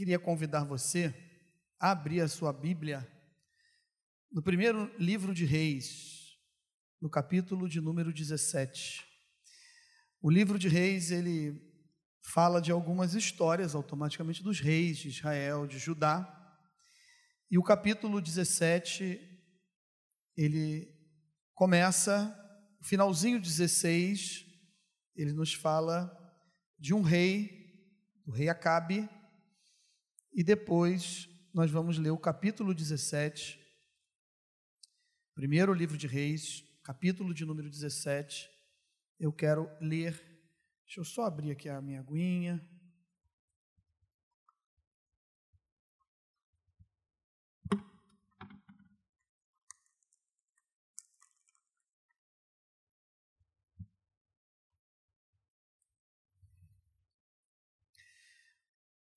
queria 0.00 0.18
convidar 0.18 0.64
você 0.64 1.14
a 1.78 1.90
abrir 1.90 2.22
a 2.22 2.28
sua 2.28 2.54
Bíblia 2.54 3.06
no 4.32 4.42
primeiro 4.42 4.90
livro 4.98 5.34
de 5.34 5.44
Reis, 5.44 6.38
no 7.02 7.10
capítulo 7.10 7.68
de 7.68 7.82
número 7.82 8.10
17. 8.10 9.04
O 10.22 10.30
livro 10.30 10.58
de 10.58 10.68
Reis, 10.68 11.10
ele 11.10 11.54
fala 12.22 12.62
de 12.62 12.72
algumas 12.72 13.12
histórias 13.12 13.74
automaticamente 13.74 14.42
dos 14.42 14.58
reis 14.58 14.96
de 14.96 15.08
Israel, 15.08 15.66
de 15.66 15.78
Judá. 15.78 16.26
E 17.50 17.58
o 17.58 17.62
capítulo 17.62 18.22
17, 18.22 19.20
ele 20.34 20.88
começa, 21.52 22.34
finalzinho 22.82 23.38
16, 23.38 24.46
ele 25.14 25.34
nos 25.34 25.52
fala 25.52 26.10
de 26.78 26.94
um 26.94 27.02
rei, 27.02 27.50
do 28.24 28.32
rei 28.32 28.48
Acabe, 28.48 29.06
e 30.32 30.44
depois 30.44 31.28
nós 31.52 31.70
vamos 31.70 31.98
ler 31.98 32.10
o 32.10 32.18
capítulo 32.18 32.72
17, 32.72 33.58
primeiro 35.34 35.72
livro 35.72 35.96
de 35.96 36.06
Reis, 36.06 36.64
capítulo 36.82 37.34
de 37.34 37.44
número 37.44 37.68
17. 37.68 38.48
Eu 39.18 39.32
quero 39.32 39.68
ler, 39.80 40.12
deixa 40.84 41.00
eu 41.00 41.04
só 41.04 41.24
abrir 41.24 41.50
aqui 41.50 41.68
a 41.68 41.80
minha 41.80 42.00
aguinha. 42.00 42.64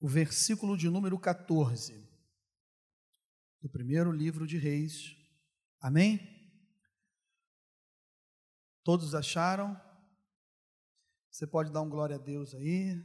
O 0.04 0.08
versículo 0.08 0.76
de 0.76 0.90
número 0.90 1.18
14 1.18 2.06
do 3.62 3.70
primeiro 3.70 4.12
livro 4.12 4.46
de 4.46 4.58
Reis. 4.58 5.16
Amém? 5.80 6.20
Todos 8.84 9.16
acharam? 9.16 9.82
Você 11.32 11.48
pode 11.48 11.72
dar 11.72 11.82
um 11.82 11.90
glória 11.90 12.18
a 12.18 12.20
Deus 12.20 12.54
aí? 12.54 13.02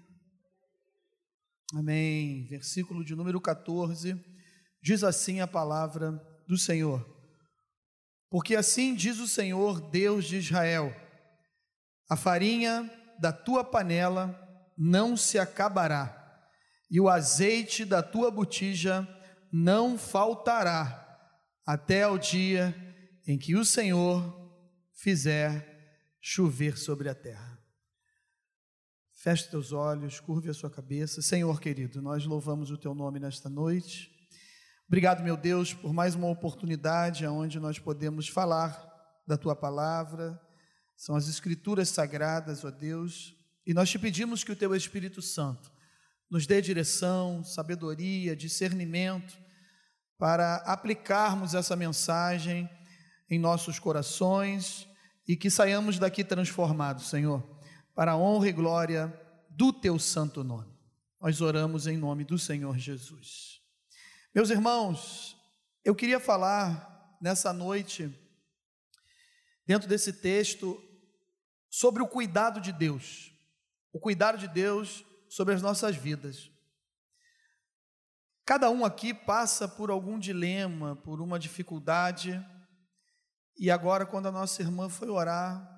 Amém. 1.72 2.44
Versículo 2.48 3.04
de 3.04 3.14
número 3.14 3.40
14 3.40 4.20
diz 4.82 5.04
assim 5.04 5.38
a 5.38 5.46
palavra 5.46 6.10
do 6.48 6.58
Senhor: 6.58 7.06
Porque 8.28 8.56
assim 8.56 8.92
diz 8.96 9.20
o 9.20 9.28
Senhor, 9.28 9.88
Deus 9.88 10.24
de 10.24 10.38
Israel: 10.38 10.92
a 12.10 12.16
farinha 12.16 12.90
da 13.20 13.32
tua 13.32 13.62
panela 13.62 14.36
não 14.76 15.16
se 15.16 15.38
acabará 15.38 16.17
e 16.90 17.00
o 17.00 17.08
azeite 17.08 17.84
da 17.84 18.02
tua 18.02 18.30
botija 18.30 19.06
não 19.52 19.98
faltará 19.98 21.04
até 21.66 22.02
ao 22.02 22.16
dia 22.18 22.74
em 23.26 23.38
que 23.38 23.54
o 23.54 23.64
Senhor 23.64 24.34
fizer 24.94 26.16
chover 26.20 26.78
sobre 26.78 27.08
a 27.08 27.14
terra. 27.14 27.58
Feche 29.12 29.50
teus 29.50 29.72
olhos, 29.72 30.20
curve 30.20 30.48
a 30.48 30.54
sua 30.54 30.70
cabeça. 30.70 31.20
Senhor 31.20 31.60
querido, 31.60 32.00
nós 32.00 32.24
louvamos 32.24 32.70
o 32.70 32.78
teu 32.78 32.94
nome 32.94 33.18
nesta 33.18 33.48
noite. 33.48 34.10
Obrigado, 34.86 35.22
meu 35.22 35.36
Deus, 35.36 35.74
por 35.74 35.92
mais 35.92 36.14
uma 36.14 36.28
oportunidade 36.28 37.26
onde 37.26 37.60
nós 37.60 37.78
podemos 37.78 38.28
falar 38.28 38.86
da 39.26 39.36
tua 39.36 39.54
palavra. 39.54 40.40
São 40.96 41.14
as 41.14 41.28
escrituras 41.28 41.90
sagradas, 41.90 42.64
ó 42.64 42.70
Deus, 42.70 43.36
e 43.66 43.74
nós 43.74 43.90
te 43.90 43.98
pedimos 43.98 44.42
que 44.42 44.52
o 44.52 44.56
teu 44.56 44.74
Espírito 44.74 45.20
Santo 45.20 45.70
nos 46.30 46.46
dê 46.46 46.60
direção, 46.60 47.42
sabedoria, 47.42 48.36
discernimento 48.36 49.38
para 50.18 50.56
aplicarmos 50.56 51.54
essa 51.54 51.76
mensagem 51.76 52.68
em 53.30 53.38
nossos 53.38 53.78
corações 53.78 54.88
e 55.26 55.36
que 55.36 55.50
saiamos 55.50 55.98
daqui 55.98 56.24
transformados, 56.24 57.08
Senhor, 57.08 57.42
para 57.94 58.12
a 58.12 58.16
honra 58.16 58.48
e 58.48 58.52
glória 58.52 59.20
do 59.50 59.72
teu 59.72 59.98
santo 59.98 60.42
nome. 60.42 60.76
Nós 61.20 61.40
oramos 61.40 61.86
em 61.86 61.96
nome 61.96 62.24
do 62.24 62.38
Senhor 62.38 62.76
Jesus. 62.78 63.60
Meus 64.34 64.50
irmãos, 64.50 65.36
eu 65.84 65.94
queria 65.94 66.20
falar 66.20 67.16
nessa 67.20 67.52
noite, 67.52 68.12
dentro 69.66 69.88
desse 69.88 70.12
texto, 70.12 70.80
sobre 71.70 72.02
o 72.02 72.08
cuidado 72.08 72.60
de 72.60 72.72
Deus. 72.72 73.32
O 73.92 73.98
cuidado 73.98 74.38
de 74.38 74.48
Deus 74.48 75.04
sobre 75.28 75.54
as 75.54 75.62
nossas 75.62 75.96
vidas. 75.96 76.50
Cada 78.44 78.70
um 78.70 78.84
aqui 78.84 79.12
passa 79.12 79.68
por 79.68 79.90
algum 79.90 80.18
dilema, 80.18 80.96
por 80.96 81.20
uma 81.20 81.38
dificuldade, 81.38 82.42
e 83.58 83.70
agora, 83.70 84.06
quando 84.06 84.28
a 84.28 84.32
nossa 84.32 84.62
irmã 84.62 84.88
foi 84.88 85.08
orar, 85.08 85.68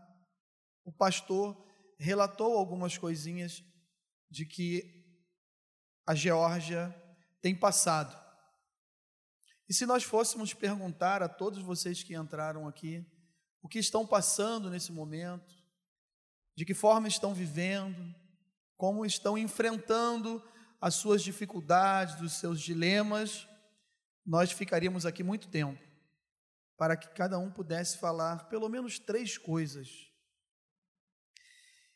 o 0.84 0.92
pastor 0.92 1.66
relatou 1.98 2.58
algumas 2.58 2.98
coisinhas 2.98 3.64
de 4.30 4.44
que 4.44 5.02
a 6.06 6.14
Geórgia 6.14 6.94
tem 7.40 7.56
passado. 7.56 8.14
E 9.66 9.72
se 9.72 9.86
nós 9.86 10.04
fôssemos 10.04 10.52
perguntar 10.52 11.22
a 11.22 11.28
todos 11.28 11.62
vocês 11.62 12.02
que 12.02 12.14
entraram 12.14 12.68
aqui, 12.68 13.06
o 13.62 13.68
que 13.68 13.78
estão 13.78 14.06
passando 14.06 14.68
nesse 14.68 14.92
momento, 14.92 15.54
de 16.54 16.66
que 16.66 16.74
forma 16.74 17.08
estão 17.08 17.32
vivendo, 17.32 18.14
como 18.80 19.04
estão 19.04 19.36
enfrentando 19.36 20.42
as 20.80 20.94
suas 20.94 21.22
dificuldades, 21.22 22.18
os 22.22 22.32
seus 22.32 22.58
dilemas, 22.58 23.46
nós 24.24 24.52
ficaríamos 24.52 25.04
aqui 25.04 25.22
muito 25.22 25.48
tempo 25.48 25.78
para 26.78 26.96
que 26.96 27.08
cada 27.08 27.38
um 27.38 27.50
pudesse 27.50 27.98
falar 27.98 28.48
pelo 28.48 28.70
menos 28.70 28.98
três 28.98 29.36
coisas. 29.36 30.10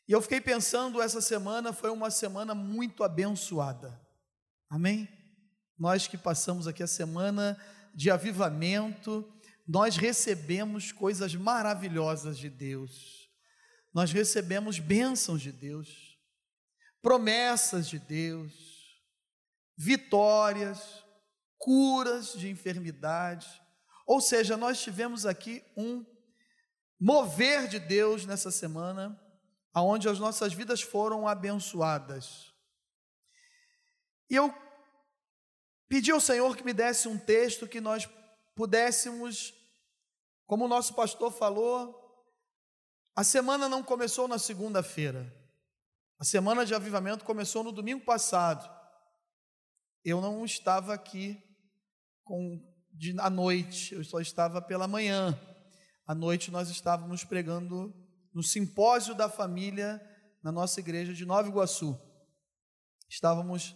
E 0.07 0.11
eu 0.11 0.21
fiquei 0.21 0.39
pensando, 0.39 1.01
essa 1.01 1.21
semana 1.21 1.73
foi 1.73 1.89
uma 1.89 2.11
semana 2.11 2.53
muito 2.53 3.03
abençoada. 3.03 3.99
Amém? 4.69 5.09
Nós 5.79 6.05
que 6.05 6.19
passamos 6.19 6.67
aqui 6.67 6.83
a 6.83 6.87
semana 6.87 7.59
de 7.95 8.11
avivamento, 8.11 9.27
nós 9.67 9.97
recebemos 9.97 10.91
coisas 10.91 11.33
maravilhosas 11.33 12.37
de 12.37 12.47
Deus. 12.47 13.27
Nós 13.91 14.11
recebemos 14.11 14.77
bênçãos 14.77 15.41
de 15.41 15.51
Deus 15.51 16.14
promessas 17.05 17.87
de 17.87 17.99
Deus, 17.99 18.51
vitórias, 19.77 21.05
curas 21.55 22.33
de 22.33 22.49
enfermidade. 22.49 23.61
Ou 24.07 24.19
seja, 24.19 24.57
nós 24.57 24.81
tivemos 24.81 25.23
aqui 25.23 25.63
um 25.77 26.03
mover 26.99 27.67
de 27.67 27.77
Deus 27.77 28.25
nessa 28.25 28.49
semana, 28.49 29.21
aonde 29.71 30.09
as 30.09 30.17
nossas 30.17 30.51
vidas 30.51 30.81
foram 30.81 31.27
abençoadas. 31.27 32.51
E 34.27 34.35
eu 34.35 34.51
pedi 35.87 36.09
ao 36.09 36.19
Senhor 36.19 36.57
que 36.57 36.65
me 36.65 36.73
desse 36.73 37.07
um 37.07 37.19
texto 37.19 37.67
que 37.67 37.79
nós 37.79 38.09
pudéssemos, 38.55 39.53
como 40.47 40.65
o 40.65 40.67
nosso 40.67 40.95
pastor 40.95 41.31
falou, 41.31 42.03
a 43.15 43.23
semana 43.23 43.69
não 43.69 43.83
começou 43.83 44.27
na 44.27 44.39
segunda-feira. 44.39 45.44
A 46.17 46.23
semana 46.23 46.65
de 46.65 46.73
avivamento 46.73 47.25
começou 47.25 47.63
no 47.63 47.73
domingo 47.73 48.05
passado. 48.05 48.69
Eu 50.03 50.21
não 50.21 50.45
estava 50.45 50.93
aqui 50.93 51.37
com 52.23 52.61
de, 52.93 53.13
à 53.19 53.29
noite, 53.29 53.93
eu 53.93 54.03
só 54.03 54.21
estava 54.21 54.61
pela 54.61 54.87
manhã. 54.87 55.37
À 56.07 56.15
noite 56.15 56.51
nós 56.51 56.69
estávamos 56.69 57.25
pregando 57.25 57.93
no 58.33 58.41
simpósio 58.41 59.13
da 59.13 59.27
família 59.27 60.01
na 60.41 60.51
nossa 60.51 60.79
igreja 60.79 61.13
de 61.13 61.25
Nova 61.25 61.49
Iguaçu. 61.49 61.99
Estávamos, 63.09 63.75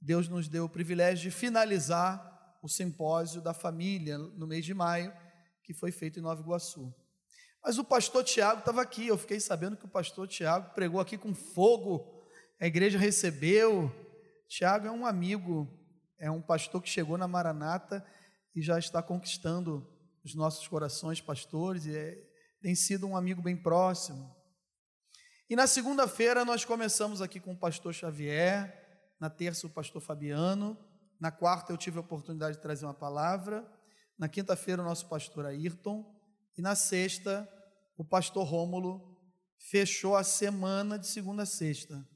Deus 0.00 0.28
nos 0.28 0.46
deu 0.48 0.66
o 0.66 0.68
privilégio 0.68 1.28
de 1.28 1.36
finalizar 1.36 2.58
o 2.62 2.68
simpósio 2.68 3.42
da 3.42 3.52
família 3.52 4.16
no 4.16 4.46
mês 4.46 4.64
de 4.64 4.72
maio, 4.72 5.12
que 5.64 5.74
foi 5.74 5.90
feito 5.90 6.20
em 6.20 6.22
Nova 6.22 6.40
Iguaçu. 6.40 6.94
Mas 7.64 7.78
o 7.78 7.84
pastor 7.84 8.22
Tiago 8.22 8.58
estava 8.58 8.82
aqui, 8.82 9.06
eu 9.06 9.16
fiquei 9.16 9.40
sabendo 9.40 9.74
que 9.74 9.86
o 9.86 9.88
pastor 9.88 10.28
Tiago 10.28 10.74
pregou 10.74 11.00
aqui 11.00 11.16
com 11.16 11.34
fogo, 11.34 12.22
a 12.60 12.66
igreja 12.66 12.98
recebeu. 12.98 13.90
Tiago 14.46 14.86
é 14.86 14.90
um 14.90 15.06
amigo, 15.06 15.66
é 16.18 16.30
um 16.30 16.42
pastor 16.42 16.82
que 16.82 16.90
chegou 16.90 17.16
na 17.16 17.26
Maranata 17.26 18.06
e 18.54 18.60
já 18.60 18.78
está 18.78 19.02
conquistando 19.02 19.90
os 20.22 20.34
nossos 20.34 20.68
corações, 20.68 21.22
pastores, 21.22 21.86
e 21.86 21.96
é, 21.96 22.22
tem 22.60 22.74
sido 22.74 23.06
um 23.06 23.16
amigo 23.16 23.40
bem 23.40 23.56
próximo. 23.56 24.36
E 25.48 25.56
na 25.56 25.66
segunda-feira 25.66 26.44
nós 26.44 26.66
começamos 26.66 27.22
aqui 27.22 27.40
com 27.40 27.52
o 27.52 27.58
pastor 27.58 27.94
Xavier, 27.94 28.78
na 29.18 29.30
terça 29.30 29.66
o 29.66 29.70
pastor 29.70 30.02
Fabiano, 30.02 30.76
na 31.18 31.30
quarta 31.30 31.72
eu 31.72 31.78
tive 31.78 31.96
a 31.96 32.02
oportunidade 32.02 32.56
de 32.56 32.62
trazer 32.62 32.84
uma 32.84 32.92
palavra, 32.92 33.66
na 34.18 34.28
quinta-feira 34.28 34.82
o 34.82 34.84
nosso 34.84 35.08
pastor 35.08 35.46
Ayrton, 35.46 36.04
e 36.56 36.62
na 36.62 36.74
sexta, 36.74 37.48
o 37.96 38.04
pastor 38.04 38.46
Rômulo 38.46 39.16
fechou 39.58 40.16
a 40.16 40.24
semana 40.24 40.98
de 40.98 41.06
segunda 41.06 41.44
a 41.44 41.46
sexta. 41.46 42.06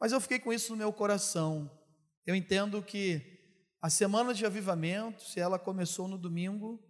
Mas 0.00 0.12
eu 0.12 0.20
fiquei 0.20 0.38
com 0.38 0.52
isso 0.52 0.72
no 0.72 0.78
meu 0.78 0.92
coração. 0.92 1.70
eu 2.26 2.34
entendo 2.34 2.82
que 2.82 3.38
a 3.82 3.88
semana 3.88 4.34
de 4.34 4.44
avivamento, 4.44 5.22
se 5.22 5.40
ela 5.40 5.58
começou 5.58 6.06
no 6.06 6.18
domingo, 6.18 6.82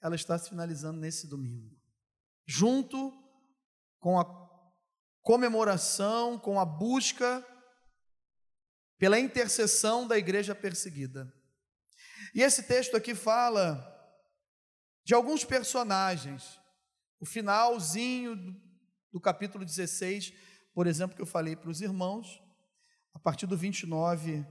ela 0.00 0.14
está 0.14 0.38
se 0.38 0.48
finalizando 0.48 0.98
nesse 0.98 1.26
domingo. 1.26 1.76
Junto 2.46 3.12
com 3.98 4.18
a 4.18 4.24
comemoração, 5.22 6.38
com 6.38 6.58
a 6.58 6.64
busca 6.64 7.44
pela 8.98 9.18
intercessão 9.18 10.06
da 10.06 10.16
igreja 10.16 10.54
perseguida. 10.54 11.32
E 12.34 12.42
esse 12.42 12.62
texto 12.62 12.96
aqui 12.96 13.14
fala 13.14 13.94
de 15.04 15.14
alguns 15.14 15.44
personagens. 15.44 16.60
O 17.20 17.26
finalzinho 17.26 18.36
do 19.12 19.20
capítulo 19.20 19.64
16, 19.64 20.32
por 20.72 20.86
exemplo, 20.86 21.16
que 21.16 21.22
eu 21.22 21.26
falei 21.26 21.56
para 21.56 21.70
os 21.70 21.80
irmãos, 21.80 22.40
a 23.12 23.18
partir 23.18 23.46
do 23.46 23.56
29 23.56 24.46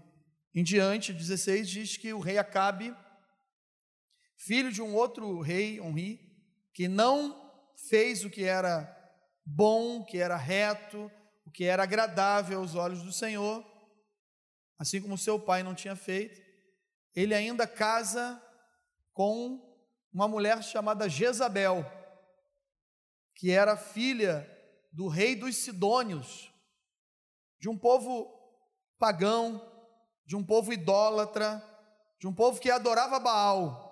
em 0.54 0.64
diante, 0.64 1.14
16 1.14 1.70
diz 1.70 1.98
que 1.98 2.14
o 2.14 2.20
rei 2.20 2.38
Acabe, 2.38 2.94
filho 4.36 4.72
de 4.72 4.82
um 4.82 4.94
outro 4.94 5.40
rei, 5.40 5.80
Onri, 5.80 6.20
que 6.74 6.88
não 6.88 7.50
fez 7.90 8.26
o 8.26 8.30
que 8.30 8.44
era 8.44 8.94
bom, 9.46 10.00
o 10.00 10.06
que 10.06 10.18
era 10.18 10.36
reto, 10.36 11.10
o 11.46 11.52
que 11.52 11.64
era 11.64 11.84
agradável 11.84 12.60
aos 12.60 12.76
olhos 12.76 13.02
do 13.02 13.14
Senhor, 13.14 13.66
assim 14.78 15.02
como 15.02 15.18
seu 15.18 15.40
pai 15.40 15.64
não 15.64 15.74
tinha 15.74 15.96
feito, 15.96 16.42
ele 17.16 17.34
ainda 17.34 17.66
casa 17.66 18.42
com 19.14 19.66
uma 20.12 20.28
mulher 20.28 20.62
chamada 20.62 21.08
Jezabel, 21.08 21.86
que 23.38 23.52
era 23.52 23.78
filha 23.78 24.50
do 24.92 25.08
rei 25.08 25.36
dos 25.36 25.56
Sidônios, 25.58 26.52
de 27.60 27.70
um 27.70 27.78
povo 27.78 28.28
pagão, 28.98 29.62
de 30.26 30.36
um 30.36 30.44
povo 30.44 30.74
idólatra, 30.74 31.64
de 32.20 32.28
um 32.28 32.34
povo 32.34 32.60
que 32.60 32.72
adorava 32.72 33.20
Baal. 33.20 33.86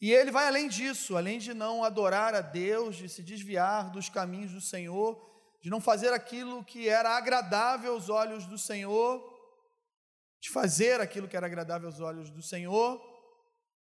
E 0.00 0.10
ele 0.10 0.30
vai 0.30 0.48
além 0.48 0.68
disso, 0.68 1.16
além 1.16 1.38
de 1.38 1.52
não 1.52 1.84
adorar 1.84 2.34
a 2.34 2.40
Deus, 2.40 2.96
de 2.96 3.08
se 3.10 3.22
desviar 3.22 3.90
dos 3.90 4.08
caminhos 4.08 4.52
do 4.52 4.60
Senhor, 4.60 5.22
de 5.62 5.68
não 5.68 5.80
fazer 5.80 6.12
aquilo 6.12 6.64
que 6.64 6.88
era 6.88 7.10
agradável 7.10 7.92
aos 7.92 8.08
olhos 8.08 8.46
do 8.46 8.56
Senhor, 8.56 9.22
de 10.40 10.50
fazer 10.50 11.00
aquilo 11.00 11.28
que 11.28 11.36
era 11.36 11.46
agradável 11.46 11.88
aos 11.88 12.00
olhos 12.00 12.30
do 12.30 12.42
Senhor, 12.42 13.02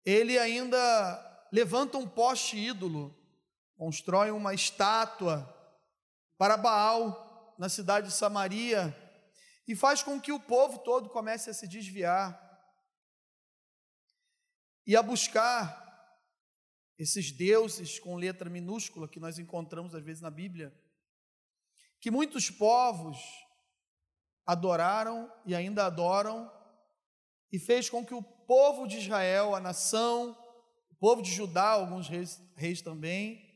ele 0.04 0.38
ainda 0.38 1.46
levanta 1.52 1.98
um 1.98 2.08
poste 2.08 2.56
ídolo, 2.56 3.17
constrói 3.78 4.32
uma 4.32 4.52
estátua 4.52 5.54
para 6.36 6.56
Baal 6.56 7.54
na 7.56 7.68
cidade 7.68 8.08
de 8.08 8.12
Samaria 8.12 8.92
e 9.68 9.76
faz 9.76 10.02
com 10.02 10.20
que 10.20 10.32
o 10.32 10.40
povo 10.40 10.80
todo 10.80 11.08
comece 11.08 11.48
a 11.48 11.54
se 11.54 11.68
desviar 11.68 12.36
e 14.84 14.96
a 14.96 15.02
buscar 15.02 15.86
esses 16.98 17.30
deuses 17.30 18.00
com 18.00 18.16
letra 18.16 18.50
minúscula 18.50 19.06
que 19.06 19.20
nós 19.20 19.38
encontramos 19.38 19.94
às 19.94 20.02
vezes 20.02 20.20
na 20.20 20.30
Bíblia, 20.30 20.76
que 22.00 22.10
muitos 22.10 22.50
povos 22.50 23.16
adoraram 24.44 25.32
e 25.46 25.54
ainda 25.54 25.86
adoram, 25.86 26.50
e 27.52 27.58
fez 27.60 27.88
com 27.88 28.04
que 28.04 28.14
o 28.14 28.22
povo 28.22 28.88
de 28.88 28.98
Israel, 28.98 29.54
a 29.54 29.60
nação, 29.60 30.36
o 30.90 30.96
povo 30.96 31.22
de 31.22 31.30
Judá, 31.30 31.70
alguns 31.70 32.08
reis, 32.08 32.42
reis 32.56 32.82
também, 32.82 33.47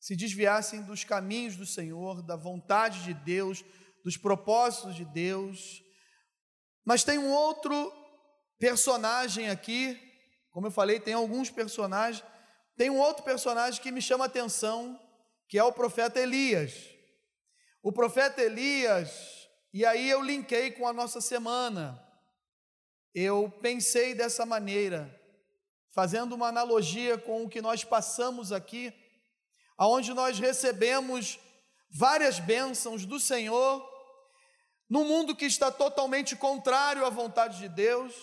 se 0.00 0.14
desviassem 0.14 0.82
dos 0.82 1.04
caminhos 1.04 1.56
do 1.56 1.66
Senhor, 1.66 2.22
da 2.22 2.36
vontade 2.36 3.02
de 3.02 3.14
Deus, 3.14 3.64
dos 4.04 4.16
propósitos 4.16 4.94
de 4.94 5.04
Deus. 5.04 5.82
Mas 6.84 7.04
tem 7.04 7.18
um 7.18 7.32
outro 7.32 7.92
personagem 8.58 9.48
aqui, 9.48 10.00
como 10.50 10.66
eu 10.68 10.70
falei, 10.70 11.00
tem 11.00 11.14
alguns 11.14 11.50
personagens, 11.50 12.24
tem 12.76 12.90
um 12.90 12.98
outro 12.98 13.24
personagem 13.24 13.82
que 13.82 13.90
me 13.90 14.02
chama 14.02 14.24
a 14.24 14.26
atenção, 14.26 15.00
que 15.48 15.58
é 15.58 15.64
o 15.64 15.72
profeta 15.72 16.20
Elias. 16.20 16.74
O 17.82 17.92
profeta 17.92 18.42
Elias 18.42 19.36
e 19.78 19.84
aí 19.84 20.08
eu 20.08 20.22
linkei 20.22 20.70
com 20.70 20.88
a 20.88 20.92
nossa 20.94 21.20
semana. 21.20 22.02
Eu 23.14 23.52
pensei 23.60 24.14
dessa 24.14 24.46
maneira, 24.46 25.14
fazendo 25.90 26.34
uma 26.34 26.48
analogia 26.48 27.18
com 27.18 27.44
o 27.44 27.48
que 27.50 27.60
nós 27.60 27.84
passamos 27.84 28.52
aqui, 28.52 28.90
aonde 29.76 30.14
nós 30.14 30.38
recebemos 30.38 31.38
várias 31.90 32.38
bênçãos 32.38 33.04
do 33.04 33.18
Senhor, 33.20 33.86
num 34.88 35.04
mundo 35.04 35.34
que 35.34 35.44
está 35.44 35.70
totalmente 35.70 36.36
contrário 36.36 37.04
à 37.04 37.10
vontade 37.10 37.58
de 37.58 37.68
Deus, 37.68 38.14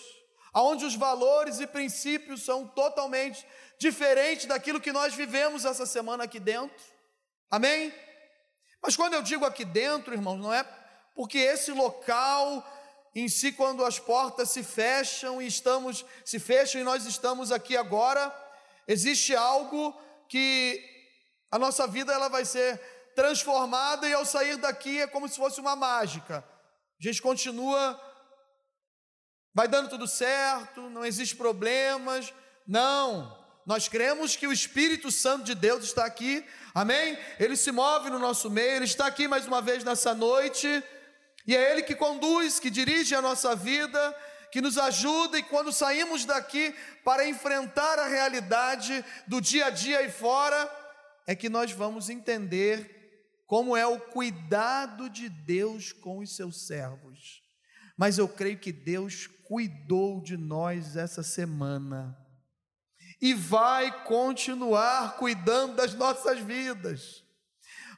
aonde 0.52 0.84
os 0.84 0.94
valores 0.94 1.60
e 1.60 1.66
princípios 1.66 2.44
são 2.44 2.66
totalmente 2.66 3.46
diferentes 3.78 4.46
daquilo 4.46 4.80
que 4.80 4.92
nós 4.92 5.14
vivemos 5.14 5.64
essa 5.64 5.84
semana 5.84 6.24
aqui 6.24 6.40
dentro. 6.40 6.84
Amém? 7.50 7.92
Mas 8.82 8.96
quando 8.96 9.14
eu 9.14 9.22
digo 9.22 9.44
aqui 9.44 9.64
dentro, 9.64 10.14
irmãos, 10.14 10.38
não 10.38 10.52
é 10.52 10.64
porque 11.14 11.38
esse 11.38 11.70
local 11.72 12.64
em 13.14 13.28
si, 13.28 13.52
quando 13.52 13.84
as 13.84 13.98
portas 13.98 14.50
se 14.50 14.64
fecham 14.64 15.40
e 15.40 15.46
estamos, 15.46 16.04
se 16.24 16.40
fecham 16.40 16.80
e 16.80 16.84
nós 16.84 17.06
estamos 17.06 17.52
aqui 17.52 17.76
agora, 17.76 18.34
existe 18.88 19.36
algo 19.36 19.94
que 20.28 20.93
a 21.54 21.58
nossa 21.58 21.86
vida 21.86 22.12
ela 22.12 22.26
vai 22.26 22.44
ser 22.44 22.80
transformada 23.14 24.08
e 24.08 24.12
ao 24.12 24.24
sair 24.24 24.56
daqui 24.56 25.00
é 25.00 25.06
como 25.06 25.28
se 25.28 25.36
fosse 25.36 25.60
uma 25.60 25.76
mágica. 25.76 26.44
A 27.00 27.02
gente 27.06 27.22
continua, 27.22 27.78
vai 29.54 29.68
dando 29.68 29.88
tudo 29.88 30.08
certo, 30.08 30.90
não 30.90 31.04
existe 31.04 31.36
problemas. 31.36 32.34
Não, 32.66 33.38
nós 33.64 33.86
cremos 33.86 34.34
que 34.34 34.48
o 34.48 34.52
Espírito 34.52 35.12
Santo 35.12 35.44
de 35.44 35.54
Deus 35.54 35.84
está 35.84 36.04
aqui, 36.04 36.44
amém? 36.74 37.16
Ele 37.38 37.56
se 37.56 37.70
move 37.70 38.10
no 38.10 38.18
nosso 38.18 38.50
meio, 38.50 38.72
ele 38.72 38.84
está 38.84 39.06
aqui 39.06 39.28
mais 39.28 39.46
uma 39.46 39.62
vez 39.62 39.84
nessa 39.84 40.12
noite 40.12 40.82
e 41.46 41.54
é 41.54 41.70
Ele 41.70 41.84
que 41.84 41.94
conduz, 41.94 42.58
que 42.58 42.68
dirige 42.68 43.14
a 43.14 43.22
nossa 43.22 43.54
vida, 43.54 44.00
que 44.50 44.60
nos 44.60 44.76
ajuda, 44.76 45.38
e 45.38 45.42
quando 45.44 45.72
saímos 45.72 46.24
daqui 46.24 46.74
para 47.04 47.28
enfrentar 47.28 48.00
a 48.00 48.08
realidade 48.08 49.04
do 49.28 49.40
dia 49.40 49.66
a 49.66 49.70
dia 49.70 50.02
e 50.02 50.10
fora, 50.10 50.68
é 51.26 51.34
que 51.34 51.48
nós 51.48 51.72
vamos 51.72 52.08
entender 52.08 53.42
como 53.46 53.76
é 53.76 53.86
o 53.86 54.00
cuidado 54.00 55.08
de 55.08 55.28
Deus 55.28 55.92
com 55.92 56.18
os 56.18 56.34
seus 56.34 56.66
servos. 56.66 57.42
Mas 57.96 58.18
eu 58.18 58.28
creio 58.28 58.58
que 58.58 58.72
Deus 58.72 59.26
cuidou 59.44 60.20
de 60.20 60.36
nós 60.36 60.96
essa 60.96 61.22
semana 61.22 62.18
e 63.20 63.32
vai 63.32 64.04
continuar 64.04 65.16
cuidando 65.16 65.76
das 65.76 65.94
nossas 65.94 66.40
vidas. 66.40 67.22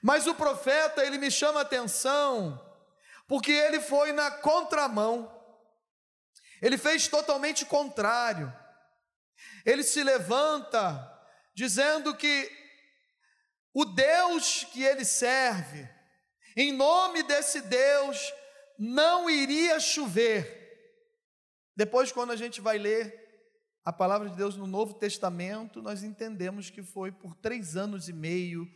Mas 0.02 0.26
o 0.26 0.35
profeta, 0.35 1.04
ele 1.04 1.18
me 1.18 1.30
chama 1.30 1.61
atenção 1.61 2.62
porque 3.26 3.50
ele 3.50 3.80
foi 3.80 4.12
na 4.12 4.30
contramão, 4.30 5.33
ele 6.62 6.78
fez 6.78 7.09
totalmente 7.09 7.64
contrário. 7.64 8.52
Ele 9.64 9.83
se 9.83 10.02
levanta 10.02 11.12
dizendo 11.54 12.14
que 12.14 12.65
o 13.76 13.85
Deus 13.85 14.64
que 14.73 14.83
ele 14.83 15.04
serve, 15.04 15.88
em 16.56 16.73
nome 16.73 17.23
desse 17.23 17.61
Deus, 17.61 18.33
não 18.78 19.28
iria 19.28 19.78
chover. 19.78 20.64
Depois, 21.76 22.11
quando 22.11 22.33
a 22.33 22.37
gente 22.37 22.61
vai 22.61 22.78
ler 22.78 23.25
a 23.85 23.92
palavra 23.92 24.30
de 24.30 24.37
Deus 24.37 24.56
no 24.56 24.66
Novo 24.66 24.95
Testamento, 24.95 25.83
nós 25.83 26.02
entendemos 26.02 26.71
que 26.71 26.83
foi 26.83 27.12
por 27.12 27.35
três 27.37 27.76
anos 27.76 28.09
e 28.09 28.12
meio, 28.12 28.66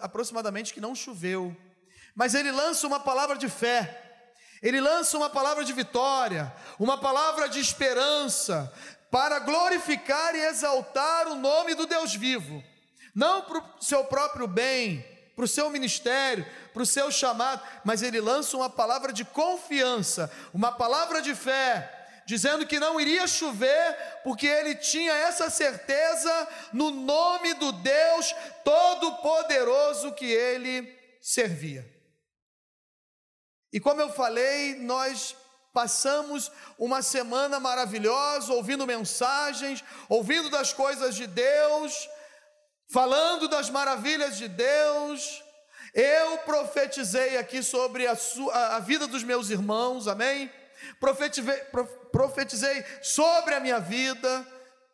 aproximadamente, 0.00 0.74
que 0.74 0.80
não 0.80 0.94
choveu 0.94 1.56
mas 2.14 2.34
ele 2.34 2.50
lança 2.50 2.86
uma 2.86 3.00
palavra 3.00 3.36
de 3.36 3.48
fé, 3.48 4.26
ele 4.62 4.80
lança 4.80 5.16
uma 5.16 5.30
palavra 5.30 5.64
de 5.64 5.72
vitória, 5.72 6.54
uma 6.78 6.98
palavra 6.98 7.48
de 7.48 7.58
esperança, 7.58 8.72
para 9.10 9.38
glorificar 9.40 10.34
e 10.34 10.40
exaltar 10.40 11.28
o 11.28 11.34
nome 11.34 11.74
do 11.74 11.86
Deus 11.86 12.14
vivo, 12.14 12.62
não 13.14 13.42
para 13.42 13.58
o 13.58 13.82
seu 13.82 14.04
próprio 14.04 14.46
bem, 14.46 15.04
para 15.34 15.44
o 15.44 15.48
seu 15.48 15.70
ministério, 15.70 16.46
para 16.72 16.82
o 16.82 16.86
seu 16.86 17.10
chamado, 17.10 17.62
mas 17.84 18.02
ele 18.02 18.20
lança 18.20 18.56
uma 18.56 18.70
palavra 18.70 19.12
de 19.12 19.24
confiança, 19.24 20.30
uma 20.52 20.72
palavra 20.72 21.20
de 21.22 21.34
fé, 21.34 22.22
dizendo 22.26 22.66
que 22.66 22.78
não 22.78 23.00
iria 23.00 23.26
chover, 23.26 23.96
porque 24.22 24.46
ele 24.46 24.74
tinha 24.76 25.12
essa 25.12 25.50
certeza 25.50 26.48
no 26.72 26.90
nome 26.90 27.54
do 27.54 27.72
Deus 27.72 28.34
Todo-Poderoso 28.64 30.12
que 30.12 30.26
ele 30.26 30.98
servia. 31.20 31.90
E 33.72 33.80
como 33.80 34.00
eu 34.00 34.12
falei, 34.12 34.76
nós 34.76 35.34
passamos 35.72 36.52
uma 36.78 37.00
semana 37.00 37.58
maravilhosa, 37.58 38.52
ouvindo 38.52 38.86
mensagens, 38.86 39.82
ouvindo 40.08 40.50
das 40.50 40.72
coisas 40.72 41.14
de 41.14 41.26
Deus, 41.26 42.08
falando 42.92 43.48
das 43.48 43.70
maravilhas 43.70 44.36
de 44.36 44.46
Deus. 44.48 45.42
Eu 45.94 46.38
profetizei 46.38 47.38
aqui 47.38 47.62
sobre 47.62 48.06
a, 48.06 48.14
sua, 48.14 48.76
a 48.76 48.78
vida 48.80 49.06
dos 49.06 49.24
meus 49.24 49.48
irmãos, 49.48 50.06
amém? 50.06 50.52
profetizei 52.12 52.84
sobre 53.02 53.54
a 53.54 53.60
minha 53.60 53.78
vida, 53.80 54.46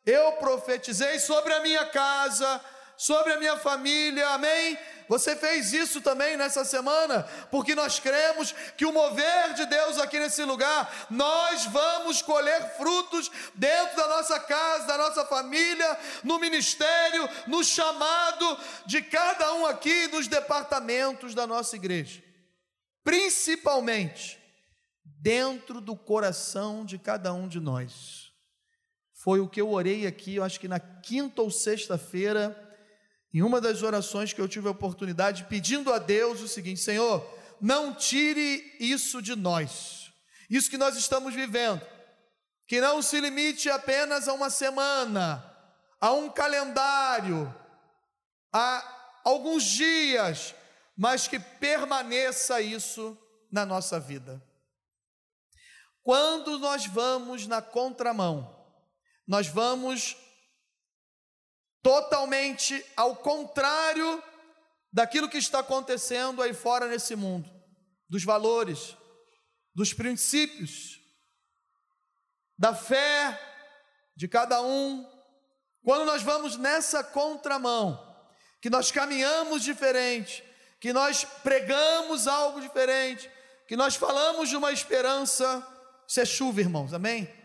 eu 0.06 0.32
profetizei 0.32 1.18
sobre 1.18 1.52
a 1.52 1.60
minha 1.60 1.86
casa, 1.86 2.60
sobre 2.98 3.32
a 3.32 3.38
minha 3.38 3.56
família, 3.56 4.30
amém? 4.30 4.76
Você 5.08 5.36
fez 5.36 5.72
isso 5.72 6.02
também 6.02 6.36
nessa 6.36 6.64
semana, 6.64 7.22
porque 7.50 7.74
nós 7.74 7.98
cremos 8.00 8.52
que 8.76 8.84
o 8.84 8.92
mover 8.92 9.54
de 9.54 9.64
Deus 9.66 9.98
aqui 9.98 10.18
nesse 10.18 10.42
lugar, 10.42 11.06
nós 11.08 11.64
vamos 11.66 12.20
colher 12.20 12.76
frutos 12.76 13.30
dentro 13.54 13.96
da 13.96 14.08
nossa 14.08 14.38
casa, 14.40 14.86
da 14.88 14.98
nossa 14.98 15.24
família, 15.24 15.98
no 16.24 16.38
ministério, 16.38 17.26
no 17.46 17.62
chamado 17.62 18.58
de 18.84 19.00
cada 19.00 19.54
um 19.54 19.64
aqui 19.64 20.08
nos 20.08 20.26
departamentos 20.26 21.34
da 21.34 21.46
nossa 21.46 21.76
igreja. 21.76 22.22
Principalmente 23.02 24.38
dentro 25.04 25.80
do 25.80 25.96
coração 25.96 26.84
de 26.84 26.98
cada 26.98 27.32
um 27.32 27.48
de 27.48 27.60
nós. 27.60 28.32
Foi 29.14 29.40
o 29.40 29.48
que 29.48 29.60
eu 29.60 29.70
orei 29.70 30.06
aqui, 30.06 30.36
eu 30.36 30.44
acho 30.44 30.60
que 30.60 30.68
na 30.68 30.78
quinta 30.78 31.42
ou 31.42 31.50
sexta-feira 31.50 32.67
em 33.32 33.42
uma 33.42 33.60
das 33.60 33.82
orações 33.82 34.32
que 34.32 34.40
eu 34.40 34.48
tive 34.48 34.68
a 34.68 34.72
oportunidade, 34.72 35.44
pedindo 35.44 35.92
a 35.92 35.98
Deus 35.98 36.40
o 36.40 36.48
seguinte: 36.48 36.80
Senhor, 36.80 37.26
não 37.60 37.94
tire 37.94 38.76
isso 38.80 39.20
de 39.20 39.36
nós, 39.36 40.12
isso 40.48 40.70
que 40.70 40.78
nós 40.78 40.96
estamos 40.96 41.34
vivendo, 41.34 41.80
que 42.66 42.80
não 42.80 43.02
se 43.02 43.20
limite 43.20 43.68
apenas 43.68 44.28
a 44.28 44.32
uma 44.32 44.50
semana, 44.50 45.44
a 46.00 46.12
um 46.12 46.30
calendário, 46.30 47.54
a 48.52 49.20
alguns 49.24 49.64
dias, 49.64 50.54
mas 50.96 51.28
que 51.28 51.38
permaneça 51.38 52.60
isso 52.60 53.16
na 53.50 53.66
nossa 53.66 54.00
vida. 54.00 54.42
Quando 56.02 56.58
nós 56.58 56.86
vamos 56.86 57.46
na 57.46 57.60
contramão, 57.60 58.56
nós 59.26 59.46
vamos 59.46 60.16
totalmente 61.82 62.84
ao 62.96 63.16
contrário 63.16 64.22
daquilo 64.92 65.28
que 65.28 65.38
está 65.38 65.60
acontecendo 65.60 66.42
aí 66.42 66.54
fora 66.54 66.86
nesse 66.86 67.14
mundo, 67.14 67.48
dos 68.08 68.24
valores, 68.24 68.96
dos 69.74 69.92
princípios, 69.92 70.98
da 72.58 72.74
fé 72.74 73.38
de 74.16 74.26
cada 74.26 74.60
um. 74.62 75.06
Quando 75.84 76.04
nós 76.04 76.22
vamos 76.22 76.56
nessa 76.56 77.04
contramão, 77.04 78.04
que 78.60 78.68
nós 78.68 78.90
caminhamos 78.90 79.62
diferente, 79.62 80.42
que 80.80 80.92
nós 80.92 81.24
pregamos 81.24 82.26
algo 82.26 82.60
diferente, 82.60 83.30
que 83.68 83.76
nós 83.76 83.94
falamos 83.94 84.48
de 84.48 84.56
uma 84.56 84.72
esperança, 84.72 85.64
isso 86.06 86.20
é 86.20 86.24
chuva, 86.24 86.60
irmãos, 86.60 86.92
amém? 86.92 87.37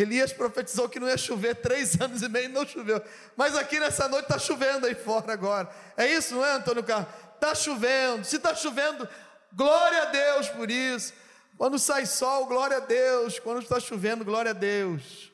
Elias 0.00 0.32
profetizou 0.32 0.88
que 0.88 1.00
não 1.00 1.08
ia 1.08 1.16
chover 1.16 1.56
três 1.56 1.98
anos 2.00 2.22
e 2.22 2.28
meio 2.28 2.44
e 2.44 2.52
não 2.52 2.64
choveu. 2.64 3.02
Mas 3.36 3.56
aqui 3.56 3.80
nessa 3.80 4.08
noite 4.08 4.26
está 4.26 4.38
chovendo 4.38 4.86
aí 4.86 4.94
fora 4.94 5.32
agora. 5.32 5.68
É 5.96 6.06
isso, 6.06 6.36
não 6.36 6.44
é, 6.46 6.52
Antônio 6.52 6.84
Carlos? 6.84 7.12
Está 7.34 7.52
chovendo. 7.52 8.24
Se 8.24 8.36
está 8.36 8.54
chovendo, 8.54 9.08
glória 9.52 10.02
a 10.02 10.04
Deus 10.04 10.48
por 10.50 10.70
isso. 10.70 11.12
Quando 11.56 11.80
sai 11.80 12.06
sol, 12.06 12.46
glória 12.46 12.76
a 12.76 12.80
Deus. 12.80 13.40
Quando 13.40 13.60
está 13.60 13.80
chovendo, 13.80 14.24
glória 14.24 14.52
a 14.52 14.54
Deus. 14.54 15.32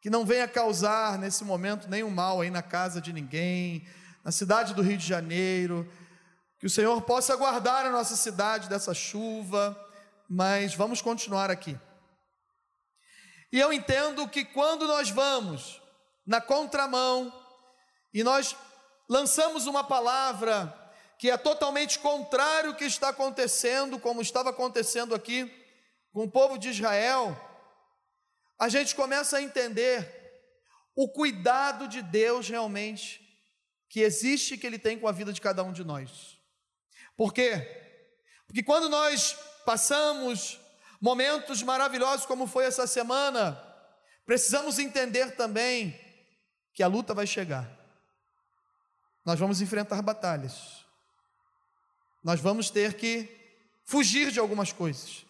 Que 0.00 0.08
não 0.08 0.24
venha 0.24 0.46
causar 0.46 1.18
nesse 1.18 1.42
momento 1.42 1.88
nenhum 1.88 2.10
mal 2.10 2.40
aí 2.40 2.48
na 2.50 2.62
casa 2.62 3.00
de 3.00 3.12
ninguém, 3.12 3.84
na 4.22 4.30
cidade 4.30 4.72
do 4.72 4.82
Rio 4.82 4.98
de 4.98 5.06
Janeiro. 5.06 5.90
Que 6.60 6.66
o 6.66 6.70
Senhor 6.70 7.02
possa 7.02 7.34
guardar 7.34 7.86
a 7.86 7.90
nossa 7.90 8.14
cidade 8.14 8.68
dessa 8.68 8.94
chuva. 8.94 9.76
Mas 10.28 10.76
vamos 10.76 11.02
continuar 11.02 11.50
aqui. 11.50 11.76
E 13.52 13.58
eu 13.58 13.72
entendo 13.72 14.28
que 14.28 14.44
quando 14.44 14.86
nós 14.86 15.10
vamos 15.10 15.80
na 16.24 16.40
contramão 16.40 17.32
e 18.14 18.22
nós 18.22 18.54
lançamos 19.08 19.66
uma 19.66 19.82
palavra 19.82 20.76
que 21.18 21.30
é 21.30 21.36
totalmente 21.36 21.98
contrário 21.98 22.70
ao 22.70 22.76
que 22.76 22.84
está 22.84 23.08
acontecendo, 23.08 23.98
como 23.98 24.22
estava 24.22 24.50
acontecendo 24.50 25.14
aqui 25.14 25.52
com 26.12 26.24
o 26.24 26.30
povo 26.30 26.56
de 26.56 26.68
Israel, 26.68 27.38
a 28.58 28.68
gente 28.68 28.94
começa 28.94 29.38
a 29.38 29.42
entender 29.42 30.20
o 30.94 31.08
cuidado 31.08 31.88
de 31.88 32.02
Deus 32.02 32.48
realmente 32.48 33.20
que 33.88 34.00
existe 34.00 34.56
que 34.56 34.66
ele 34.66 34.78
tem 34.78 34.98
com 34.98 35.08
a 35.08 35.12
vida 35.12 35.32
de 35.32 35.40
cada 35.40 35.64
um 35.64 35.72
de 35.72 35.82
nós. 35.82 36.38
Por 37.16 37.34
quê? 37.34 37.66
Porque 38.46 38.62
quando 38.62 38.88
nós 38.88 39.32
passamos 39.64 40.59
momentos 41.00 41.62
maravilhosos 41.62 42.26
como 42.26 42.46
foi 42.46 42.66
essa 42.66 42.86
semana, 42.86 43.60
precisamos 44.26 44.78
entender 44.78 45.34
também 45.36 45.98
que 46.74 46.82
a 46.82 46.86
luta 46.86 47.14
vai 47.14 47.26
chegar. 47.26 47.68
Nós 49.24 49.38
vamos 49.38 49.60
enfrentar 49.60 50.02
batalhas. 50.02 50.84
Nós 52.22 52.40
vamos 52.40 52.68
ter 52.68 52.94
que 52.94 53.28
fugir 53.84 54.30
de 54.30 54.38
algumas 54.38 54.72
coisas. 54.72 55.24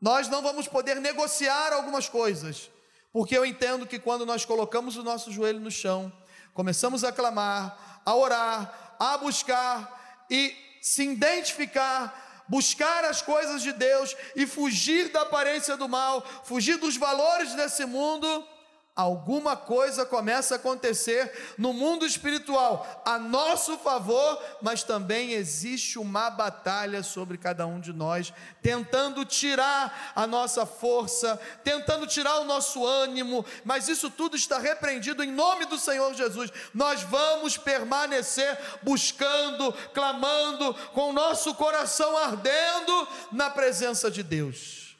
Nós 0.00 0.28
não 0.28 0.42
vamos 0.42 0.68
poder 0.68 1.00
negociar 1.00 1.72
algumas 1.72 2.08
coisas, 2.08 2.70
porque 3.12 3.36
eu 3.36 3.46
entendo 3.46 3.86
que 3.86 3.98
quando 3.98 4.26
nós 4.26 4.44
colocamos 4.44 4.96
o 4.96 5.02
nosso 5.02 5.30
joelho 5.30 5.60
no 5.60 5.70
chão, 5.70 6.12
começamos 6.52 7.04
a 7.04 7.12
clamar, 7.12 8.02
a 8.04 8.14
orar, 8.14 8.96
a 8.98 9.16
buscar 9.16 10.26
e 10.28 10.54
se 10.80 11.04
identificar 11.04 12.31
buscar 12.48 13.04
as 13.04 13.22
coisas 13.22 13.62
de 13.62 13.72
Deus 13.72 14.14
e 14.36 14.46
fugir 14.46 15.08
da 15.08 15.22
aparência 15.22 15.76
do 15.76 15.88
mal, 15.88 16.24
fugir 16.44 16.76
dos 16.76 16.96
valores 16.96 17.54
desse 17.54 17.84
mundo, 17.84 18.46
alguma 18.94 19.56
coisa 19.56 20.04
começa 20.04 20.54
a 20.54 20.56
acontecer 20.56 21.32
no 21.56 21.72
mundo 21.72 22.04
espiritual 22.04 23.02
a 23.06 23.18
nosso 23.18 23.78
favor, 23.78 24.38
mas 24.60 24.82
também 24.82 25.32
existe 25.32 25.98
uma 25.98 26.28
batalha 26.28 27.02
sobre 27.02 27.38
cada 27.38 27.66
um 27.66 27.80
de 27.80 27.92
nós, 27.92 28.34
tentando 28.60 29.24
tirar 29.24 30.12
a 30.14 30.26
nossa 30.26 30.66
força, 30.66 31.40
tentando 31.64 32.06
tirar 32.06 32.40
o 32.40 32.44
nosso 32.44 32.86
ânimo, 32.86 33.44
mas 33.64 33.88
isso 33.88 34.10
tudo 34.10 34.36
está 34.36 34.58
repreendido 34.58 35.24
em 35.24 35.32
nome 35.32 35.64
do 35.64 35.78
Senhor 35.78 36.12
Jesus. 36.14 36.52
Nós 36.74 37.02
vamos 37.02 37.56
permanecer 37.56 38.58
buscando, 38.82 39.72
clamando, 39.94 40.74
com 40.92 41.10
o 41.10 41.14
nosso 41.14 41.54
coração 41.54 42.16
ardendo 42.18 43.08
na 43.32 43.48
presença 43.48 44.10
de 44.10 44.22
Deus. 44.22 44.96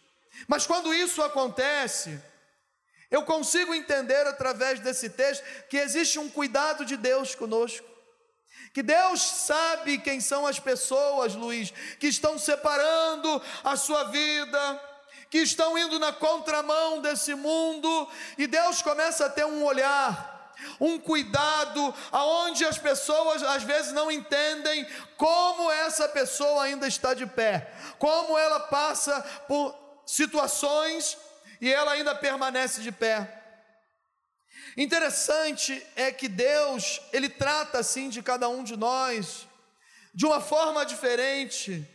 Mas 0.49 0.67
quando 0.67 0.93
isso 0.95 1.23
acontece, 1.23 2.21
eu 3.13 3.23
consigo 3.25 3.75
entender 3.75 4.27
através 4.27 4.81
desse 4.81 5.11
texto 5.11 5.45
que 5.69 5.77
existe 5.77 6.19
um 6.19 6.31
cuidado 6.31 6.83
de 6.83 6.97
Deus 6.97 7.35
conosco. 7.35 7.87
Que 8.73 8.83
Deus 8.83 9.21
sabe 9.21 9.99
quem 9.99 10.19
são 10.19 10.47
as 10.47 10.59
pessoas, 10.59 11.35
Luiz, 11.35 11.71
que 12.01 12.07
estão 12.07 12.39
separando 12.39 13.43
a 13.63 13.77
sua 13.77 14.05
vida, 14.05 14.83
que 15.29 15.39
estão 15.41 15.77
indo 15.77 15.99
na 15.99 16.11
contramão 16.11 17.03
desse 17.03 17.35
mundo, 17.35 18.09
e 18.39 18.47
Deus 18.47 18.81
começa 18.81 19.27
a 19.27 19.31
ter 19.31 19.45
um 19.45 19.63
olhar, 19.63 20.55
um 20.81 20.99
cuidado, 20.99 21.95
aonde 22.11 22.65
as 22.65 22.79
pessoas 22.79 23.43
às 23.43 23.63
vezes 23.63 23.93
não 23.93 24.11
entendem 24.11 24.87
como 25.19 25.71
essa 25.71 26.09
pessoa 26.09 26.63
ainda 26.63 26.87
está 26.87 27.13
de 27.13 27.27
pé, 27.27 27.71
como 27.99 28.39
ela 28.39 28.61
passa 28.61 29.21
por 29.47 29.77
situações 30.07 31.19
e 31.63 31.73
ela 31.73 31.93
ainda 31.93 32.13
permanece 32.13 32.83
de 32.83 32.91
pé. 32.91 33.41
Interessante 34.77 35.81
é 35.95 36.11
que 36.11 36.29
Deus, 36.29 37.01
Ele 37.13 37.29
trata 37.29 37.79
assim 37.79 38.09
de 38.09 38.21
cada 38.21 38.49
um 38.49 38.65
de 38.65 38.77
nós, 38.77 39.47
de 40.13 40.27
uma 40.27 40.41
forma 40.41 40.85
diferente, 40.85 41.89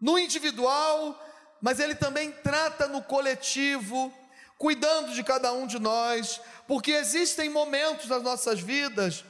no 0.00 0.18
individual, 0.18 1.16
mas 1.60 1.78
Ele 1.78 1.94
também 1.94 2.32
trata 2.32 2.88
no 2.88 3.00
coletivo, 3.04 4.12
cuidando 4.58 5.14
de 5.14 5.22
cada 5.22 5.52
um 5.52 5.64
de 5.64 5.78
nós, 5.78 6.40
porque 6.66 6.90
existem 6.90 7.48
momentos 7.48 8.08
nas 8.08 8.22
nossas 8.22 8.58
vidas 8.58 9.24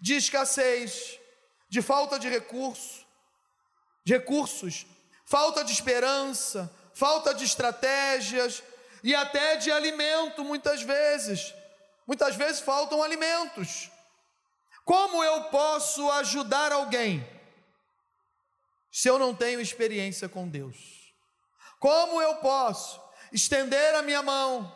de 0.00 0.14
escassez, 0.14 1.20
de 1.68 1.82
falta 1.82 2.18
de 2.18 2.30
recurso, 2.30 3.04
de 4.02 4.14
recursos, 4.14 4.86
falta 5.26 5.62
de 5.62 5.72
esperança, 5.72 6.74
falta 6.94 7.34
de 7.34 7.44
estratégias, 7.44 8.62
e 9.04 9.14
até 9.14 9.56
de 9.56 9.70
alimento, 9.70 10.42
muitas 10.42 10.82
vezes. 10.82 11.54
Muitas 12.06 12.36
vezes 12.36 12.60
faltam 12.60 13.02
alimentos. 13.02 13.90
Como 14.82 15.22
eu 15.22 15.44
posso 15.44 16.10
ajudar 16.12 16.72
alguém 16.72 17.24
se 18.90 19.06
eu 19.08 19.18
não 19.18 19.34
tenho 19.34 19.60
experiência 19.60 20.26
com 20.26 20.48
Deus? 20.48 21.12
Como 21.78 22.20
eu 22.22 22.36
posso 22.36 22.98
estender 23.30 23.94
a 23.94 24.00
minha 24.00 24.22
mão, 24.22 24.74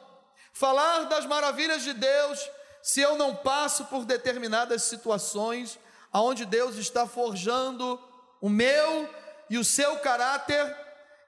falar 0.53 1.05
das 1.05 1.25
maravilhas 1.25 1.83
de 1.83 1.95
Deus, 1.95 2.51
se 2.83 3.01
eu 3.01 3.17
não 3.17 3.35
passo 3.35 3.87
por 3.87 4.05
determinadas 4.05 4.83
situações 4.83 5.79
aonde 6.13 6.45
Deus 6.45 6.77
está 6.77 7.07
forjando 7.07 7.99
o 8.43 8.51
meu 8.51 9.09
e 9.49 9.57
o 9.57 9.65
seu 9.65 9.99
caráter 10.01 10.77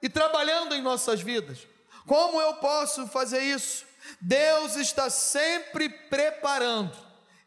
e 0.03 0.09
trabalhando 0.09 0.75
em 0.75 0.83
nossas 0.83 1.23
vidas. 1.23 1.67
Como 2.07 2.41
eu 2.41 2.55
posso 2.55 3.07
fazer 3.07 3.43
isso? 3.43 3.85
Deus 4.21 4.77
está 4.77 5.11
sempre 5.11 5.89
preparando 5.89 6.97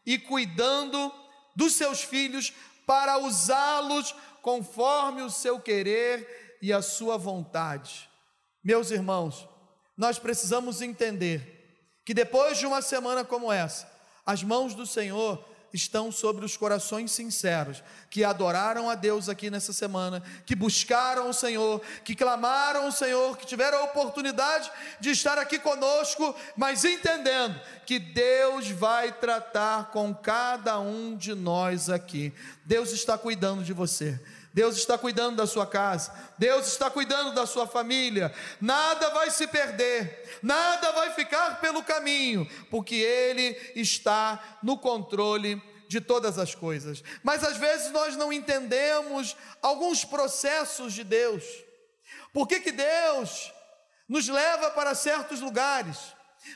e 0.06 0.18
cuidando 0.18 1.12
dos 1.54 1.74
seus 1.74 2.02
filhos 2.02 2.52
para 2.86 3.18
usá-los 3.18 4.14
conforme 4.42 5.22
o 5.22 5.30
seu 5.30 5.60
querer 5.60 6.58
e 6.60 6.72
a 6.72 6.82
sua 6.82 7.16
vontade. 7.16 8.08
Meus 8.62 8.90
irmãos, 8.90 9.48
nós 9.96 10.18
precisamos 10.18 10.80
entender 10.82 12.00
que 12.04 12.14
depois 12.14 12.58
de 12.58 12.66
uma 12.66 12.82
semana 12.82 13.24
como 13.24 13.52
essa, 13.52 13.90
as 14.26 14.42
mãos 14.42 14.74
do 14.74 14.86
Senhor 14.86 15.44
estão 15.74 16.12
sobre 16.12 16.44
os 16.44 16.56
corações 16.56 17.10
sinceros, 17.10 17.82
que 18.08 18.22
adoraram 18.22 18.88
a 18.88 18.94
Deus 18.94 19.28
aqui 19.28 19.50
nessa 19.50 19.72
semana, 19.72 20.22
que 20.46 20.54
buscaram 20.54 21.28
o 21.28 21.34
Senhor, 21.34 21.82
que 22.04 22.14
clamaram 22.14 22.86
o 22.86 22.92
Senhor, 22.92 23.36
que 23.36 23.44
tiveram 23.44 23.78
a 23.78 23.84
oportunidade 23.84 24.70
de 25.00 25.10
estar 25.10 25.36
aqui 25.36 25.58
conosco, 25.58 26.34
mas 26.56 26.84
entendendo 26.84 27.60
que 27.84 27.98
Deus 27.98 28.70
vai 28.70 29.10
tratar 29.12 29.90
com 29.90 30.14
cada 30.14 30.78
um 30.78 31.16
de 31.16 31.34
nós 31.34 31.90
aqui. 31.90 32.32
Deus 32.64 32.92
está 32.92 33.18
cuidando 33.18 33.64
de 33.64 33.72
você. 33.72 34.18
Deus 34.54 34.76
está 34.76 34.96
cuidando 34.96 35.34
da 35.34 35.48
sua 35.48 35.66
casa, 35.66 36.14
Deus 36.38 36.68
está 36.68 36.88
cuidando 36.88 37.34
da 37.34 37.44
sua 37.44 37.66
família, 37.66 38.32
nada 38.60 39.10
vai 39.10 39.28
se 39.28 39.48
perder, 39.48 40.38
nada 40.40 40.92
vai 40.92 41.10
ficar 41.10 41.60
pelo 41.60 41.82
caminho, 41.82 42.48
porque 42.70 42.94
Ele 42.94 43.60
está 43.74 44.60
no 44.62 44.78
controle 44.78 45.60
de 45.88 46.00
todas 46.00 46.38
as 46.38 46.54
coisas. 46.54 47.02
Mas 47.20 47.42
às 47.42 47.56
vezes 47.56 47.90
nós 47.90 48.14
não 48.14 48.32
entendemos 48.32 49.36
alguns 49.60 50.04
processos 50.04 50.92
de 50.92 51.02
Deus. 51.02 51.42
Por 52.32 52.46
que, 52.46 52.60
que 52.60 52.70
Deus 52.70 53.52
nos 54.08 54.28
leva 54.28 54.70
para 54.70 54.94
certos 54.94 55.40
lugares? 55.40 55.98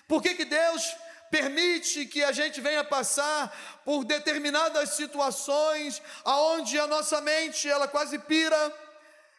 Por 0.07 0.23
que, 0.23 0.37
que 0.37 0.45
Deus 0.45 0.95
permite 1.31 2.07
que 2.07 2.23
a 2.25 2.33
gente 2.33 2.61
venha 2.61 2.85
passar 2.85 3.55
por 3.85 4.05
determinadas 4.05 4.91
situações 4.91 6.03
aonde 6.25 6.79
a 6.79 6.87
nossa 6.87 7.21
mente 7.21 7.69
ela 7.69 7.89
quase 7.89 8.19
pira, 8.19 8.75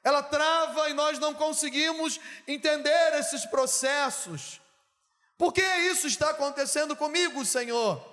ela 0.03 0.23
trava 0.23 0.89
e 0.89 0.93
nós 0.93 1.19
não 1.19 1.33
conseguimos 1.33 2.19
entender 2.47 3.13
esses 3.13 3.45
processos. 3.45 4.61
Por 5.37 5.53
que 5.53 5.61
isso 5.61 6.07
está 6.07 6.31
acontecendo 6.31 6.95
comigo, 6.95 7.45
Senhor? 7.45 8.03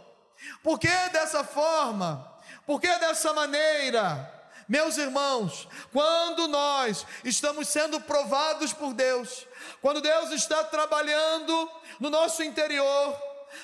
Por 0.63 0.79
que 0.79 0.89
dessa 1.13 1.43
forma? 1.45 2.33
Por 2.67 2.81
que 2.81 2.89
dessa 2.99 3.33
maneira? 3.33 4.33
Meus 4.69 4.99
irmãos, 4.99 5.69
quando 5.93 6.49
nós 6.49 7.07
estamos 7.23 7.69
sendo 7.69 8.01
provados 8.01 8.73
por 8.73 8.93
Deus, 8.93 9.47
quando 9.81 10.01
Deus 10.01 10.31
está 10.33 10.65
trabalhando 10.65 11.71
no 12.01 12.11
nosso 12.11 12.43
interior, 12.43 13.17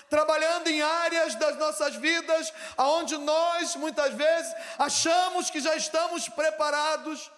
trabalhando 0.09 0.69
em 0.69 0.83
áreas 0.83 1.35
das 1.35 1.57
nossas 1.57 1.97
vidas 1.97 2.53
aonde 2.77 3.17
nós 3.19 3.77
muitas 3.77 4.15
vezes 4.15 4.55
achamos 4.79 5.51
que 5.51 5.61
já 5.61 5.75
estamos 5.77 6.29
preparados, 6.29 7.31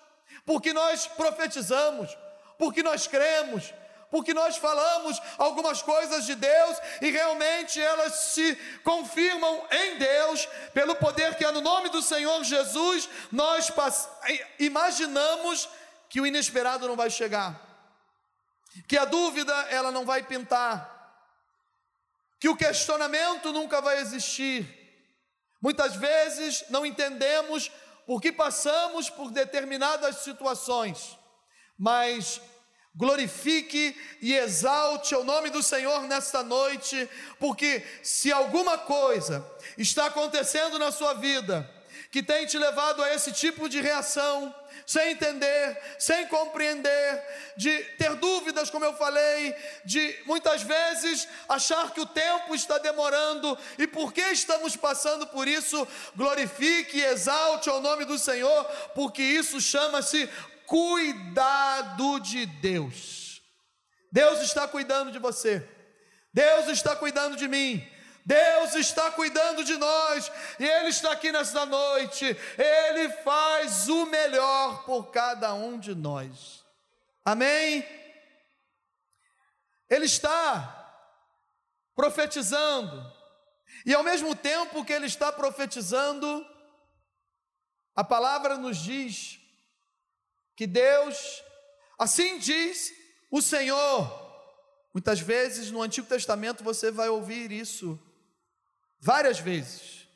porque 0.45 0.73
nós 0.73 1.07
profetizamos, 1.07 2.17
porque 2.59 2.83
nós 2.83 3.07
cremos, 3.07 3.73
porque 4.15 4.33
nós 4.33 4.57
falamos 4.57 5.21
algumas 5.37 5.83
coisas 5.83 6.25
de 6.25 6.37
Deus 6.37 6.79
e 7.01 7.11
realmente 7.11 7.81
elas 7.81 8.15
se 8.15 8.55
confirmam 8.85 9.67
em 9.71 9.99
Deus, 9.99 10.47
pelo 10.73 10.95
poder 10.95 11.35
que 11.35 11.45
é 11.45 11.51
no 11.51 11.61
nome 11.61 11.89
do 11.89 12.01
Senhor 12.01 12.45
Jesus, 12.45 13.09
nós 13.33 13.73
imaginamos 14.61 15.69
que 16.09 16.21
o 16.21 16.27
inesperado 16.27 16.87
não 16.87 16.95
vai 16.95 17.11
chegar, 17.11 17.61
que 18.87 18.97
a 18.97 19.05
dúvida 19.05 19.53
ela 19.69 19.91
não 19.91 20.05
vai 20.05 20.23
pintar, 20.23 20.94
que 22.45 22.49
o 22.51 22.55
questionamento 22.55 23.55
nunca 23.55 23.81
vai 23.81 24.03
existir. 24.03 24.69
Muitas 25.63 25.97
vezes 25.97 26.63
não 26.69 26.85
entendemos 26.85 27.73
por 28.07 28.21
que 28.21 28.31
passamos 28.31 29.09
por 29.09 29.31
determinadas 29.31 30.17
situações, 30.17 31.19
mas 31.79 32.43
glorifique 32.95 33.99
e 34.21 34.35
exalte 34.35 35.15
o 35.15 35.25
nome 35.25 35.49
do 35.49 35.63
Senhor 35.63 36.03
nesta 36.03 36.43
noite, 36.43 37.09
porque 37.41 37.83
se 38.03 38.31
alguma 38.31 38.77
coisa 38.77 39.43
está 39.79 40.05
acontecendo 40.05 40.79
na 40.79 40.93
sua 40.93 41.15
vida 41.15 41.67
que 42.11 42.23
tem 42.23 42.45
te 42.45 42.59
levado 42.59 43.03
a 43.03 43.15
esse 43.15 43.33
tipo 43.33 43.71
de 43.71 43.81
reação, 43.81 44.55
sem 44.87 45.13
entender, 45.13 45.79
sem 45.99 46.27
compreender, 46.29 47.23
de 47.57 47.77
ter 47.99 48.15
dúvidas, 48.17 48.71
como 48.71 48.85
eu 48.85 48.95
falei, 48.97 49.55
de 49.85 50.17
muitas 50.27 50.63
vezes 50.63 51.29
achar 51.49 51.93
que 51.93 52.01
o 52.01 52.07
tempo 52.07 52.55
está 52.55 52.79
demorando 52.79 53.57
e 53.79 53.87
por 53.87 54.13
que 54.13 54.23
estamos 54.23 54.77
passando 54.77 55.27
por 55.29 55.49
isso, 55.49 55.87
glorifique 56.15 56.99
e 56.99 57.05
exalte 57.05 57.69
ao 57.69 57.81
nome 57.81 58.05
do 58.05 58.19
Senhor, 58.19 58.65
porque 58.95 59.23
isso 59.23 59.61
chama-se 59.61 60.29
cuidado 60.67 62.19
de 62.21 62.47
Deus. 62.47 63.43
Deus 64.13 64.41
está 64.41 64.69
cuidando 64.69 65.11
de 65.11 65.19
você, 65.19 65.67
Deus 66.33 66.69
está 66.69 66.95
cuidando 66.95 67.37
de 67.37 67.49
mim. 67.49 67.85
Deus 68.25 68.75
está 68.75 69.11
cuidando 69.11 69.63
de 69.63 69.77
nós 69.77 70.33
e 70.59 70.65
Ele 70.65 70.89
está 70.89 71.13
aqui 71.13 71.31
nesta 71.31 71.67
noite. 71.67 72.25
Ele 72.57 73.11
faz 73.23 73.89
o 73.89 74.07
melhor 74.07 74.85
por 74.85 75.11
cada 75.11 75.53
um 75.53 75.79
de 75.79 75.95
nós. 75.95 76.65
Amém? 77.23 77.87
Ele 79.91 80.07
está 80.07 80.81
profetizando, 81.95 83.13
e 83.87 83.95
ao 83.95 84.03
mesmo 84.03 84.35
tempo 84.35 84.85
que 84.85 84.93
Ele 84.93 85.07
está 85.07 85.31
profetizando, 85.31 86.45
a 87.95 88.03
palavra 88.03 88.57
nos 88.57 88.79
diz 88.79 89.39
que 90.57 90.67
Deus, 90.67 91.43
assim 91.99 92.39
diz 92.39 92.93
o 93.31 93.41
Senhor. 93.41 94.23
Muitas 94.93 95.21
vezes 95.21 95.71
no 95.71 95.83
Antigo 95.83 96.07
Testamento 96.07 96.65
você 96.65 96.91
vai 96.91 97.09
ouvir 97.09 97.53
isso 97.53 98.01
várias 99.05 99.39
vezes, 99.39 100.09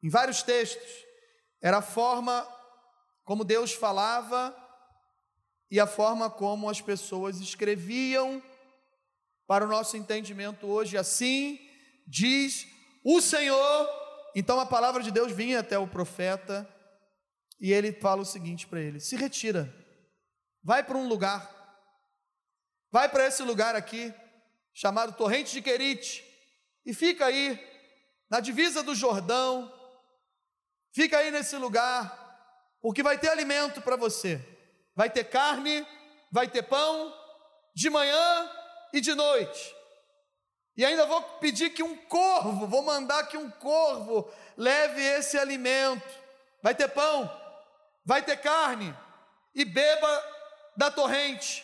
em 0.00 0.08
vários 0.08 0.44
textos, 0.44 1.04
era 1.60 1.78
a 1.78 1.82
forma 1.82 2.48
como 3.24 3.44
Deus 3.44 3.72
falava 3.72 4.56
e 5.68 5.80
a 5.80 5.88
forma 5.88 6.30
como 6.30 6.70
as 6.70 6.80
pessoas 6.80 7.40
escreviam 7.40 8.40
para 9.44 9.64
o 9.64 9.68
nosso 9.68 9.96
entendimento 9.96 10.68
hoje. 10.68 10.96
Assim 10.96 11.58
diz 12.06 12.64
o 13.04 13.20
Senhor. 13.20 13.88
Então 14.36 14.60
a 14.60 14.66
palavra 14.66 15.02
de 15.02 15.10
Deus 15.10 15.32
vinha 15.32 15.58
até 15.58 15.76
o 15.76 15.88
profeta 15.88 16.68
e 17.60 17.72
ele 17.72 17.92
fala 17.92 18.22
o 18.22 18.26
seguinte 18.26 18.68
para 18.68 18.80
ele: 18.80 19.00
se 19.00 19.16
retira, 19.16 19.74
vai 20.62 20.84
para 20.84 20.96
um 20.96 21.08
lugar, 21.08 21.50
vai 22.88 23.08
para 23.08 23.26
esse 23.26 23.42
lugar 23.42 23.74
aqui, 23.74 24.14
chamado 24.72 25.12
Torrente 25.12 25.52
de 25.52 25.60
Querite, 25.60 26.24
e 26.86 26.94
fica 26.94 27.26
aí 27.26 27.71
na 28.32 28.40
divisa 28.40 28.82
do 28.82 28.94
Jordão. 28.94 29.70
Fica 30.94 31.18
aí 31.18 31.30
nesse 31.30 31.54
lugar, 31.56 32.18
porque 32.80 33.02
vai 33.02 33.18
ter 33.18 33.28
alimento 33.28 33.82
para 33.82 33.94
você. 33.94 34.40
Vai 34.96 35.10
ter 35.10 35.24
carne, 35.24 35.86
vai 36.30 36.48
ter 36.48 36.62
pão, 36.62 37.14
de 37.74 37.90
manhã 37.90 38.50
e 38.90 39.02
de 39.02 39.14
noite. 39.14 39.76
E 40.74 40.82
ainda 40.82 41.04
vou 41.04 41.20
pedir 41.40 41.74
que 41.74 41.82
um 41.82 41.94
corvo, 41.94 42.66
vou 42.66 42.80
mandar 42.80 43.26
que 43.26 43.36
um 43.36 43.50
corvo 43.50 44.32
leve 44.56 45.02
esse 45.02 45.36
alimento. 45.36 46.08
Vai 46.62 46.74
ter 46.74 46.88
pão, 46.88 47.30
vai 48.02 48.22
ter 48.22 48.38
carne, 48.38 48.96
e 49.54 49.62
beba 49.62 50.24
da 50.74 50.90
torrente. 50.90 51.62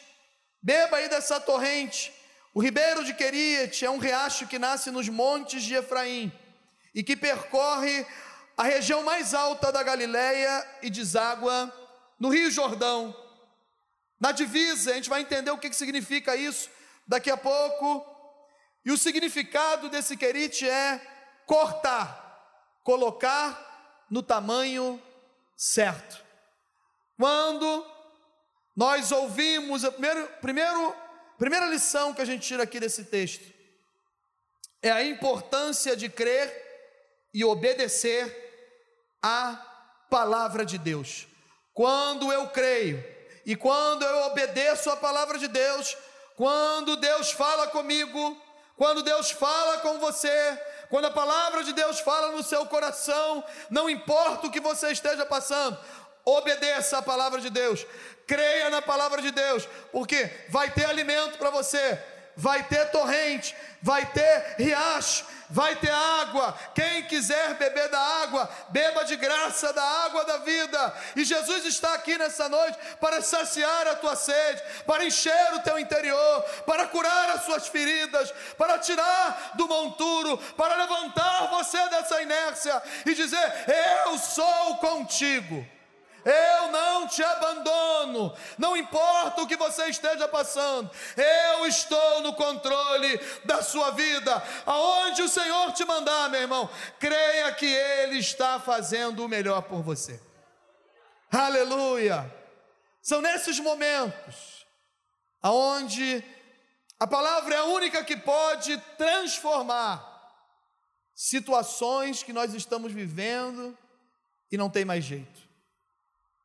Beba 0.61 0.99
aí 0.99 1.09
dessa 1.09 1.41
torrente. 1.41 2.13
O 2.53 2.61
ribeiro 2.61 3.05
de 3.05 3.15
Queriate 3.15 3.87
é 3.87 3.91
um 3.91 3.97
riacho 3.97 4.47
que 4.47 4.59
nasce 4.59 4.91
nos 4.91 5.09
montes 5.09 5.63
de 5.63 5.75
Efraim 5.75 6.31
e 6.99 7.03
que 7.05 7.17
percorre 7.17 8.05
a 8.57 8.65
região 8.65 9.05
mais 9.05 9.33
alta 9.33 9.71
da 9.71 9.85
Galileia 9.85 10.69
e 10.83 10.91
deságua 10.91 11.73
no 12.19 12.29
Rio 12.29 12.51
Jordão. 12.51 13.15
Na 14.19 14.33
divisa, 14.33 14.91
a 14.91 14.95
gente 14.95 15.09
vai 15.09 15.21
entender 15.21 15.53
o 15.53 15.59
que, 15.59 15.73
significa 15.73 16.35
isso 16.35 16.69
daqui 17.07 17.31
a 17.31 17.37
pouco. 17.37 18.05
E 18.85 18.91
o 18.91 18.99
significado 18.99 19.89
desse 19.89 20.17
querite 20.17 20.69
é 20.69 21.01
cortar, 21.47 22.83
colocar 22.83 24.05
no 24.11 24.21
tamanho 24.21 25.01
certo. 25.57 26.21
Quando 27.17 27.87
nós 28.75 29.13
ouvimos, 29.13 29.85
a 29.85 29.93
primeiro, 29.93 30.97
primeira 31.39 31.67
lição 31.67 32.13
que 32.13 32.23
a 32.23 32.25
gente 32.25 32.45
tira 32.45 32.65
aqui 32.65 32.81
desse 32.81 33.05
texto 33.05 33.57
é 34.83 34.91
a 34.91 35.05
importância 35.05 35.97
de 35.97 36.09
crer 36.09 36.68
e 37.38 37.44
obedecer 37.44 38.24
à 39.22 39.57
palavra 40.11 40.66
de 40.66 40.77
Deus. 40.77 41.29
Quando 41.72 42.33
eu 42.33 42.48
creio 42.48 42.98
E 43.46 43.55
quando 43.55 44.05
eu 44.05 44.27
obedeço 44.27 44.90
a 44.90 44.96
palavra 44.96 45.38
de 45.38 45.48
Deus, 45.48 45.96
quando 46.37 46.96
Deus 46.96 47.31
fala 47.31 47.68
comigo, 47.68 48.20
quando 48.77 49.03
Deus 49.03 49.31
fala 49.31 49.79
com 49.79 49.98
você, 49.98 50.62
quando 50.90 51.07
a 51.07 51.11
palavra 51.11 51.64
de 51.64 51.72
Deus 51.72 52.01
fala 52.01 52.33
no 52.33 52.42
seu 52.42 52.66
coração, 52.66 53.42
não 53.70 53.88
importa 53.88 54.48
o 54.48 54.51
que 54.51 54.61
você 54.61 54.90
esteja 54.90 55.24
passando, 55.24 55.79
obedeça 56.27 56.98
a 56.98 57.03
palavra 57.03 57.40
de 57.40 57.48
Deus, 57.48 57.87
creia 58.27 58.68
na 58.68 58.83
palavra 58.83 59.22
de 59.22 59.31
Deus, 59.31 59.66
porque 59.90 60.31
vai 60.51 60.70
ter 60.70 60.85
alimento 60.85 61.38
para 61.38 61.48
você, 61.48 61.98
vai 62.38 62.62
ter 62.62 62.85
torrente, 62.92 63.55
vai 63.83 64.07
ter 64.07 64.55
riacho, 64.57 65.24
vai 65.51 65.74
ter 65.74 65.90
água. 65.90 66.57
Quem 66.72 67.03
quiser 67.09 67.55
beber 67.55 67.88
da 67.88 67.98
água, 67.98 68.48
beba 68.68 69.05
de 69.05 69.16
graça 69.16 69.72
da 69.72 69.83
água 69.83 70.24
da 70.24 70.38
vida. 70.38 70.94
E 71.16 71.24
Jesus 71.24 71.64
está 71.64 71.94
aqui 71.94 72.16
nessa 72.16 72.48
noite 72.48 72.79
para 73.01 73.20
saciar 73.20 73.88
a 73.88 73.96
tua 73.96 74.14
sede, 74.14 74.62
para 74.87 75.05
encher 75.05 75.55
o 75.55 75.61
teu 75.62 75.81
interior, 75.81 76.42
para 76.64 76.87
curar 76.87 77.31
as 77.31 77.44
suas 77.44 77.66
feridas, 77.66 78.33
para 78.57 78.79
tirar 78.79 79.55
do 79.55 79.66
monturo, 79.66 80.38
para 80.57 80.77
levantar 80.77 81.48
você 81.48 81.88
dessa 81.88 82.22
inércia 82.22 82.81
e 83.05 83.14
dizer: 83.14 83.53
Eu 84.05 84.16
sou 84.16 84.77
contigo. 84.77 85.66
Eu 86.29 86.71
não 86.71 87.09
te 87.09 87.23
abandono, 87.23 88.37
não 88.59 88.77
importa 88.77 89.41
o 89.41 89.47
que 89.47 89.57
você 89.57 89.87
esteja 89.87 90.29
passando, 90.29 90.91
eu 91.17 91.67
estou 91.67 92.21
no 92.21 92.35
controle 92.35 93.19
da 93.47 93.62
sua 93.62 93.93
vida. 93.93 94.43
Aonde 94.67 95.23
o 95.23 95.29
Senhor 95.29 95.73
te 95.73 95.87
mandar, 95.87 96.29
meu 96.29 96.43
irmão, 96.43 96.69
creia 97.01 97.51
que 97.53 97.64
Ele 97.64 98.19
está 98.19 98.61
fazendo 98.61 99.25
o 99.25 99.29
melhor 99.29 99.62
por 99.62 99.83
você. 99.83 100.21
Aleluia! 101.33 102.31
São 103.01 103.23
nesses 103.23 103.59
momentos 103.59 104.67
aonde 105.41 106.23
a 107.01 107.07
palavra 107.07 107.55
é 107.55 107.59
a 107.59 107.64
única 107.64 108.05
que 108.05 108.19
pode 108.19 108.77
transformar 108.99 110.05
situações 111.14 112.23
que 112.23 112.35
nós 112.35 112.53
estamos 112.53 112.93
vivendo 112.93 113.77
e 114.53 114.59
não 114.59 114.69
tem 114.69 114.85
mais 114.85 115.05
jeito. 115.05 115.48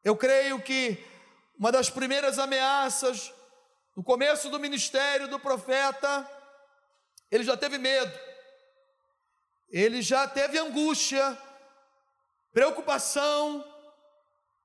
Eu 0.04 0.18
creio 0.18 0.62
que 0.62 1.04
uma 1.58 1.72
das 1.72 1.90
primeiras 1.90 2.38
ameaças 2.38 3.34
no 3.96 4.04
começo 4.04 4.50
do 4.50 4.60
ministério 4.60 5.28
do 5.28 5.40
profeta, 5.40 6.30
ele 7.32 7.44
já 7.44 7.56
teve 7.56 7.78
medo, 7.78 8.12
ele 9.70 10.02
já 10.02 10.28
teve 10.28 10.58
angústia, 10.58 11.38
preocupação, 12.52 13.64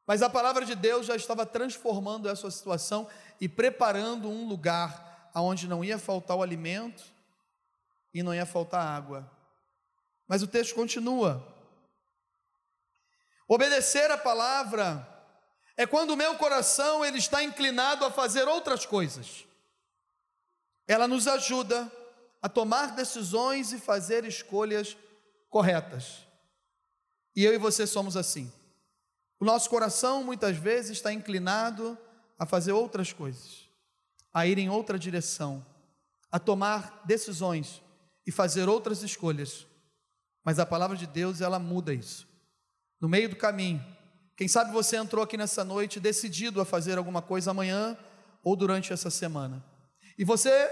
mas 0.06 0.22
a 0.22 0.30
palavra 0.30 0.64
de 0.64 0.74
Deus 0.74 1.06
já 1.06 1.14
estava 1.14 1.44
transformando 1.44 2.28
essa 2.28 2.50
situação 2.50 3.08
e 3.40 3.48
preparando 3.48 4.28
um 4.28 4.48
lugar 4.48 5.30
onde 5.34 5.68
não 5.68 5.84
ia 5.84 5.98
faltar 5.98 6.36
o 6.36 6.42
alimento 6.42 7.04
e 8.12 8.22
não 8.22 8.34
ia 8.34 8.46
faltar 8.46 8.84
água. 8.84 9.30
Mas 10.26 10.42
o 10.42 10.48
texto 10.48 10.74
continua. 10.74 11.46
Obedecer 13.46 14.10
a 14.10 14.18
palavra 14.18 15.17
é 15.78 15.86
quando 15.86 16.10
o 16.10 16.16
meu 16.16 16.34
coração 16.34 17.04
ele 17.04 17.18
está 17.18 17.40
inclinado 17.44 18.04
a 18.04 18.10
fazer 18.10 18.48
outras 18.48 18.84
coisas. 18.84 19.46
Ela 20.88 21.06
nos 21.06 21.28
ajuda 21.28 21.90
a 22.42 22.48
tomar 22.48 22.96
decisões 22.96 23.72
e 23.72 23.78
fazer 23.78 24.24
escolhas 24.24 24.96
corretas. 25.48 26.26
E 27.36 27.44
eu 27.44 27.54
e 27.54 27.58
você 27.58 27.86
somos 27.86 28.16
assim. 28.16 28.52
O 29.38 29.44
nosso 29.44 29.70
coração 29.70 30.24
muitas 30.24 30.56
vezes 30.56 30.96
está 30.96 31.12
inclinado 31.12 31.96
a 32.36 32.44
fazer 32.44 32.72
outras 32.72 33.12
coisas, 33.12 33.68
a 34.34 34.48
ir 34.48 34.58
em 34.58 34.68
outra 34.68 34.98
direção, 34.98 35.64
a 36.28 36.40
tomar 36.40 37.04
decisões 37.06 37.80
e 38.26 38.32
fazer 38.32 38.68
outras 38.68 39.04
escolhas. 39.04 39.64
Mas 40.42 40.58
a 40.58 40.66
palavra 40.66 40.96
de 40.96 41.06
Deus, 41.06 41.40
ela 41.40 41.60
muda 41.60 41.94
isso. 41.94 42.26
No 43.00 43.08
meio 43.08 43.28
do 43.28 43.36
caminho, 43.36 43.84
quem 44.38 44.46
sabe 44.46 44.70
você 44.70 44.96
entrou 44.96 45.24
aqui 45.24 45.36
nessa 45.36 45.64
noite 45.64 45.98
decidido 45.98 46.60
a 46.60 46.64
fazer 46.64 46.96
alguma 46.96 47.20
coisa 47.20 47.50
amanhã 47.50 47.98
ou 48.44 48.54
durante 48.54 48.92
essa 48.92 49.10
semana. 49.10 49.64
E 50.16 50.24
você 50.24 50.70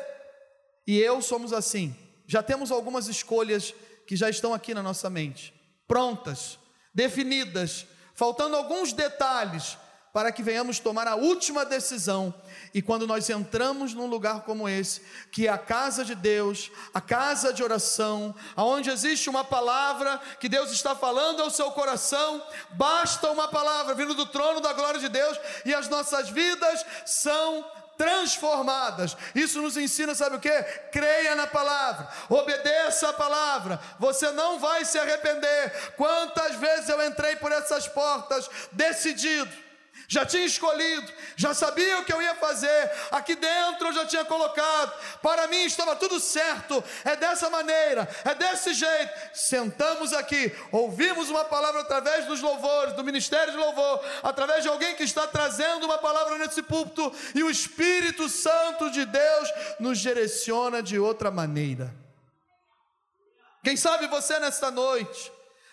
e 0.87 0.97
eu 1.01 1.21
somos 1.21 1.53
assim. 1.53 1.93
Já 2.29 2.45
temos 2.45 2.71
algumas 2.71 3.09
escolhas 3.09 3.75
que 4.07 4.15
já 4.15 4.31
estão 4.31 4.55
aqui 4.55 4.73
na 4.73 4.85
nossa 4.85 5.11
mente, 5.11 5.53
prontas, 5.89 6.61
definidas, 6.95 7.89
faltando 8.15 8.55
alguns 8.55 8.93
detalhes 8.93 9.77
para 10.17 10.33
que 10.33 10.43
venhamos 10.43 10.79
tomar 10.79 11.07
a 11.07 11.15
última 11.15 11.63
decisão. 11.63 12.33
E 12.73 12.81
quando 12.81 13.07
nós 13.07 13.29
entramos 13.29 13.93
num 13.93 14.07
lugar 14.07 14.45
como 14.45 14.67
esse, 14.67 15.03
que 15.31 15.47
é 15.47 15.51
a 15.51 15.59
casa 15.59 16.07
de 16.07 16.15
Deus, 16.15 16.71
a 16.95 17.03
casa 17.03 17.53
de 17.53 17.63
oração, 17.63 18.35
aonde 18.57 18.89
existe 18.89 19.29
uma 19.29 19.45
palavra 19.45 20.19
que 20.41 20.49
Deus 20.49 20.73
está 20.73 20.97
falando 20.97 21.43
ao 21.43 21.51
seu 21.51 21.71
coração, 21.73 22.43
basta 22.71 23.31
uma 23.31 23.49
palavra 23.49 23.95
vindo 23.95 24.15
do 24.15 24.25
trono 24.25 24.59
da 24.59 24.73
glória 24.73 24.99
de 24.99 25.11
Deus 25.11 25.39
e 25.67 25.75
as 25.75 25.87
nossas 25.87 26.31
vidas 26.31 26.83
são 27.05 27.63
transformadas. 27.99 29.15
Isso 29.35 29.61
nos 29.61 29.77
ensina, 29.77 30.15
sabe 30.15 30.37
o 30.37 30.41
que? 30.41 30.63
Creia 30.93 31.35
na 31.35 31.47
palavra, 31.47 32.09
obedeça 32.31 33.11
a 33.11 33.13
palavra, 33.13 33.79
você 33.99 34.31
não 34.33 34.59
vai 34.59 34.83
se 34.87 34.99
arrepender. 34.99 35.93
Quantas 35.95 36.57
vezes 36.57 36.89
eu 36.89 37.07
entrei 37.07 37.37
por 37.37 37.53
essas 37.53 37.87
portas 37.87 38.49
decidido, 38.73 39.66
já 40.09 40.25
tinha 40.25 40.45
escolhido, 40.45 41.13
já 41.37 41.53
sabia 41.55 41.99
o 41.99 42.05
que 42.05 42.13
eu 42.13 42.23
ia 42.23 42.35
fazer, 42.35 42.91
aqui 43.11 43.35
dentro 43.35 43.89
eu 43.89 43.93
já 43.93 44.07
tinha 44.07 44.25
colocado, 44.25 44.93
para 45.21 45.47
mim 45.49 45.65
estava 45.65 45.97
tudo 45.97 46.21
certo, 46.21 46.83
é 47.05 47.17
dessa 47.17 47.51
maneira, 47.51 48.09
é 48.25 48.35
desse 48.35 48.75
jeito. 48.75 49.13
Sentamos 49.35 50.13
aqui, 50.13 50.55
ouvimos 50.71 51.29
uma 51.29 51.45
palavra 51.45 51.81
através 51.81 52.27
dos 52.27 52.41
louvores, 52.41 52.95
do 52.95 53.05
ministério 53.05 53.53
de 53.53 53.59
louvor, 53.59 54.05
através 54.23 54.63
de 54.63 54.69
alguém 54.69 54.95
que 54.95 55.03
está 55.03 55.27
trazendo 55.27 55.87
uma 55.87 55.99
palavra 55.99 56.39
nesse 56.39 56.63
púlpito, 56.63 57.13
e 57.35 57.43
o 57.43 57.51
Espírito 57.51 58.29
Santo 58.29 58.91
de 58.91 59.05
Deus 59.05 59.53
nos 59.81 59.99
direciona 59.99 60.83
de 60.83 60.99
outra 60.99 61.31
maneira. 61.31 61.93
Quem 63.63 63.77
sabe 63.77 64.07
você 64.07 64.39
nesta 64.39 64.71
noite 64.71 65.33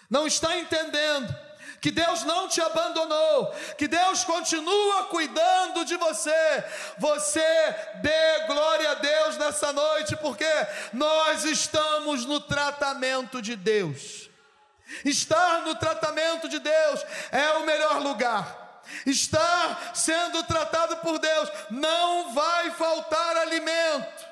não 0.09 0.25
está 0.25 0.57
entendendo 0.57 1.35
que 1.83 1.91
Deus 1.91 2.23
não 2.23 2.47
te 2.47 2.61
abandonou, 2.61 3.53
que 3.77 3.89
Deus 3.89 4.23
continua 4.23 5.03
cuidando 5.07 5.83
de 5.83 5.97
você. 5.97 6.63
Você 6.97 7.75
dê 7.95 8.47
glória 8.47 8.91
a 8.91 8.93
Deus 8.93 9.37
nessa 9.37 9.73
noite, 9.73 10.15
porque 10.15 10.47
nós 10.93 11.43
estamos 11.43 12.23
no 12.23 12.39
tratamento 12.39 13.41
de 13.41 13.57
Deus. 13.57 14.29
Estar 15.03 15.63
no 15.63 15.75
tratamento 15.75 16.47
de 16.47 16.57
Deus 16.57 17.05
é 17.33 17.51
o 17.57 17.65
melhor 17.65 18.01
lugar. 18.01 18.81
Estar 19.05 19.91
sendo 19.93 20.41
tratado 20.43 20.95
por 20.97 21.19
Deus, 21.19 21.49
não 21.69 22.33
vai 22.33 22.71
faltar 22.71 23.35
alimento, 23.35 24.25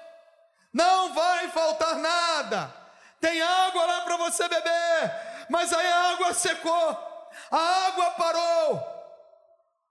não 0.71 1.13
vai 1.13 1.49
faltar 1.49 1.95
nada. 1.97 2.73
Tem 3.19 3.41
água 3.41 3.85
lá 3.85 4.01
para 4.03 4.15
você 4.15 4.47
beber, 4.47 5.47
mas 5.49 5.73
aí 5.73 5.85
a 5.85 6.11
água 6.11 6.33
secou 6.33 7.10
a 7.49 7.57
água 7.87 8.11
parou. 8.11 9.01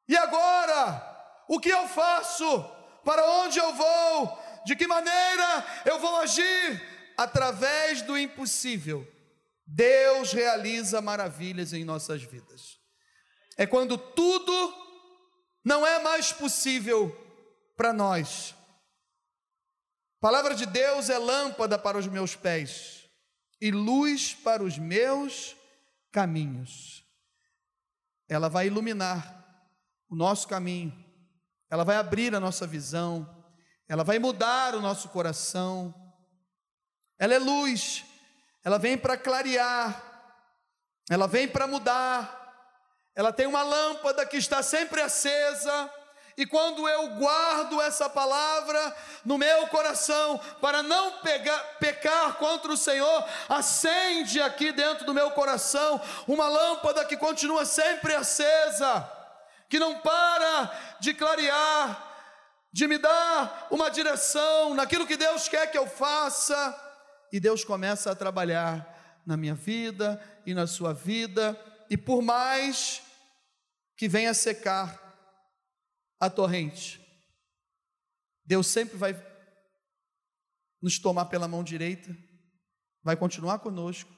E 0.08 0.16
agora, 0.16 1.44
o 1.48 1.60
que 1.60 1.68
eu 1.68 1.86
faço? 1.88 2.64
Para 3.04 3.24
onde 3.42 3.58
eu 3.58 3.72
vou? 3.72 4.42
De 4.64 4.76
que 4.76 4.86
maneira 4.86 5.64
eu 5.84 5.98
vou 5.98 6.16
agir? 6.16 6.82
Através 7.16 8.02
do 8.02 8.18
impossível, 8.18 9.06
Deus 9.66 10.32
realiza 10.32 11.00
maravilhas 11.00 11.72
em 11.72 11.84
nossas 11.84 12.22
vidas. 12.22 12.78
É 13.56 13.66
quando 13.66 13.96
tudo 13.96 14.74
não 15.64 15.86
é 15.86 16.00
mais 16.00 16.32
possível 16.32 17.14
para 17.76 17.92
nós. 17.92 18.54
A 20.18 20.20
palavra 20.20 20.54
de 20.54 20.66
Deus 20.66 21.08
é 21.08 21.18
lâmpada 21.18 21.78
para 21.78 21.98
os 21.98 22.06
meus 22.06 22.34
pés 22.34 23.08
e 23.60 23.70
luz 23.70 24.34
para 24.34 24.62
os 24.62 24.78
meus 24.78 25.56
caminhos 26.10 26.99
ela 28.30 28.48
vai 28.48 28.68
iluminar 28.68 29.44
o 30.08 30.14
nosso 30.14 30.46
caminho, 30.48 30.92
ela 31.68 31.84
vai 31.84 31.96
abrir 31.96 32.34
a 32.34 32.40
nossa 32.40 32.66
visão, 32.66 33.28
ela 33.88 34.04
vai 34.04 34.20
mudar 34.20 34.74
o 34.76 34.80
nosso 34.80 35.08
coração. 35.08 35.92
Ela 37.18 37.34
é 37.34 37.38
luz, 37.38 38.04
ela 38.64 38.78
vem 38.78 38.96
para 38.96 39.16
clarear, 39.18 40.00
ela 41.10 41.26
vem 41.26 41.48
para 41.48 41.66
mudar. 41.66 42.38
Ela 43.16 43.32
tem 43.32 43.46
uma 43.46 43.64
lâmpada 43.64 44.24
que 44.24 44.36
está 44.36 44.62
sempre 44.62 45.02
acesa 45.02 45.92
e 46.40 46.46
quando 46.46 46.88
eu 46.88 47.16
guardo 47.16 47.82
essa 47.82 48.08
palavra 48.08 48.96
no 49.26 49.36
meu 49.36 49.66
coração, 49.66 50.40
para 50.58 50.82
não 50.82 51.18
pegar, 51.18 51.58
pecar 51.78 52.36
contra 52.36 52.72
o 52.72 52.78
Senhor, 52.78 53.28
acende 53.46 54.40
aqui 54.40 54.72
dentro 54.72 55.04
do 55.04 55.12
meu 55.12 55.32
coração 55.32 56.00
uma 56.26 56.48
lâmpada 56.48 57.04
que 57.04 57.14
continua 57.14 57.66
sempre 57.66 58.14
acesa, 58.14 59.06
que 59.68 59.78
não 59.78 60.00
para 60.00 60.96
de 60.98 61.12
clarear, 61.12 62.08
de 62.72 62.86
me 62.86 62.96
dar 62.96 63.66
uma 63.70 63.90
direção 63.90 64.74
naquilo 64.74 65.06
que 65.06 65.18
Deus 65.18 65.46
quer 65.46 65.70
que 65.70 65.76
eu 65.76 65.86
faça, 65.86 66.74
e 67.30 67.38
Deus 67.38 67.64
começa 67.64 68.10
a 68.10 68.16
trabalhar 68.16 69.20
na 69.26 69.36
minha 69.36 69.54
vida 69.54 70.18
e 70.46 70.54
na 70.54 70.66
sua 70.66 70.94
vida, 70.94 71.54
e 71.90 71.98
por 71.98 72.22
mais 72.22 73.02
que 73.94 74.08
venha 74.08 74.32
secar 74.32 75.09
a 76.20 76.28
torrente, 76.28 77.00
Deus 78.44 78.66
sempre 78.66 78.98
vai 78.98 79.16
nos 80.82 80.98
tomar 80.98 81.26
pela 81.26 81.48
mão 81.48 81.64
direita, 81.64 82.14
vai 83.02 83.16
continuar 83.16 83.58
conosco, 83.60 84.14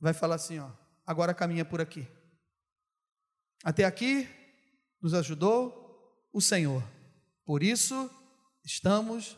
vai 0.00 0.12
falar 0.12 0.34
assim: 0.34 0.58
ó, 0.58 0.70
agora 1.06 1.32
caminha 1.32 1.64
por 1.64 1.80
aqui. 1.80 2.06
Até 3.62 3.84
aqui 3.84 4.28
nos 5.00 5.14
ajudou 5.14 6.28
o 6.32 6.40
Senhor, 6.40 6.82
por 7.44 7.62
isso 7.62 8.10
estamos 8.64 9.36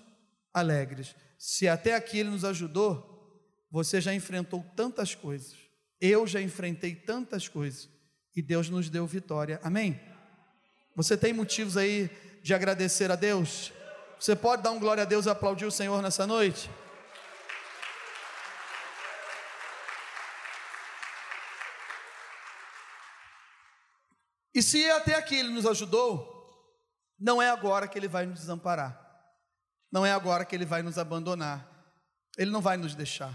alegres. 0.52 1.14
Se 1.38 1.68
até 1.68 1.94
aqui 1.94 2.18
Ele 2.18 2.30
nos 2.30 2.44
ajudou, 2.44 3.12
você 3.70 4.00
já 4.00 4.14
enfrentou 4.14 4.64
tantas 4.74 5.14
coisas, 5.14 5.54
eu 6.00 6.26
já 6.26 6.40
enfrentei 6.40 6.94
tantas 6.94 7.48
coisas, 7.48 7.90
e 8.34 8.40
Deus 8.40 8.70
nos 8.70 8.88
deu 8.88 9.06
vitória, 9.06 9.60
amém? 9.62 10.00
Você 10.96 11.16
tem 11.16 11.32
motivos 11.32 11.76
aí 11.76 12.08
de 12.42 12.54
agradecer 12.54 13.10
a 13.10 13.16
Deus? 13.16 13.72
Você 14.18 14.36
pode 14.36 14.62
dar 14.62 14.70
um 14.70 14.78
glória 14.78 15.02
a 15.02 15.06
Deus 15.06 15.26
e 15.26 15.30
aplaudir 15.30 15.64
o 15.64 15.70
Senhor 15.70 16.00
nessa 16.00 16.26
noite? 16.26 16.70
E 24.54 24.62
se 24.62 24.88
até 24.88 25.16
aqui 25.16 25.34
Ele 25.34 25.48
nos 25.48 25.66
ajudou, 25.66 26.32
não 27.18 27.42
é 27.42 27.50
agora 27.50 27.88
que 27.88 27.98
Ele 27.98 28.06
vai 28.06 28.24
nos 28.24 28.38
desamparar, 28.38 29.00
não 29.90 30.06
é 30.06 30.12
agora 30.12 30.44
que 30.44 30.54
Ele 30.54 30.64
vai 30.64 30.80
nos 30.80 30.96
abandonar, 30.96 31.68
Ele 32.38 32.52
não 32.52 32.60
vai 32.60 32.76
nos 32.76 32.94
deixar, 32.94 33.34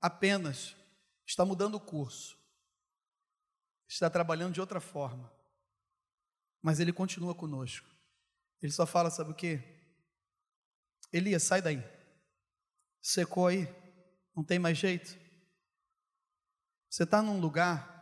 apenas 0.00 0.76
está 1.26 1.44
mudando 1.44 1.74
o 1.74 1.80
curso, 1.80 2.38
está 3.88 4.08
trabalhando 4.08 4.54
de 4.54 4.60
outra 4.60 4.80
forma, 4.80 5.33
mas 6.64 6.80
Ele 6.80 6.94
continua 6.94 7.34
conosco. 7.34 7.86
Ele 8.62 8.72
só 8.72 8.86
fala, 8.86 9.10
sabe 9.10 9.32
o 9.32 9.34
que? 9.34 9.62
Elias, 11.12 11.42
sai 11.42 11.60
daí. 11.60 11.84
Secou 13.02 13.48
aí, 13.48 13.68
não 14.34 14.42
tem 14.42 14.58
mais 14.58 14.78
jeito. 14.78 15.14
Você 16.88 17.02
está 17.02 17.20
num 17.20 17.38
lugar 17.38 17.92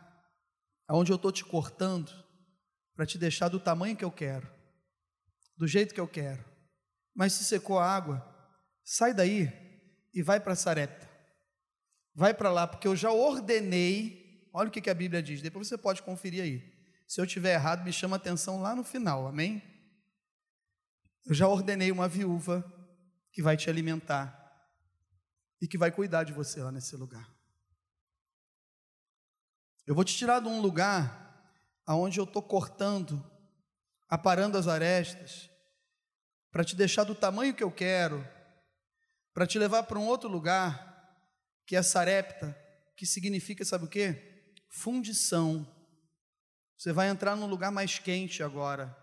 onde 0.89 1.11
eu 1.11 1.17
estou 1.17 1.29
te 1.29 1.43
cortando 1.43 2.09
para 2.95 3.05
te 3.05 3.17
deixar 3.17 3.49
do 3.49 3.59
tamanho 3.59 3.97
que 3.97 4.05
eu 4.05 4.11
quero, 4.11 4.49
do 5.57 5.67
jeito 5.67 5.93
que 5.93 5.99
eu 5.99 6.07
quero. 6.07 6.45
Mas 7.13 7.33
se 7.33 7.43
secou 7.43 7.77
a 7.77 7.85
água, 7.85 8.25
sai 8.81 9.13
daí 9.13 9.49
e 10.13 10.23
vai 10.23 10.39
para 10.39 10.55
Sarepta. 10.55 11.11
Vai 12.15 12.33
para 12.33 12.49
lá, 12.49 12.65
porque 12.65 12.87
eu 12.87 12.95
já 12.95 13.11
ordenei. 13.11 14.49
Olha 14.53 14.69
o 14.69 14.71
que, 14.71 14.79
que 14.79 14.89
a 14.89 14.93
Bíblia 14.93 15.21
diz, 15.21 15.41
depois 15.41 15.67
você 15.67 15.77
pode 15.77 16.01
conferir 16.01 16.43
aí. 16.43 16.72
Se 17.13 17.21
eu 17.21 17.27
tiver 17.27 17.53
errado, 17.53 17.83
me 17.83 17.93
chama 17.93 18.15
atenção 18.15 18.59
lá 18.59 18.75
no 18.75 18.83
final, 18.83 19.27
amém? 19.27 19.61
Eu 21.23 21.35
já 21.35 21.47
ordenei 21.47 21.91
uma 21.91 22.07
viúva 22.07 22.65
que 23.31 23.39
vai 23.39 23.55
te 23.55 23.69
alimentar 23.69 24.35
e 25.61 25.67
que 25.67 25.77
vai 25.77 25.91
cuidar 25.91 26.23
de 26.23 26.33
você 26.33 26.59
lá 26.63 26.71
nesse 26.71 26.95
lugar. 26.95 27.31
Eu 29.85 29.93
vou 29.93 30.03
te 30.03 30.17
tirar 30.17 30.39
de 30.39 30.47
um 30.47 30.59
lugar 30.59 31.53
aonde 31.85 32.19
eu 32.19 32.23
estou 32.23 32.41
cortando, 32.41 33.23
aparando 34.09 34.57
as 34.57 34.67
arestas, 34.67 35.51
para 36.49 36.63
te 36.63 36.75
deixar 36.75 37.03
do 37.03 37.13
tamanho 37.13 37.53
que 37.53 37.63
eu 37.63 37.71
quero, 37.71 38.27
para 39.35 39.45
te 39.45 39.59
levar 39.59 39.83
para 39.83 39.99
um 39.99 40.07
outro 40.07 40.27
lugar, 40.27 41.15
que 41.67 41.75
é 41.75 41.83
Sarepta, 41.83 42.57
que 42.97 43.05
significa, 43.05 43.63
sabe 43.63 43.85
o 43.85 43.87
que? 43.87 44.55
Fundição. 44.67 45.82
Você 46.83 46.91
vai 46.91 47.07
entrar 47.07 47.37
num 47.37 47.47
lugar 47.47 47.71
mais 47.71 47.97
quente 47.97 48.43
agora. 48.43 48.93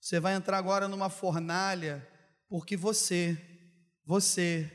Você 0.00 0.20
vai 0.20 0.34
entrar 0.34 0.58
agora 0.58 0.86
numa 0.86 1.10
fornalha, 1.10 2.08
porque 2.48 2.76
você, 2.76 3.36
você, 4.04 4.70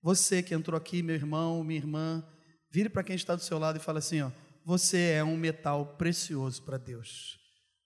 você 0.00 0.40
que 0.40 0.54
entrou 0.54 0.78
aqui, 0.78 1.02
meu 1.02 1.16
irmão, 1.16 1.64
minha 1.64 1.80
irmã, 1.80 2.24
vire 2.70 2.88
para 2.88 3.02
quem 3.02 3.16
está 3.16 3.34
do 3.34 3.42
seu 3.42 3.58
lado 3.58 3.78
e 3.78 3.82
fala 3.82 3.98
assim: 3.98 4.22
ó, 4.22 4.30
você 4.64 5.10
é 5.10 5.24
um 5.24 5.36
metal 5.36 5.96
precioso 5.96 6.62
para 6.62 6.78
Deus. 6.78 7.36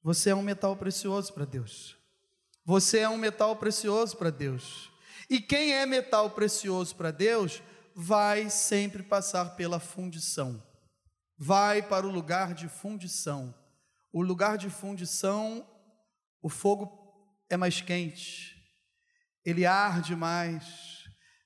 Você 0.02 0.28
é 0.28 0.34
um 0.34 0.42
metal 0.42 0.76
precioso 0.76 1.32
para 1.32 1.46
Deus. 1.46 1.96
Você 2.66 2.98
é 2.98 3.08
um 3.08 3.16
metal 3.16 3.56
precioso 3.56 4.18
para 4.18 4.28
Deus. 4.28 4.90
E 5.30 5.40
quem 5.40 5.72
é 5.72 5.86
metal 5.86 6.28
precioso 6.28 6.94
para 6.96 7.10
Deus 7.10 7.62
vai 7.94 8.50
sempre 8.50 9.02
passar 9.02 9.56
pela 9.56 9.80
fundição. 9.80 10.62
Vai 11.38 11.80
para 11.80 12.06
o 12.06 12.10
lugar 12.10 12.52
de 12.52 12.68
fundição. 12.68 13.54
O 14.12 14.22
lugar 14.22 14.58
de 14.58 14.68
fundição, 14.68 15.66
o 16.42 16.48
fogo 16.48 17.00
é 17.48 17.56
mais 17.56 17.80
quente, 17.80 18.54
ele 19.44 19.64
arde 19.64 20.14
mais, 20.14 21.04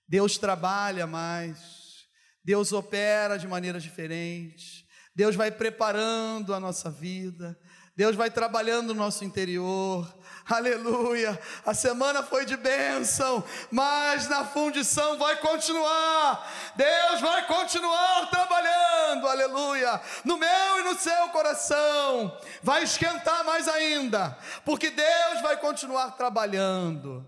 Deus 0.08 0.36
trabalha 0.36 1.06
mais, 1.06 2.06
Deus 2.44 2.72
opera 2.72 3.36
de 3.36 3.48
maneira 3.48 3.80
diferente. 3.80 4.86
Deus 5.14 5.34
vai 5.34 5.50
preparando 5.50 6.52
a 6.52 6.60
nossa 6.60 6.90
vida, 6.90 7.58
Deus 7.96 8.14
vai 8.14 8.30
trabalhando 8.30 8.92
no 8.92 9.00
nosso 9.00 9.24
interior, 9.24 10.06
aleluia. 10.44 11.40
A 11.64 11.72
semana 11.72 12.22
foi 12.22 12.44
de 12.44 12.54
bênção, 12.54 13.42
mas 13.70 14.28
na 14.28 14.44
fundição 14.44 15.16
vai 15.16 15.40
continuar, 15.40 16.74
Deus 16.76 17.22
vai 17.22 17.46
continuar 17.46 18.28
trabalhando, 18.28 19.26
aleluia, 19.26 19.98
no 20.26 20.36
meu 20.36 20.80
e 20.80 20.84
no 20.84 20.94
seu 20.98 21.30
coração, 21.30 22.38
vai 22.62 22.82
esquentar 22.82 23.42
mais 23.46 23.66
ainda, 23.66 24.38
porque 24.62 24.90
Deus 24.90 25.40
vai 25.40 25.58
continuar 25.58 26.10
trabalhando. 26.12 27.26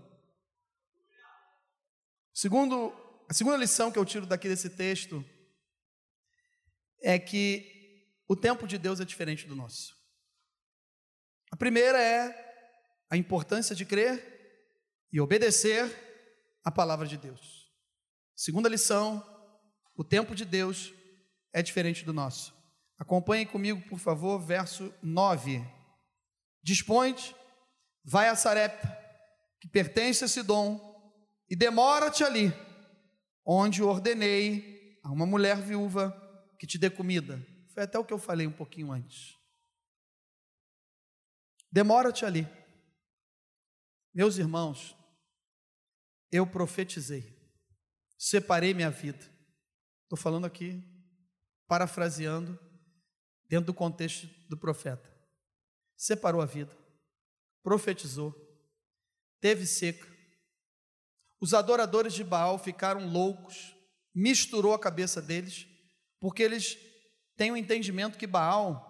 Segundo, 2.31 2.93
a 3.27 3.33
segunda 3.33 3.57
lição 3.57 3.91
que 3.91 3.97
eu 3.97 4.05
tiro 4.05 4.27
daqui 4.27 4.47
desse 4.47 4.69
texto 4.69 5.25
é 7.01 7.17
que 7.17 8.05
o 8.27 8.35
tempo 8.35 8.67
de 8.67 8.77
Deus 8.77 8.99
é 8.99 9.05
diferente 9.05 9.47
do 9.47 9.55
nosso. 9.55 9.98
A 11.51 11.55
primeira 11.55 12.01
é 12.01 12.49
a 13.09 13.17
importância 13.17 13.75
de 13.75 13.85
crer 13.85 14.39
e 15.11 15.19
obedecer 15.19 15.89
a 16.63 16.71
palavra 16.71 17.07
de 17.07 17.17
Deus. 17.17 17.69
Segunda 18.35 18.69
lição, 18.69 19.25
o 19.95 20.03
tempo 20.03 20.35
de 20.35 20.45
Deus 20.45 20.93
é 21.51 21.61
diferente 21.61 22.05
do 22.05 22.13
nosso. 22.13 22.53
Acompanhe 22.97 23.45
comigo, 23.45 23.81
por 23.89 23.99
favor, 23.99 24.39
verso 24.39 24.93
9. 25.01 25.65
dispõe 26.61 27.15
vai 28.03 28.27
a 28.27 28.35
Sarepta, 28.35 28.87
que 29.59 29.67
pertence 29.67 30.23
a 30.23 30.27
Sidom, 30.27 30.79
e 31.49 31.55
demora-te 31.55 32.23
ali, 32.23 32.53
onde 33.45 33.81
ordenei 33.81 34.99
a 35.03 35.11
uma 35.11 35.25
mulher 35.25 35.57
viúva 35.57 36.15
que 36.59 36.67
te 36.67 36.77
dê 36.77 36.89
comida. 36.89 37.43
Foi 37.73 37.83
até 37.83 37.97
o 37.97 38.05
que 38.05 38.13
eu 38.13 38.19
falei 38.19 38.45
um 38.45 38.51
pouquinho 38.51 38.91
antes. 38.91 39.38
Demora-te 41.71 42.25
ali. 42.25 42.47
Meus 44.13 44.37
irmãos, 44.37 44.95
eu 46.31 46.45
profetizei, 46.45 47.37
separei 48.17 48.73
minha 48.73 48.89
vida. 48.89 49.23
Estou 50.03 50.17
falando 50.17 50.45
aqui, 50.45 50.83
parafraseando, 51.67 52.59
dentro 53.47 53.67
do 53.67 53.73
contexto 53.73 54.27
do 54.49 54.57
profeta. 54.57 55.07
Separou 55.95 56.41
a 56.41 56.45
vida, 56.45 56.75
profetizou, 57.63 58.33
teve 59.39 59.67
seca. 59.67 60.07
Os 61.39 61.53
adoradores 61.53 62.13
de 62.13 62.23
Baal 62.23 62.57
ficaram 62.57 63.07
loucos, 63.07 63.75
misturou 64.13 64.73
a 64.73 64.79
cabeça 64.79 65.21
deles, 65.21 65.67
porque 66.19 66.41
eles 66.41 66.77
tem 67.37 67.51
o 67.51 67.53
um 67.53 67.57
entendimento 67.57 68.17
que 68.17 68.27
Baal 68.27 68.88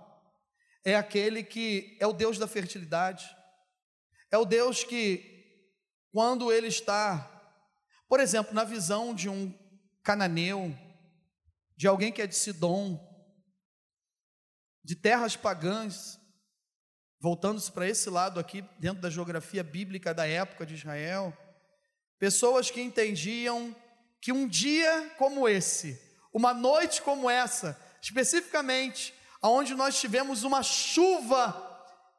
é 0.89 0.95
aquele 0.95 1.43
que 1.43 1.97
é 1.99 2.07
o 2.07 2.13
Deus 2.13 2.37
da 2.37 2.47
fertilidade, 2.47 3.35
é 4.31 4.37
o 4.37 4.45
Deus 4.45 4.83
que, 4.83 5.67
quando 6.11 6.51
ele 6.51 6.67
está, 6.67 7.27
por 8.07 8.19
exemplo, 8.19 8.53
na 8.53 8.63
visão 8.63 9.13
de 9.13 9.29
um 9.29 9.53
cananeu, 10.03 10.75
de 11.75 11.87
alguém 11.87 12.11
que 12.11 12.21
é 12.21 12.27
de 12.27 12.35
Sidom, 12.35 12.99
de 14.83 14.95
terras 14.95 15.35
pagãs, 15.35 16.19
voltando-se 17.19 17.71
para 17.71 17.87
esse 17.87 18.09
lado 18.09 18.39
aqui, 18.39 18.63
dentro 18.79 19.01
da 19.01 19.09
geografia 19.09 19.63
bíblica 19.63 20.13
da 20.13 20.27
época 20.27 20.65
de 20.65 20.75
Israel, 20.75 21.35
pessoas 22.17 22.71
que 22.71 22.81
entendiam 22.81 23.75
que 24.21 24.31
um 24.31 24.47
dia 24.47 25.13
como 25.17 25.47
esse, 25.47 25.99
uma 26.33 26.53
noite 26.53 27.01
como 27.01 27.29
essa, 27.29 27.79
especificamente 28.01 29.13
aonde 29.41 29.75
nós 29.75 29.99
tivemos 29.99 30.43
uma 30.43 30.63
chuva 30.63 31.65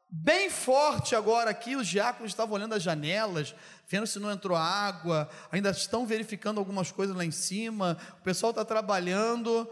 bem 0.09 0.49
forte 0.49 1.15
agora 1.15 1.49
aqui. 1.49 1.75
Os 1.75 1.87
diáconos 1.87 2.31
estavam 2.31 2.55
olhando 2.55 2.75
as 2.75 2.83
janelas, 2.83 3.55
vendo 3.87 4.05
se 4.05 4.19
não 4.19 4.31
entrou 4.31 4.57
água, 4.57 5.29
ainda 5.51 5.69
estão 5.69 6.05
verificando 6.05 6.57
algumas 6.59 6.91
coisas 6.91 7.15
lá 7.15 7.23
em 7.23 7.31
cima. 7.31 7.97
O 8.19 8.23
pessoal 8.23 8.51
está 8.51 8.65
trabalhando. 8.65 9.69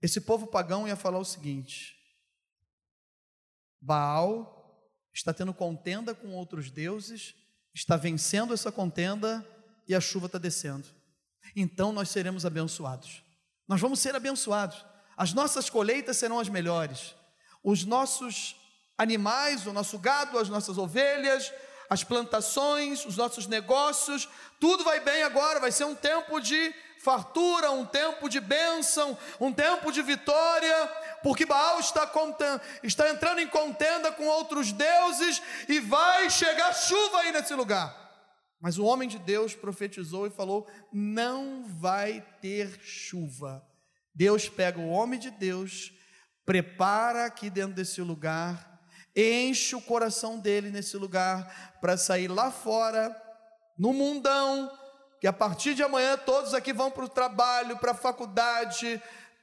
Esse 0.00 0.20
povo 0.20 0.46
pagão 0.46 0.86
ia 0.86 0.96
falar 0.96 1.18
o 1.18 1.24
seguinte: 1.24 1.96
Baal 3.80 4.54
está 5.12 5.32
tendo 5.32 5.52
contenda 5.52 6.14
com 6.14 6.28
outros 6.28 6.70
deuses, 6.70 7.34
está 7.74 7.96
vencendo 7.96 8.54
essa 8.54 8.70
contenda 8.70 9.44
e 9.88 9.94
a 9.94 10.00
chuva 10.00 10.26
está 10.26 10.38
descendo. 10.38 10.86
Então 11.56 11.92
nós 11.92 12.10
seremos 12.10 12.46
abençoados. 12.46 13.22
Nós 13.66 13.80
vamos 13.80 13.98
ser 13.98 14.14
abençoados. 14.14 14.84
As 15.18 15.32
nossas 15.32 15.68
colheitas 15.68 16.16
serão 16.16 16.38
as 16.38 16.48
melhores. 16.48 17.16
Os 17.64 17.84
nossos 17.84 18.54
animais, 18.96 19.66
o 19.66 19.72
nosso 19.72 19.98
gado, 19.98 20.38
as 20.38 20.48
nossas 20.48 20.78
ovelhas, 20.78 21.52
as 21.90 22.04
plantações, 22.04 23.04
os 23.04 23.16
nossos 23.16 23.48
negócios, 23.48 24.28
tudo 24.60 24.84
vai 24.84 25.00
bem 25.00 25.24
agora, 25.24 25.58
vai 25.58 25.72
ser 25.72 25.84
um 25.84 25.94
tempo 25.94 26.38
de 26.40 26.72
fartura, 27.00 27.72
um 27.72 27.84
tempo 27.84 28.28
de 28.28 28.38
bênção, 28.38 29.18
um 29.40 29.52
tempo 29.52 29.90
de 29.90 30.02
vitória, 30.02 30.86
porque 31.20 31.44
Baal 31.44 31.80
está, 31.80 32.08
está 32.84 33.10
entrando 33.10 33.40
em 33.40 33.48
contenda 33.48 34.12
com 34.12 34.24
outros 34.24 34.70
deuses 34.70 35.42
e 35.68 35.80
vai 35.80 36.30
chegar 36.30 36.72
chuva 36.72 37.20
aí 37.20 37.32
nesse 37.32 37.54
lugar. 37.54 38.06
Mas 38.60 38.78
o 38.78 38.84
homem 38.84 39.08
de 39.08 39.18
Deus 39.18 39.54
profetizou 39.54 40.26
e 40.26 40.30
falou: 40.30 40.68
não 40.92 41.64
vai 41.64 42.24
ter 42.40 42.78
chuva. 42.82 43.66
Deus 44.18 44.48
pega 44.48 44.80
o 44.80 44.88
homem 44.88 45.16
de 45.16 45.30
Deus, 45.30 45.92
prepara 46.44 47.26
aqui 47.26 47.48
dentro 47.48 47.74
desse 47.74 48.00
lugar, 48.00 48.82
enche 49.14 49.76
o 49.76 49.80
coração 49.80 50.40
dele 50.40 50.72
nesse 50.72 50.96
lugar 50.96 51.78
para 51.80 51.96
sair 51.96 52.26
lá 52.26 52.50
fora, 52.50 53.16
no 53.78 53.92
mundão, 53.92 54.76
que 55.20 55.28
a 55.28 55.32
partir 55.32 55.72
de 55.72 55.84
amanhã 55.84 56.16
todos 56.16 56.52
aqui 56.52 56.72
vão 56.72 56.90
para 56.90 57.04
o 57.04 57.08
trabalho, 57.08 57.76
para 57.76 57.92
a 57.92 57.94
faculdade, 57.94 59.00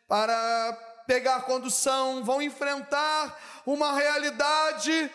para 0.09 0.73
pegar 1.07 1.43
condução, 1.43 2.21
vão 2.21 2.41
enfrentar 2.41 3.63
uma 3.65 3.93
realidade, 3.93 5.09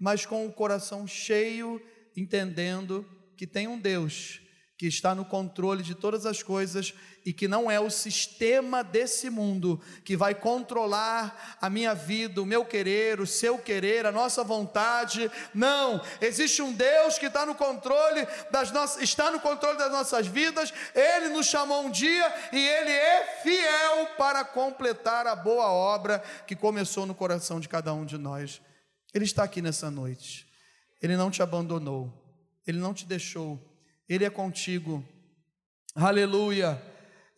mas 0.00 0.26
com 0.26 0.44
o 0.44 0.52
coração 0.52 1.06
cheio, 1.06 1.80
entendendo 2.16 3.08
que 3.36 3.46
tem 3.46 3.68
um 3.68 3.78
Deus 3.78 4.40
que 4.76 4.86
está 4.86 5.14
no 5.14 5.24
controle 5.24 5.82
de 5.82 5.94
todas 5.94 6.26
as 6.26 6.42
coisas 6.42 6.92
e 7.24 7.32
que 7.32 7.48
não 7.48 7.70
é 7.70 7.80
o 7.80 7.88
sistema 7.88 8.84
desse 8.84 9.30
mundo 9.30 9.80
que 10.04 10.16
vai 10.16 10.34
controlar 10.34 11.56
a 11.60 11.70
minha 11.70 11.94
vida, 11.94 12.42
o 12.42 12.46
meu 12.46 12.64
querer, 12.64 13.18
o 13.18 13.26
seu 13.26 13.58
querer, 13.58 14.04
a 14.04 14.12
nossa 14.12 14.44
vontade. 14.44 15.30
Não, 15.54 16.00
existe 16.20 16.60
um 16.60 16.72
Deus 16.72 17.18
que 17.18 17.26
está 17.26 17.46
no 17.46 17.54
controle 17.54 18.26
das 18.50 18.70
nossas, 18.70 19.02
está 19.02 19.30
no 19.30 19.40
controle 19.40 19.78
das 19.78 19.90
nossas 19.90 20.26
vidas. 20.26 20.72
Ele 20.94 21.30
nos 21.30 21.46
chamou 21.46 21.82
um 21.82 21.90
dia 21.90 22.32
e 22.52 22.58
ele 22.58 22.90
é 22.92 23.40
fiel 23.42 24.08
para 24.18 24.44
completar 24.44 25.26
a 25.26 25.34
boa 25.34 25.70
obra 25.70 26.22
que 26.46 26.54
começou 26.54 27.06
no 27.06 27.14
coração 27.14 27.58
de 27.58 27.68
cada 27.68 27.94
um 27.94 28.04
de 28.04 28.18
nós. 28.18 28.60
Ele 29.14 29.24
está 29.24 29.42
aqui 29.42 29.62
nessa 29.62 29.90
noite. 29.90 30.46
Ele 31.00 31.16
não 31.16 31.30
te 31.30 31.42
abandonou. 31.42 32.12
Ele 32.66 32.78
não 32.78 32.92
te 32.92 33.06
deixou 33.06 33.75
ele 34.08 34.24
é 34.24 34.30
contigo. 34.30 35.06
Aleluia. 35.94 36.80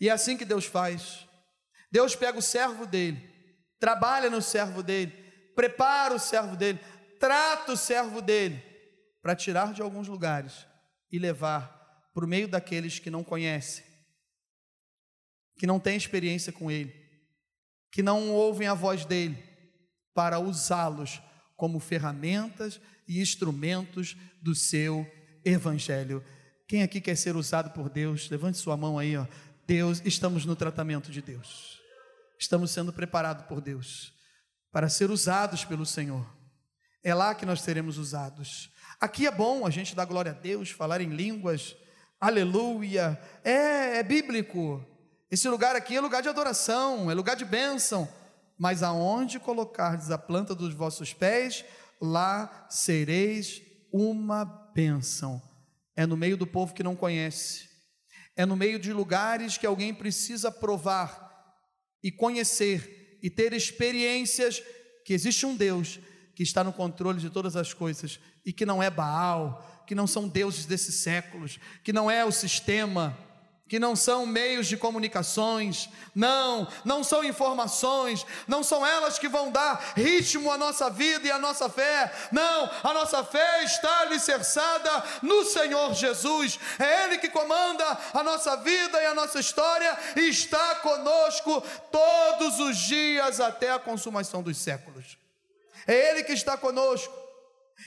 E 0.01 0.09
é 0.09 0.13
assim 0.13 0.37
que 0.37 0.45
Deus 0.45 0.65
faz. 0.65 1.27
Deus 1.91 2.15
pega 2.15 2.39
o 2.39 2.43
servo 2.43 2.87
dele, 2.87 3.19
trabalha 3.81 4.29
no 4.29 4.43
servo 4.43 4.83
dele, 4.83 5.13
prepara 5.55 6.15
o 6.15 6.19
servo 6.19 6.55
dele, 6.55 6.79
trata 7.19 7.73
o 7.73 7.77
servo 7.77 8.21
dele 8.21 8.63
para 9.23 9.35
tirar 9.35 9.73
de 9.73 9.81
alguns 9.81 10.07
lugares 10.07 10.67
e 11.11 11.19
levar 11.19 12.11
para 12.13 12.25
o 12.25 12.29
meio 12.29 12.47
daqueles 12.47 12.99
que 12.99 13.11
não 13.11 13.25
conhecem, 13.25 13.85
que 15.59 15.67
não 15.67 15.81
têm 15.81 15.97
experiência 15.97 16.53
com 16.53 16.71
ele, 16.71 16.95
que 17.91 18.03
não 18.03 18.31
ouvem 18.31 18.69
a 18.69 18.75
voz 18.75 19.05
dele, 19.05 19.43
para 20.15 20.39
usá-los 20.39 21.23
como 21.57 21.81
ferramentas 21.81 22.81
e 23.07 23.21
instrumentos 23.21 24.17
do 24.43 24.55
seu 24.55 25.11
evangelho. 25.45 26.25
Quem 26.69 26.83
aqui 26.83 27.01
quer 27.01 27.17
ser 27.17 27.35
usado 27.35 27.71
por 27.71 27.89
Deus? 27.89 28.29
Levante 28.29 28.59
sua 28.59 28.77
mão 28.77 28.99
aí, 28.99 29.17
ó. 29.17 29.25
Deus, 29.67 30.03
estamos 30.05 30.45
no 30.45 30.55
tratamento 30.55 31.11
de 31.11 31.23
Deus. 31.23 31.81
Estamos 32.39 32.71
sendo 32.71 32.93
preparados 32.93 33.47
por 33.47 33.63
Deus 33.63 34.13
para 34.71 34.91
ser 34.91 35.11
usados 35.11 35.65
pelo 35.65 35.87
Senhor. 35.87 36.27
É 37.03 37.15
lá 37.15 37.35
que 37.35 37.47
nós 37.47 37.63
seremos 37.63 37.97
usados. 37.97 38.71
Aqui 39.01 39.27
é 39.27 39.31
bom 39.31 39.65
a 39.65 39.71
gente 39.71 39.97
dar 39.97 40.05
glória 40.05 40.33
a 40.33 40.35
Deus, 40.35 40.71
falar 40.71 41.01
em 41.01 41.09
línguas. 41.09 41.75
Aleluia. 42.21 43.19
É, 43.43 43.97
é 43.97 44.03
bíblico. 44.03 44.85
Esse 45.31 45.49
lugar 45.49 45.75
aqui 45.75 45.97
é 45.97 46.01
lugar 46.03 46.21
de 46.21 46.29
adoração, 46.29 47.11
é 47.11 47.15
lugar 47.15 47.35
de 47.35 47.47
bênção. 47.47 48.07
Mas 48.59 48.83
aonde 48.83 49.41
colocardes 49.41 50.11
a 50.11 50.19
planta 50.19 50.55
dos 50.55 50.75
vossos 50.75 51.15
pés, 51.15 51.65
lá 51.99 52.67
sereis 52.69 53.63
uma 53.91 54.45
bênção 54.45 55.49
é 55.99 56.07
no 56.07 56.17
meio 56.17 56.37
do 56.37 56.47
povo 56.47 56.73
que 56.73 56.85
não 56.85 56.95
conhece, 56.95 57.69
é 58.37 58.47
no 58.47 58.55
meio 58.55 58.79
de 58.79 58.93
lugares 58.93 59.59
que 59.59 59.67
alguém 59.67 59.93
precisa 59.93 60.49
provar 60.49 61.29
e 62.01 62.13
conhecer 62.13 63.19
e 63.21 63.29
ter 63.29 63.53
experiências 63.53 64.63
que 65.05 65.13
existe 65.13 65.45
um 65.45 65.57
Deus 65.57 65.99
que 66.37 66.45
está 66.45 66.63
no 66.63 66.73
controle 66.73 67.19
de 67.19 67.29
todas 67.29 67.57
as 67.57 67.75
coisas 67.75 68.21
e 68.47 68.53
que 68.53 68.65
não 68.65 68.81
é 68.81 68.89
Baal, 68.89 69.85
que 69.89 69.95
não 69.95 70.07
são 70.07 70.29
deuses 70.29 70.67
desses 70.67 70.95
séculos, 70.95 71.59
que 71.83 71.93
não 71.93 72.09
é 72.09 72.25
o 72.25 72.31
sistema 72.31 73.19
que 73.69 73.79
não 73.79 73.95
são 73.95 74.25
meios 74.25 74.67
de 74.67 74.77
comunicações, 74.77 75.91
não, 76.15 76.67
não 76.85 77.05
são 77.05 77.23
informações, 77.23 78.25
não 78.47 78.63
são 78.63 78.85
elas 78.85 79.19
que 79.19 79.29
vão 79.29 79.53
dar 79.53 79.93
ritmo 79.95 80.51
à 80.51 80.57
nossa 80.57 80.89
vida 80.89 81.29
e 81.29 81.31
à 81.31 81.39
nossa 81.39 81.69
fé, 81.69 82.11
não, 82.33 82.71
a 82.83 82.95
nossa 82.95 83.23
fé 83.23 83.63
está 83.65 84.01
alicerçada 84.01 85.05
no 85.23 85.45
Senhor 85.45 85.93
Jesus, 85.95 86.59
é 86.79 87.05
Ele 87.05 87.19
que 87.19 87.29
comanda 87.29 87.85
a 88.15 88.23
nossa 88.23 88.57
vida 88.57 89.01
e 89.03 89.07
a 89.07 89.15
nossa 89.15 89.39
história 89.39 89.97
e 90.17 90.29
está 90.29 90.77
conosco 90.77 91.63
todos 91.93 92.59
os 92.59 92.77
dias 92.79 93.39
até 93.39 93.71
a 93.71 93.79
consumação 93.79 94.43
dos 94.43 94.57
séculos, 94.57 95.19
é 95.87 96.11
Ele 96.11 96.25
que 96.25 96.33
está 96.33 96.57
conosco, 96.57 97.15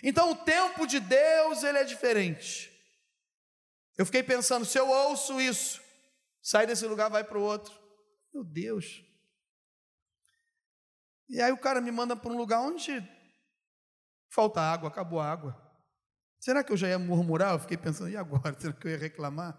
então 0.03 0.31
o 0.31 0.35
tempo 0.35 0.85
de 0.85 0.99
Deus 0.99 1.63
ele 1.63 1.79
é 1.79 1.83
diferente, 1.83 2.70
eu 4.01 4.05
fiquei 4.07 4.23
pensando, 4.23 4.65
se 4.65 4.79
eu 4.79 4.89
ouço 4.89 5.39
isso, 5.39 5.79
sai 6.41 6.65
desse 6.65 6.87
lugar, 6.87 7.07
vai 7.07 7.23
para 7.23 7.37
o 7.37 7.43
outro. 7.43 7.71
Meu 8.33 8.43
Deus. 8.43 9.03
E 11.29 11.39
aí 11.39 11.51
o 11.51 11.57
cara 11.57 11.79
me 11.79 11.91
manda 11.91 12.15
para 12.15 12.31
um 12.31 12.35
lugar 12.35 12.61
onde 12.61 13.07
falta 14.33 14.59
água, 14.59 14.89
acabou 14.89 15.19
a 15.19 15.31
água. 15.31 15.55
Será 16.39 16.63
que 16.63 16.71
eu 16.71 16.77
já 16.77 16.87
ia 16.87 16.97
murmurar? 16.97 17.53
Eu 17.53 17.59
fiquei 17.59 17.77
pensando, 17.77 18.09
e 18.09 18.17
agora? 18.17 18.57
Será 18.59 18.73
que 18.73 18.87
eu 18.87 18.91
ia 18.91 18.97
reclamar? 18.97 19.55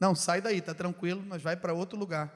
Não, 0.00 0.16
sai 0.16 0.40
daí, 0.40 0.58
está 0.58 0.74
tranquilo, 0.74 1.22
mas 1.22 1.40
vai 1.40 1.56
para 1.56 1.72
outro 1.72 1.96
lugar. 1.96 2.34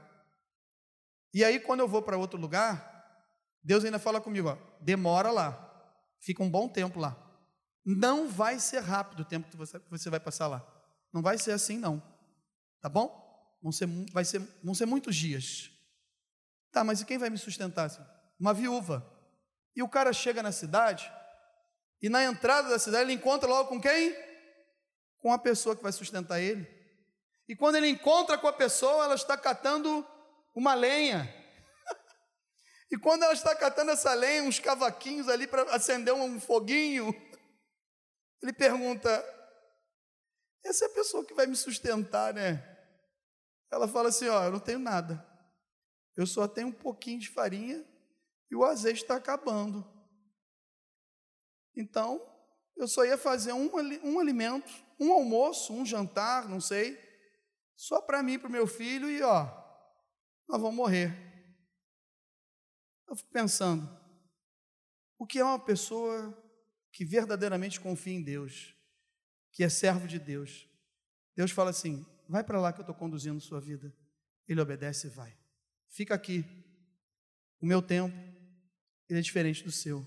E 1.35 1.45
aí, 1.45 1.59
quando 1.59 1.81
eu 1.81 1.89
vou 1.89 2.01
para 2.01 2.17
outro 2.17 2.39
lugar, 2.39 3.21
Deus 3.61 3.85
ainda 3.85 3.99
fala 3.99 4.21
comigo, 4.21 4.51
ó, 4.51 4.57
demora 4.81 5.33
lá, 5.33 5.99
fica 6.21 6.45
um 6.45 6.49
bom 6.49 6.69
tempo 6.69 7.01
lá. 7.01 7.21
Não 7.85 8.29
vai 8.29 8.61
ser 8.61 8.79
rápido 8.79 9.21
o 9.23 9.25
tempo 9.25 9.49
que 9.51 9.57
você 9.91 10.09
vai 10.09 10.21
passar 10.21 10.47
lá. 10.47 10.76
Não 11.17 11.23
vai 11.23 11.39
ser 11.39 11.53
assim, 11.53 11.79
não. 11.79 12.03
Tá 12.79 12.91
bom? 12.91 13.57
Vão 13.63 13.73
ser, 13.73 13.89
vai 14.13 14.23
ser, 14.23 14.39
vão 14.63 14.75
ser 14.75 14.85
muitos 14.85 15.17
dias. 15.17 15.71
Tá, 16.71 16.85
mas 16.85 17.01
e 17.01 17.07
quem 17.07 17.17
vai 17.17 17.31
me 17.31 17.39
sustentar? 17.39 17.87
Assim? 17.87 18.05
Uma 18.39 18.53
viúva. 18.53 19.03
E 19.75 19.83
o 19.83 19.89
cara 19.89 20.13
chega 20.13 20.43
na 20.43 20.53
cidade, 20.53 21.11
e 22.03 22.11
na 22.11 22.23
entrada 22.23 22.69
da 22.69 22.79
cidade 22.79 23.05
ele 23.05 23.15
encontra 23.15 23.49
logo 23.49 23.71
com 23.71 23.81
quem? 23.81 24.15
Com 25.17 25.33
a 25.33 25.39
pessoa 25.39 25.75
que 25.75 25.83
vai 25.83 25.91
sustentar 25.91 26.39
ele. 26.39 26.69
E 27.49 27.57
quando 27.57 27.77
ele 27.77 27.89
encontra 27.89 28.37
com 28.37 28.47
a 28.47 28.53
pessoa, 28.53 29.07
ela 29.07 29.15
está 29.15 29.39
catando 29.39 30.07
uma 30.55 30.75
lenha. 30.75 31.35
e 32.93 32.99
quando 32.99 33.23
ela 33.23 33.33
está 33.33 33.55
catando 33.55 33.91
essa 33.91 34.13
lenha, 34.13 34.43
uns 34.43 34.59
cavaquinhos 34.59 35.31
ali 35.31 35.47
para 35.47 35.63
acender 35.75 36.13
um 36.13 36.39
foguinho, 36.39 37.09
ele 38.43 38.53
pergunta: 38.53 39.25
essa 40.67 40.85
é 40.85 40.89
a 40.89 40.95
pessoa 40.95 41.25
que 41.25 41.35
vai 41.35 41.47
me 41.47 41.57
sustentar, 41.57 42.35
né? 42.35 42.77
Ela 43.71 43.89
fala 43.89 44.09
assim: 44.09 44.29
Ó, 44.29 44.45
eu 44.45 44.53
não 44.53 44.61
tenho 44.61 44.79
nada. 44.79 45.25
Eu 46.17 46.27
só 46.27 46.49
tenho 46.49 46.69
um 46.69 46.73
pouquinho 46.73 47.21
de 47.21 47.29
farinha 47.29 47.87
e 48.51 48.57
o 48.57 48.65
azeite 48.65 49.03
está 49.03 49.17
acabando. 49.17 49.85
Então, 51.75 52.25
eu 52.75 52.89
só 52.89 53.05
ia 53.05 53.19
fazer 53.19 53.53
um, 53.53 53.71
um 54.03 54.19
alimento, 54.19 54.73
um 54.99 55.13
almoço, 55.13 55.73
um 55.73 55.85
jantar, 55.85 56.49
não 56.49 56.61
sei, 56.61 56.99
só 57.77 58.01
para 58.01 58.23
mim 58.23 58.35
e 58.35 58.39
para 58.39 58.49
o 58.49 58.53
meu 58.53 58.67
filho, 58.67 59.11
e 59.11 59.23
ó, 59.23 59.45
nós 60.49 60.61
vamos 60.61 60.77
morrer. 60.77 61.11
Eu 63.09 63.17
fico 63.17 63.31
pensando, 63.31 63.89
O 65.19 65.27
que 65.27 65.39
é 65.39 65.45
uma 65.45 65.59
pessoa 65.59 66.37
que 66.93 67.05
verdadeiramente 67.05 67.81
confia 67.81 68.15
em 68.15 68.23
Deus, 68.23 68.76
que 69.57 69.65
é 69.65 69.69
servo 69.71 70.07
de 70.07 70.19
Deus? 70.19 70.69
Deus 71.35 71.51
fala 71.51 71.71
assim: 71.71 72.05
vai 72.29 72.45
para 72.45 72.61
lá 72.61 72.73
que 72.73 72.81
eu 72.81 72.83
estou 72.83 72.95
conduzindo 72.95 73.41
sua 73.41 73.61
vida. 73.61 73.91
Ele 74.47 74.61
obedece 74.61 75.07
e 75.07 75.11
vai. 75.11 75.35
Fica 75.89 76.15
aqui. 76.15 76.45
O 77.59 77.65
meu 77.67 77.81
tempo 77.81 78.15
ele 79.09 79.19
é 79.19 79.23
diferente 79.23 79.65
do 79.65 79.73
seu. 79.73 80.07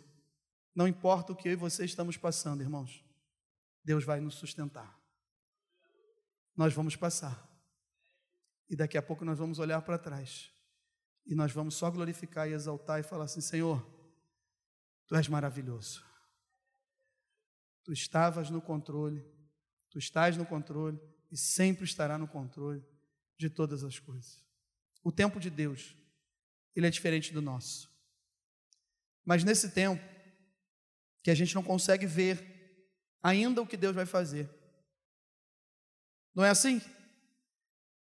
Não 0.75 0.87
importa 0.87 1.33
o 1.33 1.35
que 1.35 1.47
eu 1.47 1.53
e 1.53 1.55
você 1.55 1.83
estamos 1.83 2.15
passando, 2.15 2.61
irmãos. 2.61 3.03
Deus 3.83 4.03
vai 4.03 4.19
nos 4.19 4.35
sustentar. 4.35 4.95
Nós 6.55 6.71
vamos 6.73 6.95
passar. 6.95 7.43
E 8.69 8.75
daqui 8.75 8.99
a 8.99 9.01
pouco 9.01 9.25
nós 9.25 9.39
vamos 9.39 9.57
olhar 9.57 9.81
para 9.81 9.97
trás. 9.97 10.53
E 11.25 11.33
nós 11.33 11.51
vamos 11.51 11.73
só 11.73 11.89
glorificar 11.89 12.47
e 12.47 12.53
exaltar 12.53 12.99
e 12.99 13.03
falar 13.03 13.23
assim: 13.23 13.41
Senhor, 13.41 13.83
Tu 15.09 15.15
és 15.15 15.27
maravilhoso. 15.27 16.05
Tu 17.83 17.91
estavas 17.91 18.51
no 18.51 18.61
controle, 18.61 19.25
Tu 19.89 19.97
estás 19.97 20.37
no 20.37 20.45
controle 20.45 20.99
e 21.31 21.37
sempre 21.37 21.83
estará 21.83 22.17
no 22.17 22.27
controle 22.27 22.83
de 23.37 23.49
todas 23.49 23.83
as 23.83 23.99
coisas. 23.99 24.43
O 25.03 25.11
tempo 25.11 25.39
de 25.39 25.49
Deus, 25.49 25.95
ele 26.75 26.87
é 26.87 26.89
diferente 26.89 27.33
do 27.33 27.41
nosso. 27.41 27.89
Mas 29.25 29.43
nesse 29.43 29.71
tempo, 29.71 30.03
que 31.23 31.31
a 31.31 31.35
gente 31.35 31.55
não 31.55 31.63
consegue 31.63 32.05
ver 32.05 32.89
ainda 33.21 33.61
o 33.61 33.67
que 33.67 33.77
Deus 33.77 33.95
vai 33.95 34.05
fazer. 34.05 34.49
Não 36.33 36.43
é 36.43 36.49
assim? 36.49 36.81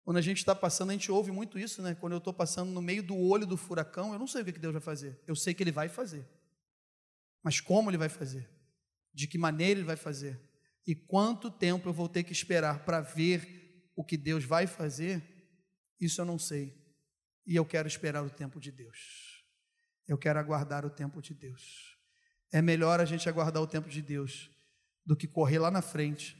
Quando 0.03 0.17
a 0.17 0.21
gente 0.21 0.37
está 0.37 0.55
passando, 0.55 0.91
a 0.91 0.93
gente 0.93 1.11
ouve 1.11 1.31
muito 1.31 1.59
isso, 1.59 1.81
né? 1.81 1.95
Quando 1.95 2.13
eu 2.13 2.19
estou 2.19 2.33
passando 2.33 2.71
no 2.71 2.81
meio 2.81 3.03
do 3.03 3.17
olho 3.17 3.45
do 3.45 3.57
furacão, 3.57 4.13
eu 4.13 4.19
não 4.19 4.27
sei 4.27 4.41
o 4.41 4.45
que 4.45 4.53
Deus 4.53 4.71
vai 4.71 4.81
fazer. 4.81 5.19
Eu 5.27 5.35
sei 5.35 5.53
que 5.53 5.61
Ele 5.61 5.71
vai 5.71 5.89
fazer. 5.89 6.25
Mas 7.43 7.59
como 7.59 7.89
Ele 7.89 7.97
vai 7.97 8.07
fazer? 8.07 8.49
De 9.13 9.27
que 9.27 9.37
maneira 9.37 9.79
Ele 9.79 9.85
vai 9.85 9.97
fazer? 9.97 10.39
E 10.87 10.95
quanto 10.95 11.51
tempo 11.51 11.89
eu 11.89 11.93
vou 11.93 12.07
ter 12.07 12.23
que 12.23 12.31
esperar 12.31 12.85
para 12.85 13.01
ver 13.01 13.91
o 13.93 14.05
que 14.05 14.15
Deus 14.15 14.45
vai 14.45 14.65
fazer? 14.65 15.21
Isso 15.99 16.21
eu 16.21 16.25
não 16.25 16.39
sei. 16.39 16.73
E 17.45 17.55
eu 17.55 17.65
quero 17.65 17.89
esperar 17.89 18.23
o 18.23 18.29
tempo 18.29 18.57
de 18.57 18.71
Deus. 18.71 19.43
Eu 20.07 20.17
quero 20.17 20.39
aguardar 20.39 20.85
o 20.85 20.89
tempo 20.89 21.21
de 21.21 21.33
Deus. 21.33 21.97
É 22.51 22.61
melhor 22.61 23.01
a 23.01 23.05
gente 23.05 23.27
aguardar 23.27 23.61
o 23.61 23.67
tempo 23.67 23.89
de 23.89 24.01
Deus 24.01 24.49
do 25.05 25.15
que 25.15 25.27
correr 25.27 25.59
lá 25.59 25.69
na 25.69 25.81
frente 25.81 26.37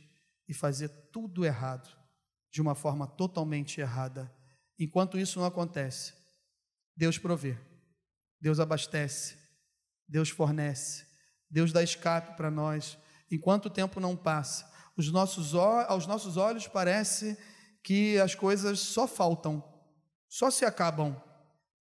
e 0.48 0.54
fazer 0.54 0.88
tudo 1.12 1.46
errado 1.46 1.94
de 2.50 2.62
uma 2.62 2.74
forma 2.74 3.06
totalmente 3.06 3.82
errada. 3.82 4.34
Enquanto 4.80 5.20
isso 5.20 5.40
não 5.40 5.46
acontece, 5.46 6.14
Deus 6.96 7.18
provê, 7.18 7.58
Deus 8.40 8.60
abastece, 8.60 9.38
Deus 10.08 10.30
fornece, 10.30 11.06
Deus 11.50 11.74
dá 11.74 11.84
escape 11.84 12.38
para 12.38 12.50
nós. 12.50 12.98
Enquanto 13.32 13.66
o 13.66 13.70
tempo 13.70 14.00
não 14.00 14.16
passa, 14.16 14.70
os 14.96 15.12
nossos, 15.12 15.54
aos 15.54 16.08
nossos 16.08 16.38
olhos 16.38 16.68
parece 16.68 17.38
que 17.84 18.18
as 18.20 18.36
coisas 18.36 18.80
só 18.80 19.08
faltam, 19.08 19.64
só 20.28 20.50
se 20.50 20.66
acabam, 20.66 21.16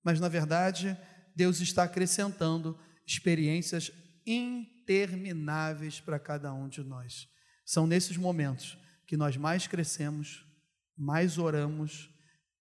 mas 0.05 0.20
na 0.20 0.28
verdade 0.28 0.97
Deus 1.34 1.61
está 1.61 1.84
acrescentando 1.84 2.78
experiências 3.07 3.90
intermináveis 4.26 6.01
para 6.01 6.18
cada 6.18 6.53
um 6.53 6.68
de 6.68 6.82
nós. 6.82 7.28
São 7.64 7.86
nesses 7.86 8.16
momentos 8.16 8.78
que 9.07 9.16
nós 9.16 9.36
mais 9.36 9.66
crescemos, 9.66 10.44
mais 10.97 11.38
oramos, 11.38 12.11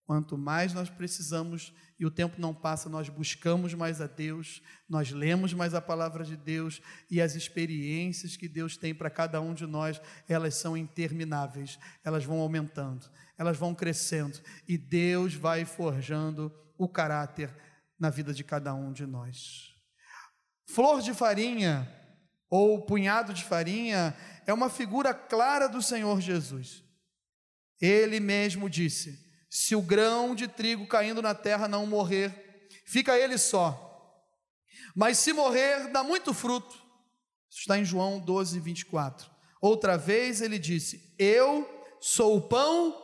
quanto 0.05 0.37
mais 0.37 0.73
nós 0.73 0.89
precisamos 0.89 1.73
e 1.99 2.05
o 2.05 2.11
tempo 2.11 2.39
não 2.39 2.53
passa, 2.53 2.89
nós 2.89 3.09
buscamos 3.09 3.73
mais 3.73 4.01
a 4.01 4.07
Deus, 4.07 4.61
nós 4.87 5.11
lemos 5.11 5.53
mais 5.53 5.73
a 5.73 5.81
palavra 5.81 6.23
de 6.23 6.35
Deus 6.37 6.81
e 7.09 7.19
as 7.21 7.35
experiências 7.35 8.37
que 8.37 8.47
Deus 8.47 8.77
tem 8.77 8.93
para 8.93 9.09
cada 9.09 9.41
um 9.41 9.53
de 9.53 9.65
nós, 9.65 9.99
elas 10.27 10.55
são 10.55 10.77
intermináveis, 10.77 11.79
elas 12.03 12.23
vão 12.23 12.39
aumentando, 12.39 13.09
elas 13.37 13.57
vão 13.57 13.73
crescendo 13.73 14.39
e 14.67 14.77
Deus 14.77 15.33
vai 15.33 15.65
forjando 15.65 16.53
o 16.77 16.87
caráter 16.87 17.49
na 17.97 18.09
vida 18.09 18.33
de 18.33 18.43
cada 18.43 18.73
um 18.73 18.91
de 18.91 19.05
nós. 19.05 19.73
Flor 20.67 21.01
de 21.01 21.13
farinha 21.13 21.89
ou 22.49 22.85
punhado 22.85 23.33
de 23.33 23.43
farinha 23.43 24.15
é 24.45 24.53
uma 24.53 24.69
figura 24.69 25.13
clara 25.13 25.67
do 25.67 25.81
Senhor 25.81 26.21
Jesus. 26.21 26.83
Ele 27.79 28.19
mesmo 28.19 28.69
disse: 28.69 29.24
se 29.49 29.75
o 29.75 29.81
grão 29.81 30.35
de 30.35 30.47
trigo 30.47 30.87
caindo 30.87 31.21
na 31.21 31.33
terra 31.33 31.67
não 31.67 31.85
morrer, 31.85 32.67
fica 32.85 33.17
ele 33.17 33.37
só. 33.37 33.81
Mas 34.95 35.17
se 35.17 35.33
morrer, 35.33 35.91
dá 35.91 36.03
muito 36.03 36.33
fruto. 36.33 36.75
Isso 37.49 37.61
está 37.61 37.77
em 37.77 37.85
João 37.85 38.19
12, 38.19 38.59
24. 38.59 39.29
Outra 39.61 39.97
vez 39.97 40.41
ele 40.41 40.59
disse: 40.59 41.13
Eu 41.17 41.67
sou 41.99 42.37
o 42.37 42.41
pão 42.41 42.95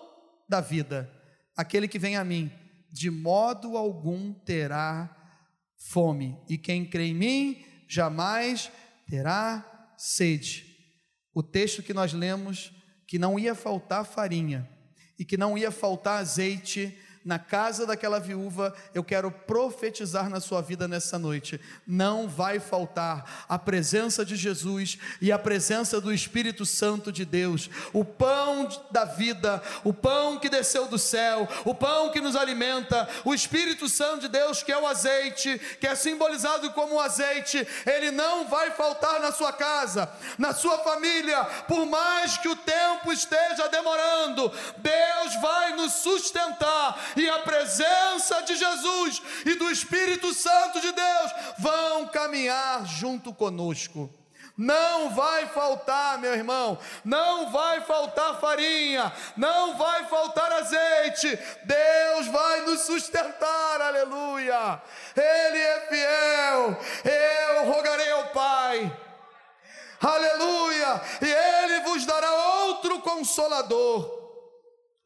da 0.48 0.62
vida. 0.62 1.12
Aquele 1.56 1.88
que 1.88 2.00
vem 2.00 2.18
a 2.18 2.24
mim, 2.24 2.52
de 2.92 3.10
modo 3.10 3.78
algum 3.78 4.34
terá 4.34 5.16
fome, 5.78 6.38
e 6.50 6.58
quem 6.58 6.86
crê 6.86 7.08
em 7.08 7.16
mim 7.16 7.66
jamais 7.88 8.72
terá 9.08 9.94
sede. 9.98 10.66
O 11.34 11.42
texto 11.42 11.82
que 11.82 11.94
nós 11.94 12.14
lemos 12.14 12.74
que 13.08 13.18
não 13.18 13.40
ia 13.40 13.56
faltar 13.56 14.06
farinha 14.06 14.70
e 15.22 15.24
que 15.24 15.38
não 15.38 15.56
ia 15.56 15.70
faltar 15.70 16.20
azeite 16.20 16.98
na 17.24 17.38
casa 17.38 17.86
daquela 17.86 18.20
viúva, 18.20 18.74
eu 18.94 19.04
quero 19.04 19.32
profetizar 19.32 20.30
na 20.30 20.40
sua 20.40 20.62
vida 20.62 20.88
nessa 20.88 21.20
noite. 21.20 21.60
Não 21.86 22.28
vai 22.28 22.60
faltar 22.60 23.46
a 23.48 23.60
presença 23.60 24.26
de 24.26 24.36
Jesus 24.36 24.98
e 25.22 25.32
a 25.32 25.38
presença 25.38 26.02
do 26.02 26.12
Espírito 26.12 26.66
Santo 26.66 27.12
de 27.12 27.24
Deus, 27.24 27.70
o 27.94 28.04
pão 28.04 28.68
da 28.90 29.06
vida, 29.06 29.62
o 29.84 29.94
pão 29.94 30.40
que 30.40 30.50
desceu 30.50 30.88
do 30.88 30.98
céu, 30.98 31.48
o 31.64 31.76
pão 31.76 32.12
que 32.12 32.22
nos 32.22 32.36
alimenta, 32.36 33.08
o 33.24 33.34
Espírito 33.34 33.88
Santo 33.88 34.22
de 34.22 34.28
Deus, 34.28 34.64
que 34.64 34.72
é 34.72 34.78
o 34.78 34.88
azeite, 34.88 35.60
que 35.80 35.88
é 35.88 35.96
simbolizado 35.96 36.72
como 36.72 36.96
o 36.96 37.00
azeite, 37.00 37.68
ele 37.86 38.12
não 38.12 38.48
vai 38.48 38.72
faltar 38.72 39.20
na 39.20 39.32
sua 39.32 39.54
casa, 39.54 40.12
na 40.38 40.54
sua 40.54 40.80
família, 40.80 41.44
por 41.68 41.86
mais 41.86 42.38
que 42.38 42.48
o 42.48 42.56
tempo 42.56 43.12
esteja 43.12 43.68
demorando, 43.68 44.52
Deus 44.78 45.36
vai 45.42 45.76
nos 45.76 45.94
sustentar 45.94 47.11
e 47.16 47.30
a 47.30 47.40
presença 47.40 48.42
de 48.42 48.56
Jesus 48.56 49.22
e 49.46 49.56
do 49.56 49.70
Espírito 49.70 50.34
Santo 50.34 50.80
de 50.80 50.92
Deus 50.92 51.32
vão 51.60 52.08
caminhar 52.08 52.86
junto 52.86 53.34
conosco. 53.34 54.10
Não 54.58 55.10
vai 55.10 55.48
faltar, 55.48 56.20
meu 56.20 56.34
irmão, 56.34 56.78
não 57.04 57.50
vai 57.50 57.82
faltar 57.82 58.40
farinha, 58.40 59.12
não 59.36 59.78
vai 59.78 60.06
faltar 60.06 60.52
azeite, 60.52 61.40
Deus 61.64 62.28
vai 62.28 62.62
nos 62.62 62.82
sustentar, 62.82 63.82
aleluia. 63.82 64.82
Ele 65.16 65.58
é 65.58 65.80
fiel, 65.90 66.78
eu 67.06 67.74
rogarei 67.74 68.12
ao 68.12 68.28
Pai, 68.28 68.98
aleluia, 70.00 71.02
e 71.22 71.26
Ele 71.26 71.80
vos 71.82 72.06
dará 72.06 72.32
outro 72.32 73.00
consolador 73.00 74.21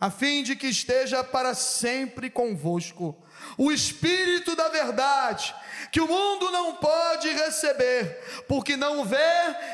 a 0.05 0.11
fim 0.11 0.43
de 0.43 0.55
que 0.55 0.67
esteja 0.67 1.23
para 1.23 1.55
sempre 1.55 2.29
convosco. 2.29 3.17
O 3.57 3.71
Espírito 3.71 4.55
da 4.55 4.69
Verdade, 4.69 5.53
que 5.91 5.99
o 5.99 6.07
mundo 6.07 6.51
não 6.51 6.75
pode 6.75 7.27
receber, 7.29 8.21
porque 8.47 8.77
não 8.77 9.03
vê 9.03 9.17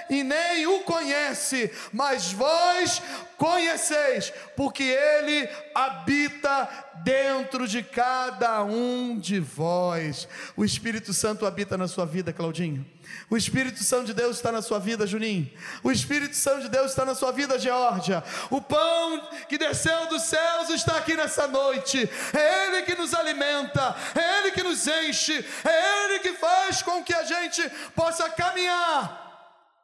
e 0.09 0.23
nem 0.23 0.65
o 0.67 0.83
conhece, 0.83 1.69
mas 1.91 2.31
vós 2.31 3.01
conheceis, 3.37 4.31
porque 4.55 4.83
ele 4.83 5.49
habita 5.75 6.69
dentro 7.03 7.67
de 7.67 7.83
cada 7.83 8.63
um 8.63 9.17
de 9.19 9.37
vós. 9.37 10.29
O 10.55 10.63
Espírito 10.63 11.13
Santo 11.13 11.45
habita 11.45 11.77
na 11.77 11.89
sua 11.89 12.05
vida, 12.05 12.31
Claudinho. 12.31 12.85
O 13.29 13.37
Espírito 13.37 13.83
Santo 13.83 14.07
de 14.07 14.13
Deus 14.13 14.35
está 14.35 14.51
na 14.51 14.61
sua 14.61 14.79
vida, 14.79 15.07
Juninho. 15.07 15.51
O 15.83 15.91
Espírito 15.91 16.35
Santo 16.35 16.63
de 16.63 16.69
Deus 16.69 16.91
está 16.91 17.05
na 17.05 17.15
sua 17.15 17.31
vida, 17.31 17.57
Geórgia. 17.57 18.23
O 18.49 18.61
pão 18.61 19.29
que 19.47 19.57
desceu 19.57 20.07
dos 20.07 20.23
céus 20.23 20.69
está 20.69 20.97
aqui 20.97 21.15
nessa 21.15 21.47
noite. 21.47 22.09
É 22.33 22.67
Ele 22.67 22.81
que 22.83 22.95
nos 22.95 23.13
alimenta, 23.13 23.95
é 24.13 24.39
Ele 24.39 24.51
que 24.51 24.63
nos 24.63 24.85
enche, 24.85 25.33
é 25.63 26.05
Ele 26.05 26.19
que 26.19 26.33
faz 26.33 26.81
com 26.81 27.03
que 27.03 27.13
a 27.13 27.23
gente 27.23 27.61
possa 27.95 28.29
caminhar 28.29 29.21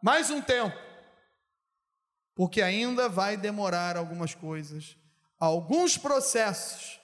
mais 0.02 0.30
um 0.30 0.42
tempo, 0.42 0.78
porque 2.36 2.62
ainda 2.62 3.10
vai 3.10 3.36
demorar 3.36 3.98
algumas 3.98 4.36
coisas, 4.36 4.98
alguns 5.40 5.98
processos. 5.98 7.00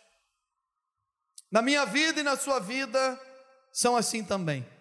Na 1.52 1.62
minha 1.62 1.86
vida 1.86 2.20
e 2.20 2.24
na 2.24 2.36
sua 2.36 2.60
vida 2.60 3.20
são 3.72 3.96
assim 3.96 4.24
também. 4.24 4.73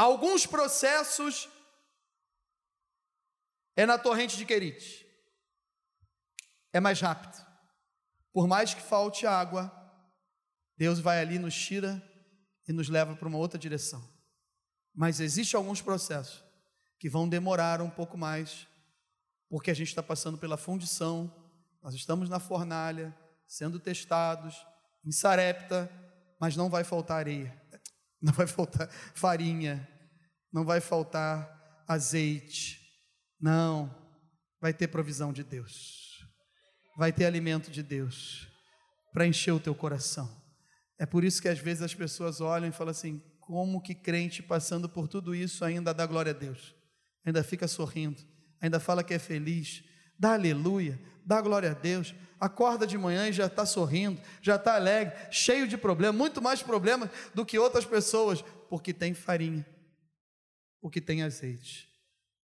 Alguns 0.00 0.46
processos 0.46 1.46
é 3.76 3.84
na 3.84 3.98
torrente 3.98 4.34
de 4.34 4.46
Querite. 4.46 5.06
É 6.72 6.80
mais 6.80 7.02
rápido. 7.02 7.46
Por 8.32 8.48
mais 8.48 8.72
que 8.72 8.80
falte 8.80 9.26
água, 9.26 9.70
Deus 10.74 11.00
vai 11.00 11.20
ali, 11.20 11.38
nos 11.38 11.54
tira 11.54 12.02
e 12.66 12.72
nos 12.72 12.88
leva 12.88 13.14
para 13.14 13.28
uma 13.28 13.36
outra 13.36 13.58
direção. 13.58 14.02
Mas 14.94 15.20
existem 15.20 15.58
alguns 15.58 15.82
processos 15.82 16.42
que 16.98 17.10
vão 17.10 17.28
demorar 17.28 17.82
um 17.82 17.90
pouco 17.90 18.16
mais, 18.16 18.66
porque 19.50 19.70
a 19.70 19.74
gente 19.74 19.88
está 19.88 20.02
passando 20.02 20.38
pela 20.38 20.56
fundição, 20.56 21.30
nós 21.82 21.94
estamos 21.94 22.30
na 22.30 22.40
fornalha, 22.40 23.14
sendo 23.46 23.78
testados, 23.78 24.66
em 25.04 25.12
Sarepta, 25.12 25.90
mas 26.40 26.56
não 26.56 26.70
vai 26.70 26.84
faltar 26.84 27.18
areia, 27.18 27.54
não 28.20 28.32
vai 28.32 28.46
faltar 28.46 28.88
farinha, 29.14 29.88
não 30.52 30.64
vai 30.64 30.80
faltar 30.80 31.84
azeite, 31.88 32.78
não, 33.40 33.94
vai 34.60 34.72
ter 34.72 34.88
provisão 34.88 35.32
de 35.32 35.42
Deus, 35.42 36.24
vai 36.96 37.12
ter 37.12 37.24
alimento 37.24 37.70
de 37.70 37.82
Deus 37.82 38.48
para 39.12 39.26
encher 39.26 39.52
o 39.52 39.60
teu 39.60 39.74
coração. 39.74 40.40
É 40.98 41.06
por 41.06 41.24
isso 41.24 41.40
que 41.40 41.48
às 41.48 41.58
vezes 41.58 41.82
as 41.82 41.94
pessoas 41.94 42.40
olham 42.40 42.68
e 42.68 42.72
falam 42.72 42.90
assim: 42.90 43.22
como 43.40 43.80
que 43.80 43.94
crente 43.94 44.42
passando 44.42 44.88
por 44.88 45.08
tudo 45.08 45.34
isso 45.34 45.64
ainda 45.64 45.94
dá 45.94 46.06
glória 46.06 46.30
a 46.30 46.36
Deus, 46.36 46.74
ainda 47.24 47.42
fica 47.42 47.66
sorrindo, 47.66 48.22
ainda 48.60 48.78
fala 48.78 49.02
que 49.02 49.14
é 49.14 49.18
feliz, 49.18 49.82
dá 50.20 50.34
aleluia, 50.34 51.00
dá 51.24 51.40
glória 51.40 51.70
a 51.70 51.74
Deus, 51.74 52.14
acorda 52.38 52.86
de 52.86 52.98
manhã 52.98 53.26
e 53.26 53.32
já 53.32 53.46
está 53.46 53.64
sorrindo, 53.64 54.20
já 54.42 54.56
está 54.56 54.74
alegre, 54.74 55.14
cheio 55.30 55.66
de 55.66 55.78
problemas, 55.78 56.16
muito 56.16 56.42
mais 56.42 56.62
problemas 56.62 57.08
do 57.34 57.44
que 57.44 57.58
outras 57.58 57.86
pessoas, 57.86 58.42
porque 58.68 58.92
tem 58.92 59.14
farinha, 59.14 59.66
porque 60.78 61.00
tem 61.00 61.22
azeite. 61.22 61.88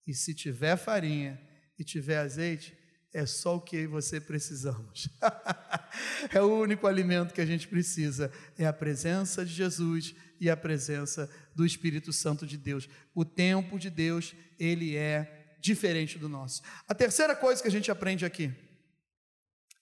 E 0.08 0.14
se 0.14 0.34
tiver 0.34 0.78
farinha 0.78 1.38
e 1.78 1.84
tiver 1.84 2.18
azeite, 2.18 2.74
é 3.14 3.26
só 3.26 3.58
o 3.58 3.62
que 3.62 3.86
você 3.88 4.22
precisamos. 4.22 5.10
é 6.34 6.42
o 6.42 6.62
único 6.62 6.88
alimento 6.88 7.34
que 7.34 7.42
a 7.42 7.46
gente 7.46 7.68
precisa, 7.68 8.32
é 8.58 8.66
a 8.66 8.74
presença 8.74 9.46
de 9.46 9.54
Jesus 9.54 10.16
e 10.40 10.50
a 10.50 10.56
presença 10.56 11.30
do 11.54 11.66
Espírito 11.66 12.14
Santo 12.14 12.46
de 12.46 12.58
Deus. 12.58 12.88
O 13.14 13.26
tempo 13.26 13.78
de 13.78 13.90
Deus, 13.90 14.34
ele 14.58 14.96
é 14.96 15.35
diferente 15.66 16.20
do 16.20 16.30
nosso. 16.30 16.62
A 16.88 16.94
terceira 16.94 17.36
coisa 17.36 17.62
que 17.62 17.68
a 17.68 17.72
gente 17.72 17.90
aprende 17.90 18.26
aqui 18.26 18.54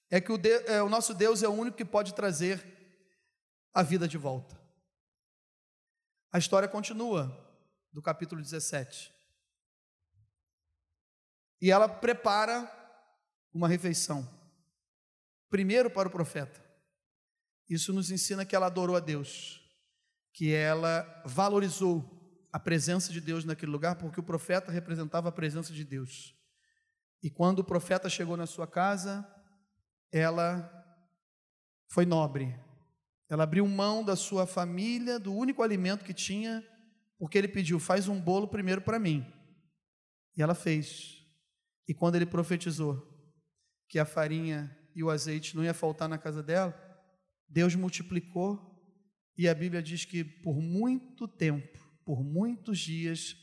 é 0.09 0.21
que 0.21 0.31
o, 0.31 0.37
de, 0.37 0.49
é, 0.67 0.81
o 0.81 0.87
nosso 0.87 1.13
Deus 1.13 1.43
é 1.43 1.47
o 1.47 1.51
único 1.51 1.75
que 1.75 1.83
pode 1.83 2.13
trazer 2.13 2.63
a 3.73 3.83
vida 3.83 4.07
de 4.07 4.17
volta. 4.17 4.57
A 6.31 6.37
história 6.37 6.67
continua 6.67 7.31
do 7.91 8.01
capítulo 8.01 8.41
17. 8.41 9.11
E 11.61 11.69
ela 11.69 11.89
prepara 11.89 12.71
uma 13.53 13.67
refeição. 13.67 14.27
Primeiro 15.49 15.89
para 15.89 16.07
o 16.07 16.11
profeta. 16.11 16.63
Isso 17.69 17.91
nos 17.93 18.09
ensina 18.09 18.45
que 18.45 18.55
ela 18.55 18.67
adorou 18.67 18.95
a 18.95 18.99
Deus, 18.99 19.61
que 20.33 20.53
ela 20.53 21.23
valorizou 21.25 22.22
a 22.53 22.59
presença 22.59 23.11
de 23.11 23.19
Deus 23.19 23.43
naquele 23.43 23.71
lugar, 23.71 23.95
porque 23.95 24.19
o 24.19 24.23
profeta 24.23 24.71
representava 24.71 25.27
a 25.27 25.31
presença 25.31 25.73
de 25.73 25.83
Deus. 25.83 26.37
E 27.23 27.27
quando 27.27 27.59
o 27.59 27.63
profeta 27.63 28.07
chegou 28.07 28.37
na 28.37 28.45
sua 28.45 28.67
casa, 28.67 29.27
ela 30.11 30.71
foi 31.89 32.05
nobre. 32.05 32.55
Ela 33.27 33.43
abriu 33.43 33.67
mão 33.67 34.03
da 34.03 34.15
sua 34.15 34.45
família, 34.45 35.19
do 35.19 35.33
único 35.33 35.63
alimento 35.63 36.05
que 36.05 36.13
tinha, 36.13 36.63
porque 37.17 37.39
ele 37.39 37.47
pediu: 37.47 37.79
faz 37.79 38.07
um 38.07 38.21
bolo 38.21 38.47
primeiro 38.47 38.81
para 38.81 38.99
mim. 38.99 39.25
E 40.37 40.43
ela 40.43 40.53
fez. 40.53 41.25
E 41.87 41.93
quando 41.93 42.15
ele 42.15 42.25
profetizou 42.25 43.01
que 43.89 43.97
a 43.97 44.05
farinha 44.05 44.77
e 44.95 45.03
o 45.03 45.09
azeite 45.09 45.55
não 45.55 45.63
ia 45.63 45.73
faltar 45.73 46.07
na 46.07 46.19
casa 46.19 46.43
dela, 46.43 46.79
Deus 47.49 47.73
multiplicou 47.73 48.71
e 49.35 49.49
a 49.49 49.55
Bíblia 49.55 49.81
diz 49.81 50.05
que 50.05 50.23
por 50.23 50.61
muito 50.61 51.27
tempo, 51.27 51.82
por 52.05 52.23
muitos 52.23 52.79
dias, 52.79 53.35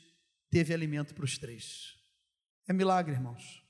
teve 0.51 0.75
alimento 0.75 1.15
para 1.15 1.25
os 1.25 1.39
três. 1.39 1.97
É 2.69 2.73
milagre, 2.73 3.15
irmãos. 3.15 3.65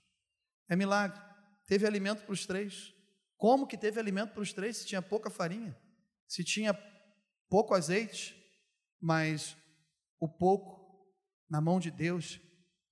É 0.68 0.76
milagre. 0.76 1.20
Teve 1.66 1.86
alimento 1.86 2.24
para 2.24 2.32
os 2.32 2.46
três. 2.46 2.92
Como 3.36 3.66
que 3.66 3.76
teve 3.76 3.98
alimento 3.98 4.32
para 4.32 4.42
os 4.42 4.52
três 4.52 4.78
se 4.78 4.86
tinha 4.86 5.00
pouca 5.00 5.30
farinha? 5.30 5.76
Se 6.26 6.44
tinha 6.44 6.74
pouco 7.48 7.74
azeite? 7.74 8.36
Mas 9.00 9.56
o 10.18 10.28
pouco 10.28 10.80
na 11.48 11.60
mão 11.60 11.80
de 11.80 11.90
Deus 11.90 12.40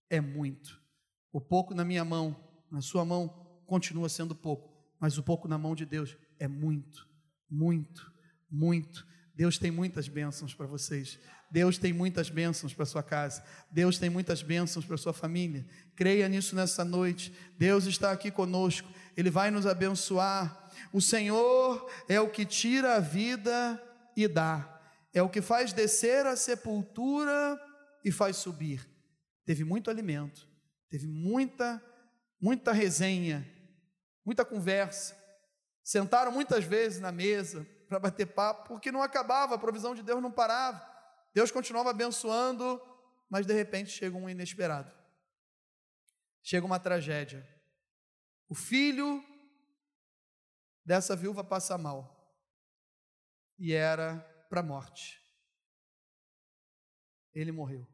é 0.08 0.20
muito. 0.20 0.80
O 1.32 1.40
pouco 1.40 1.74
na 1.74 1.84
minha 1.84 2.04
mão, 2.04 2.34
na 2.70 2.80
sua 2.80 3.04
mão, 3.04 3.28
continua 3.66 4.08
sendo 4.08 4.34
pouco, 4.34 4.74
mas 4.98 5.18
o 5.18 5.22
pouco 5.22 5.46
na 5.46 5.58
mão 5.58 5.74
de 5.74 5.84
Deus 5.84 6.16
é 6.38 6.48
muito, 6.48 7.06
muito, 7.48 8.10
muito. 8.50 9.06
Deus 9.34 9.58
tem 9.58 9.70
muitas 9.70 10.08
bênçãos 10.08 10.54
para 10.54 10.66
vocês. 10.66 11.20
Deus 11.50 11.78
tem 11.78 11.92
muitas 11.92 12.28
bênçãos 12.30 12.74
para 12.74 12.84
sua 12.84 13.02
casa. 13.02 13.42
Deus 13.70 13.98
tem 13.98 14.10
muitas 14.10 14.42
bênçãos 14.42 14.84
para 14.84 14.96
sua 14.96 15.12
família. 15.12 15.66
Creia 15.96 16.28
nisso 16.28 16.54
nessa 16.54 16.84
noite. 16.84 17.32
Deus 17.56 17.86
está 17.86 18.12
aqui 18.12 18.30
conosco. 18.30 18.88
Ele 19.16 19.30
vai 19.30 19.50
nos 19.50 19.66
abençoar. 19.66 20.70
O 20.92 21.00
Senhor 21.00 21.90
é 22.08 22.20
o 22.20 22.30
que 22.30 22.44
tira 22.44 22.96
a 22.96 23.00
vida 23.00 23.82
e 24.16 24.28
dá. 24.28 24.80
É 25.12 25.22
o 25.22 25.28
que 25.28 25.40
faz 25.40 25.72
descer 25.72 26.26
a 26.26 26.36
sepultura 26.36 27.58
e 28.04 28.12
faz 28.12 28.36
subir. 28.36 28.88
Teve 29.44 29.64
muito 29.64 29.90
alimento, 29.90 30.46
teve 30.90 31.06
muita 31.06 31.82
muita 32.40 32.72
resenha, 32.72 33.46
muita 34.24 34.44
conversa. 34.44 35.16
Sentaram 35.82 36.30
muitas 36.30 36.64
vezes 36.64 37.00
na 37.00 37.10
mesa 37.10 37.66
para 37.88 37.98
bater 37.98 38.26
papo, 38.26 38.68
porque 38.68 38.92
não 38.92 39.02
acabava, 39.02 39.54
a 39.54 39.58
provisão 39.58 39.94
de 39.94 40.02
Deus 40.02 40.22
não 40.22 40.30
parava. 40.30 40.86
Deus 41.34 41.50
continuava 41.50 41.90
abençoando, 41.90 42.80
mas 43.28 43.46
de 43.46 43.52
repente 43.52 43.90
chega 43.90 44.16
um 44.16 44.28
inesperado. 44.28 44.92
Chega 46.42 46.66
uma 46.66 46.80
tragédia. 46.80 47.46
O 48.48 48.54
filho 48.54 49.22
dessa 50.84 51.14
viúva 51.14 51.44
passa 51.44 51.76
mal. 51.76 52.16
E 53.58 53.72
era 53.72 54.18
para 54.48 54.60
a 54.60 54.62
morte. 54.62 55.20
Ele 57.34 57.52
morreu. 57.52 57.86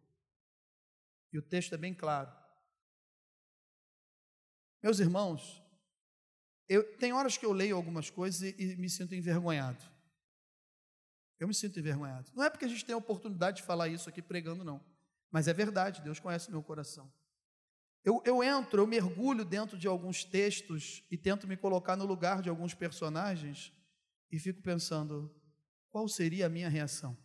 E 1.32 1.39
o 1.39 1.43
texto 1.43 1.74
é 1.74 1.78
bem 1.78 1.93
claro. 1.93 2.32
Meus 4.82 5.01
irmãos, 5.01 5.62
eu, 6.68 6.97
tem 6.99 7.12
horas 7.12 7.37
que 7.37 7.45
eu 7.45 7.53
leio 7.53 7.74
algumas 7.74 8.11
coisas 8.11 8.43
e, 8.43 8.55
e 8.57 8.76
me 8.76 8.89
sinto 8.89 9.14
envergonhado. 9.14 9.94
Eu 11.39 11.49
me 11.49 11.55
sinto 11.55 11.78
envergonhado. 11.78 12.30
Não 12.35 12.45
é 12.45 12.51
porque 12.51 12.64
a 12.64 12.68
gente 12.68 12.85
tem 12.85 12.95
a 12.95 12.99
oportunidade 12.99 13.59
de 13.59 13.62
falar 13.62 13.89
isso 13.89 14.09
aqui 14.09 14.22
pregando, 14.22 14.64
não. 14.64 14.85
Mas 15.30 15.49
é 15.49 15.53
verdade, 15.53 16.01
Deus 16.01 16.20
conhece 16.20 16.51
meu 16.51 16.62
coração. 16.62 17.12
Eu, 18.05 18.22
eu 18.24 18.45
entro, 18.45 18.82
eu 18.82 18.87
mergulho 18.87 19.45
dentro 19.45 19.78
de 19.78 19.89
alguns 19.89 20.24
textos 20.24 21.03
e 21.11 21.16
tento 21.16 21.49
me 21.49 21.57
colocar 21.57 21.97
no 21.97 22.05
lugar 22.05 22.43
de 22.43 22.51
alguns 22.51 22.74
personagens 22.74 23.72
e 24.30 24.39
fico 24.39 24.61
pensando: 24.62 25.35
qual 25.91 26.07
seria 26.07 26.47
a 26.47 26.49
minha 26.51 26.68
reação? 26.68 27.16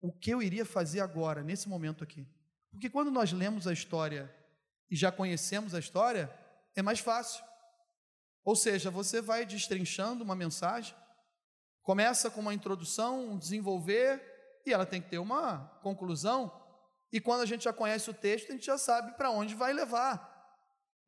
O 0.00 0.12
que 0.12 0.30
eu 0.30 0.42
iria 0.42 0.64
fazer 0.64 1.00
agora, 1.00 1.42
nesse 1.42 1.68
momento 1.68 2.02
aqui? 2.02 2.26
Porque 2.70 2.88
quando 2.88 3.10
nós 3.10 3.32
lemos 3.32 3.66
a 3.66 3.72
história 3.72 4.34
e 4.90 4.96
já 4.96 5.12
conhecemos 5.12 5.74
a 5.74 5.78
história, 5.78 6.32
é 6.74 6.80
mais 6.80 7.00
fácil. 7.00 7.44
Ou 8.44 8.56
seja, 8.56 8.90
você 8.90 9.20
vai 9.20 9.44
destrinchando 9.44 10.24
uma 10.24 10.34
mensagem, 10.34 10.94
começa 11.88 12.28
com 12.28 12.42
uma 12.42 12.52
introdução, 12.52 13.30
um 13.30 13.38
desenvolver, 13.38 14.22
e 14.66 14.74
ela 14.74 14.84
tem 14.84 15.00
que 15.00 15.08
ter 15.08 15.16
uma 15.16 15.72
conclusão. 15.82 16.52
E 17.10 17.18
quando 17.18 17.40
a 17.40 17.46
gente 17.46 17.64
já 17.64 17.72
conhece 17.72 18.10
o 18.10 18.12
texto, 18.12 18.50
a 18.50 18.52
gente 18.52 18.66
já 18.66 18.76
sabe 18.76 19.12
para 19.12 19.30
onde 19.30 19.54
vai 19.54 19.72
levar. 19.72 20.52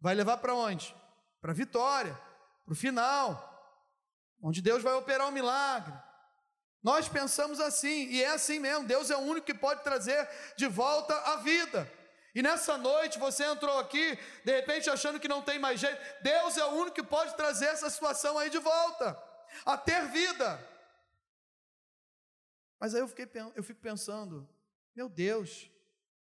Vai 0.01 0.14
levar 0.14 0.39
para 0.39 0.55
onde? 0.55 0.97
Para 1.39 1.53
a 1.53 1.55
vitória, 1.55 2.18
para 2.64 2.72
o 2.72 2.74
final, 2.74 3.28
onde 4.43 4.62
Deus 4.62 4.83
vai 4.83 4.95
operar 4.95 5.26
o 5.26 5.28
um 5.28 5.35
milagre. 5.35 5.93
Nós 6.83 7.07
pensamos 7.11 7.61
assim, 7.61 8.07
e 8.07 8.22
é 8.22 8.31
assim 8.31 8.59
mesmo: 8.59 8.87
Deus 8.87 9.11
é 9.11 9.16
o 9.18 9.20
único 9.20 9.49
que 9.49 9.53
pode 9.53 9.85
trazer 9.85 10.26
de 10.57 10.66
volta 10.66 11.14
a 11.31 11.37
vida. 11.37 11.93
E 12.35 12.41
nessa 12.41 12.78
noite 12.78 13.18
você 13.18 13.45
entrou 13.45 13.78
aqui, 13.78 14.18
de 14.47 14.53
repente 14.57 14.89
achando 14.89 15.20
que 15.20 15.28
não 15.28 15.43
tem 15.43 15.59
mais 15.59 15.78
jeito. 15.78 16.01
Deus 16.22 16.57
é 16.57 16.64
o 16.64 16.72
único 16.72 16.95
que 16.95 17.03
pode 17.03 17.37
trazer 17.37 17.66
essa 17.66 17.91
situação 17.91 18.39
aí 18.39 18.49
de 18.49 18.59
volta, 18.59 19.22
a 19.66 19.76
ter 19.76 20.07
vida. 20.09 20.69
Mas 22.81 22.95
aí 22.95 23.03
eu, 23.03 23.09
fiquei, 23.09 23.28
eu 23.55 23.62
fico 23.62 23.81
pensando, 23.81 24.49
meu 24.97 25.09
Deus, 25.09 25.70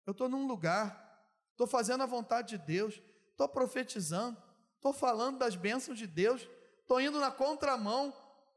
eu 0.04 0.10
estou 0.10 0.28
num 0.28 0.46
lugar, 0.46 1.22
estou 1.52 1.66
fazendo 1.66 2.02
a 2.02 2.06
vontade 2.06 2.58
de 2.58 2.58
Deus, 2.58 3.00
estou 3.30 3.48
profetizando, 3.48 4.36
estou 4.74 4.92
falando 4.92 5.38
das 5.38 5.54
bênçãos 5.54 5.96
de 5.96 6.06
Deus, 6.06 6.48
estou 6.80 7.00
indo 7.00 7.20
na 7.20 7.30
contramão 7.30 8.12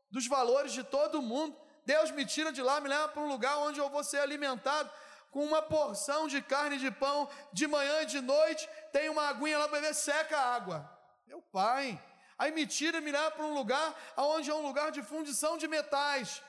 dos 0.10 0.28
valores 0.28 0.74
de 0.74 0.84
todo 0.84 1.22
mundo. 1.22 1.56
Deus 1.86 2.10
me 2.12 2.26
tira 2.26 2.52
de 2.52 2.62
lá, 2.62 2.82
me 2.82 2.90
leva 2.90 3.08
para 3.10 3.22
um 3.22 3.28
lugar 3.28 3.58
onde 3.60 3.80
eu 3.80 3.90
vou 3.90 4.04
ser 4.04 4.18
alimentado 4.18 4.90
com 5.32 5.44
uma 5.46 5.62
porção 5.62 6.28
de 6.28 6.42
carne 6.42 6.76
e 6.76 6.80
de 6.80 6.92
pão, 6.92 7.30
de 7.54 7.66
manhã 7.66 8.02
e 8.02 8.06
de 8.06 8.20
noite, 8.20 8.70
tem 8.92 9.10
uma 9.10 9.30
aguinha 9.30 9.58
lá 9.58 9.68
para 9.68 9.80
beber, 9.80 9.96
seca 9.96 10.38
a 10.38 10.56
água. 10.56 11.00
Meu 11.26 11.42
pai. 11.42 12.00
Aí 12.38 12.52
me 12.52 12.68
tira 12.68 12.98
e 12.98 13.02
me 13.02 13.12
leva 13.12 13.32
para 13.32 13.46
um 13.46 13.54
lugar 13.54 13.96
onde 14.18 14.50
é 14.50 14.54
um 14.54 14.62
lugar 14.62 14.92
de 14.92 15.02
fundição 15.02 15.58
de 15.58 15.68
metais. 15.68 16.44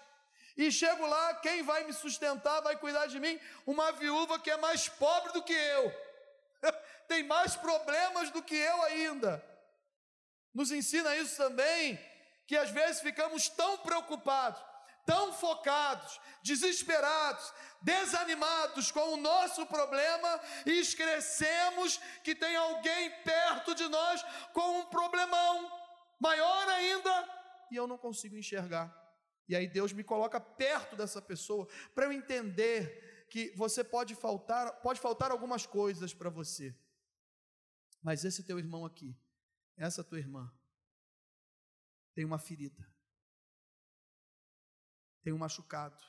E 0.56 0.70
chego 0.70 1.06
lá, 1.06 1.34
quem 1.36 1.62
vai 1.62 1.84
me 1.84 1.92
sustentar, 1.92 2.60
vai 2.60 2.76
cuidar 2.76 3.06
de 3.06 3.18
mim? 3.18 3.40
Uma 3.66 3.92
viúva 3.92 4.38
que 4.38 4.50
é 4.50 4.56
mais 4.56 4.88
pobre 4.88 5.32
do 5.32 5.42
que 5.42 5.52
eu, 5.52 5.92
tem 7.08 7.22
mais 7.22 7.56
problemas 7.56 8.30
do 8.30 8.42
que 8.42 8.54
eu 8.54 8.82
ainda. 8.82 9.42
Nos 10.54 10.70
ensina 10.70 11.16
isso 11.16 11.36
também, 11.36 11.98
que 12.46 12.56
às 12.56 12.70
vezes 12.70 13.00
ficamos 13.00 13.48
tão 13.48 13.78
preocupados, 13.78 14.62
tão 15.06 15.32
focados, 15.32 16.20
desesperados, 16.42 17.52
desanimados 17.80 18.90
com 18.90 19.14
o 19.14 19.16
nosso 19.16 19.64
problema 19.66 20.40
e 20.66 20.80
esquecemos 20.80 21.98
que 22.22 22.34
tem 22.34 22.54
alguém 22.56 23.10
perto 23.22 23.74
de 23.74 23.88
nós 23.88 24.22
com 24.52 24.80
um 24.80 24.84
problemão 24.84 25.80
maior 26.20 26.68
ainda 26.68 27.42
e 27.70 27.76
eu 27.76 27.86
não 27.86 27.96
consigo 27.96 28.36
enxergar. 28.36 29.01
E 29.48 29.56
aí 29.56 29.66
Deus 29.66 29.92
me 29.92 30.04
coloca 30.04 30.40
perto 30.40 30.96
dessa 30.96 31.20
pessoa 31.20 31.66
para 31.94 32.06
eu 32.06 32.12
entender 32.12 33.26
que 33.28 33.50
você 33.56 33.82
pode 33.82 34.14
faltar, 34.14 34.80
pode 34.82 35.00
faltar 35.00 35.30
algumas 35.30 35.66
coisas 35.66 36.12
para 36.14 36.30
você. 36.30 36.74
Mas 38.02 38.24
esse 38.24 38.42
teu 38.44 38.58
irmão 38.58 38.84
aqui, 38.84 39.16
essa 39.76 40.04
tua 40.04 40.18
irmã 40.18 40.52
tem 42.14 42.24
uma 42.24 42.38
ferida. 42.38 42.86
Tem 45.22 45.32
um 45.32 45.38
machucado. 45.38 46.02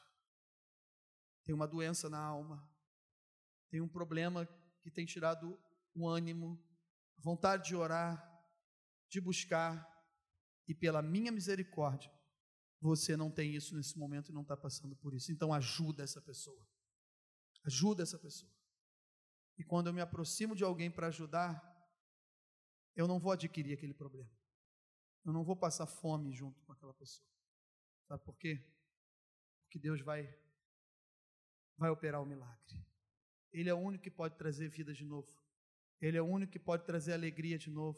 Tem 1.43 1.53
uma 1.53 1.67
doença 1.67 2.09
na 2.09 2.19
alma. 2.19 2.67
Tem 3.69 3.81
um 3.81 3.87
problema 3.87 4.47
que 4.81 4.91
tem 4.91 5.05
tirado 5.05 5.59
o 5.95 6.07
ânimo, 6.07 6.61
vontade 7.17 7.69
de 7.69 7.75
orar, 7.75 8.21
de 9.07 9.21
buscar, 9.21 9.89
e 10.67 10.73
pela 10.73 11.01
minha 11.01 11.31
misericórdia, 11.31 12.11
você 12.83 13.15
não 13.15 13.31
tem 13.31 13.55
isso 13.55 13.73
nesse 13.75 13.97
momento 13.97 14.29
e 14.29 14.33
não 14.33 14.41
está 14.41 14.57
passando 14.57 14.93
por 14.93 15.13
isso. 15.13 15.31
Então 15.31 15.53
ajuda 15.53 16.03
essa 16.03 16.21
pessoa. 16.21 16.67
Ajuda 17.63 18.03
essa 18.03 18.19
pessoa. 18.19 18.51
E 19.57 19.63
quando 19.63 19.87
eu 19.87 19.93
me 19.93 20.01
aproximo 20.01 20.53
de 20.53 20.65
alguém 20.65 20.91
para 20.91 21.07
ajudar, 21.07 21.49
eu 22.93 23.07
não 23.07 23.19
vou 23.19 23.31
adquirir 23.31 23.73
aquele 23.73 23.93
problema. 23.93 24.29
Eu 25.23 25.31
não 25.31 25.45
vou 25.45 25.55
passar 25.55 25.85
fome 25.85 26.33
junto 26.33 26.61
com 26.63 26.73
aquela 26.73 26.93
pessoa. 26.93 27.25
Sabe 28.05 28.21
por 28.25 28.37
quê? 28.37 28.61
Porque 29.63 29.79
Deus 29.79 30.01
vai 30.01 30.37
vai 31.77 31.89
operar 31.89 32.21
o 32.21 32.25
milagre. 32.25 32.85
Ele 33.53 33.69
é 33.69 33.73
o 33.73 33.79
único 33.79 34.03
que 34.03 34.11
pode 34.11 34.35
trazer 34.35 34.67
vida 34.67 34.93
de 34.93 35.05
novo. 35.05 35.33
Ele 36.01 36.17
é 36.17 36.21
o 36.21 36.25
único 36.25 36.51
que 36.51 36.59
pode 36.59 36.83
trazer 36.83 37.13
alegria 37.13 37.57
de 37.57 37.69
novo. 37.69 37.97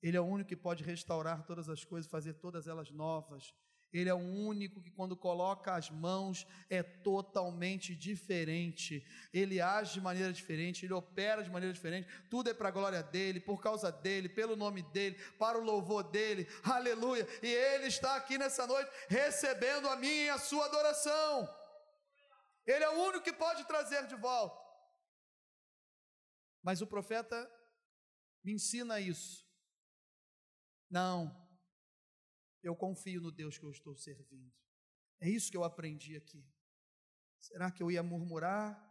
Ele 0.00 0.16
é 0.16 0.20
o 0.20 0.24
único 0.24 0.48
que 0.48 0.56
pode 0.56 0.82
restaurar 0.82 1.44
todas 1.44 1.68
as 1.68 1.84
coisas, 1.84 2.10
fazer 2.10 2.34
todas 2.34 2.66
elas 2.66 2.90
novas. 2.90 3.54
Ele 3.92 4.10
é 4.10 4.14
o 4.14 4.18
único 4.18 4.82
que, 4.82 4.90
quando 4.90 5.16
coloca 5.16 5.74
as 5.74 5.88
mãos, 5.88 6.46
é 6.68 6.82
totalmente 6.82 7.94
diferente. 7.94 9.06
Ele 9.32 9.60
age 9.60 9.94
de 9.94 10.00
maneira 10.00 10.32
diferente, 10.32 10.84
ele 10.84 10.92
opera 10.92 11.42
de 11.42 11.50
maneira 11.50 11.72
diferente. 11.72 12.08
Tudo 12.28 12.50
é 12.50 12.54
para 12.54 12.68
a 12.68 12.72
glória 12.72 13.02
dele, 13.02 13.38
por 13.38 13.60
causa 13.62 13.92
dele, 13.92 14.28
pelo 14.28 14.56
nome 14.56 14.82
dele, 14.82 15.16
para 15.38 15.58
o 15.58 15.62
louvor 15.62 16.02
dele. 16.02 16.48
Aleluia. 16.64 17.26
E 17.42 17.46
ele 17.46 17.86
está 17.86 18.16
aqui 18.16 18.36
nessa 18.36 18.66
noite 18.66 18.90
recebendo 19.08 19.88
a 19.88 19.96
minha 19.96 20.24
e 20.24 20.30
a 20.30 20.38
sua 20.38 20.64
adoração. 20.64 21.48
Ele 22.66 22.82
é 22.82 22.90
o 22.90 23.00
único 23.00 23.22
que 23.22 23.32
pode 23.32 23.64
trazer 23.64 24.06
de 24.06 24.16
volta. 24.16 24.58
Mas 26.62 26.80
o 26.80 26.86
profeta 26.86 27.48
me 28.42 28.54
ensina 28.54 28.98
isso. 28.98 29.46
Não, 30.90 31.43
eu 32.64 32.74
confio 32.74 33.20
no 33.20 33.30
Deus 33.30 33.58
que 33.58 33.64
eu 33.64 33.70
estou 33.70 33.94
servindo. 33.94 34.52
É 35.20 35.28
isso 35.28 35.50
que 35.50 35.56
eu 35.56 35.64
aprendi 35.64 36.16
aqui. 36.16 36.44
Será 37.38 37.70
que 37.70 37.82
eu 37.82 37.90
ia 37.90 38.02
murmurar, 38.02 38.82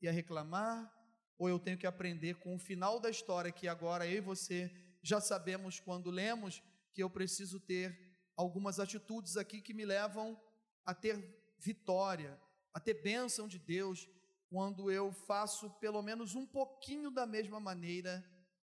ia 0.00 0.12
reclamar, 0.12 0.92
ou 1.38 1.48
eu 1.48 1.58
tenho 1.58 1.78
que 1.78 1.86
aprender 1.86 2.34
com 2.36 2.54
o 2.54 2.58
final 2.58 3.00
da 3.00 3.08
história 3.10 3.50
que 3.50 3.66
agora 3.66 4.06
eu 4.06 4.18
e 4.18 4.20
você 4.20 4.70
já 5.02 5.20
sabemos 5.20 5.80
quando 5.80 6.10
lemos 6.10 6.62
que 6.92 7.02
eu 7.02 7.10
preciso 7.10 7.58
ter 7.58 7.98
algumas 8.36 8.78
atitudes 8.78 9.36
aqui 9.36 9.60
que 9.60 9.74
me 9.74 9.84
levam 9.84 10.40
a 10.84 10.94
ter 10.94 11.16
vitória, 11.58 12.38
a 12.72 12.78
ter 12.78 13.02
bênção 13.02 13.48
de 13.48 13.58
Deus, 13.58 14.08
quando 14.50 14.90
eu 14.90 15.12
faço 15.12 15.70
pelo 15.80 16.02
menos 16.02 16.34
um 16.34 16.46
pouquinho 16.46 17.10
da 17.10 17.26
mesma 17.26 17.58
maneira, 17.58 18.24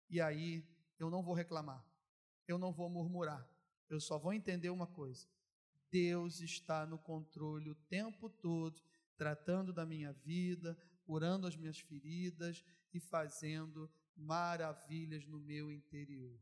e 0.09 0.19
aí 0.19 0.63
eu 0.99 1.09
não 1.09 1.23
vou 1.23 1.33
reclamar, 1.33 1.83
eu 2.47 2.57
não 2.57 2.71
vou 2.71 2.89
murmurar, 2.89 3.47
eu 3.93 3.99
só 3.99 4.17
vou 4.17 4.33
entender 4.33 4.69
uma 4.69 4.87
coisa: 4.87 5.27
Deus 5.91 6.39
está 6.39 6.85
no 6.85 6.97
controle 6.97 7.69
o 7.69 7.75
tempo 7.75 8.29
todo, 8.29 8.81
tratando 9.17 9.73
da 9.73 9.85
minha 9.85 10.13
vida, 10.13 10.77
curando 11.03 11.45
as 11.45 11.55
minhas 11.55 11.79
feridas 11.79 12.63
e 12.93 12.99
fazendo 12.99 13.91
maravilhas 14.15 15.25
no 15.25 15.39
meu 15.39 15.71
interior. 15.71 16.39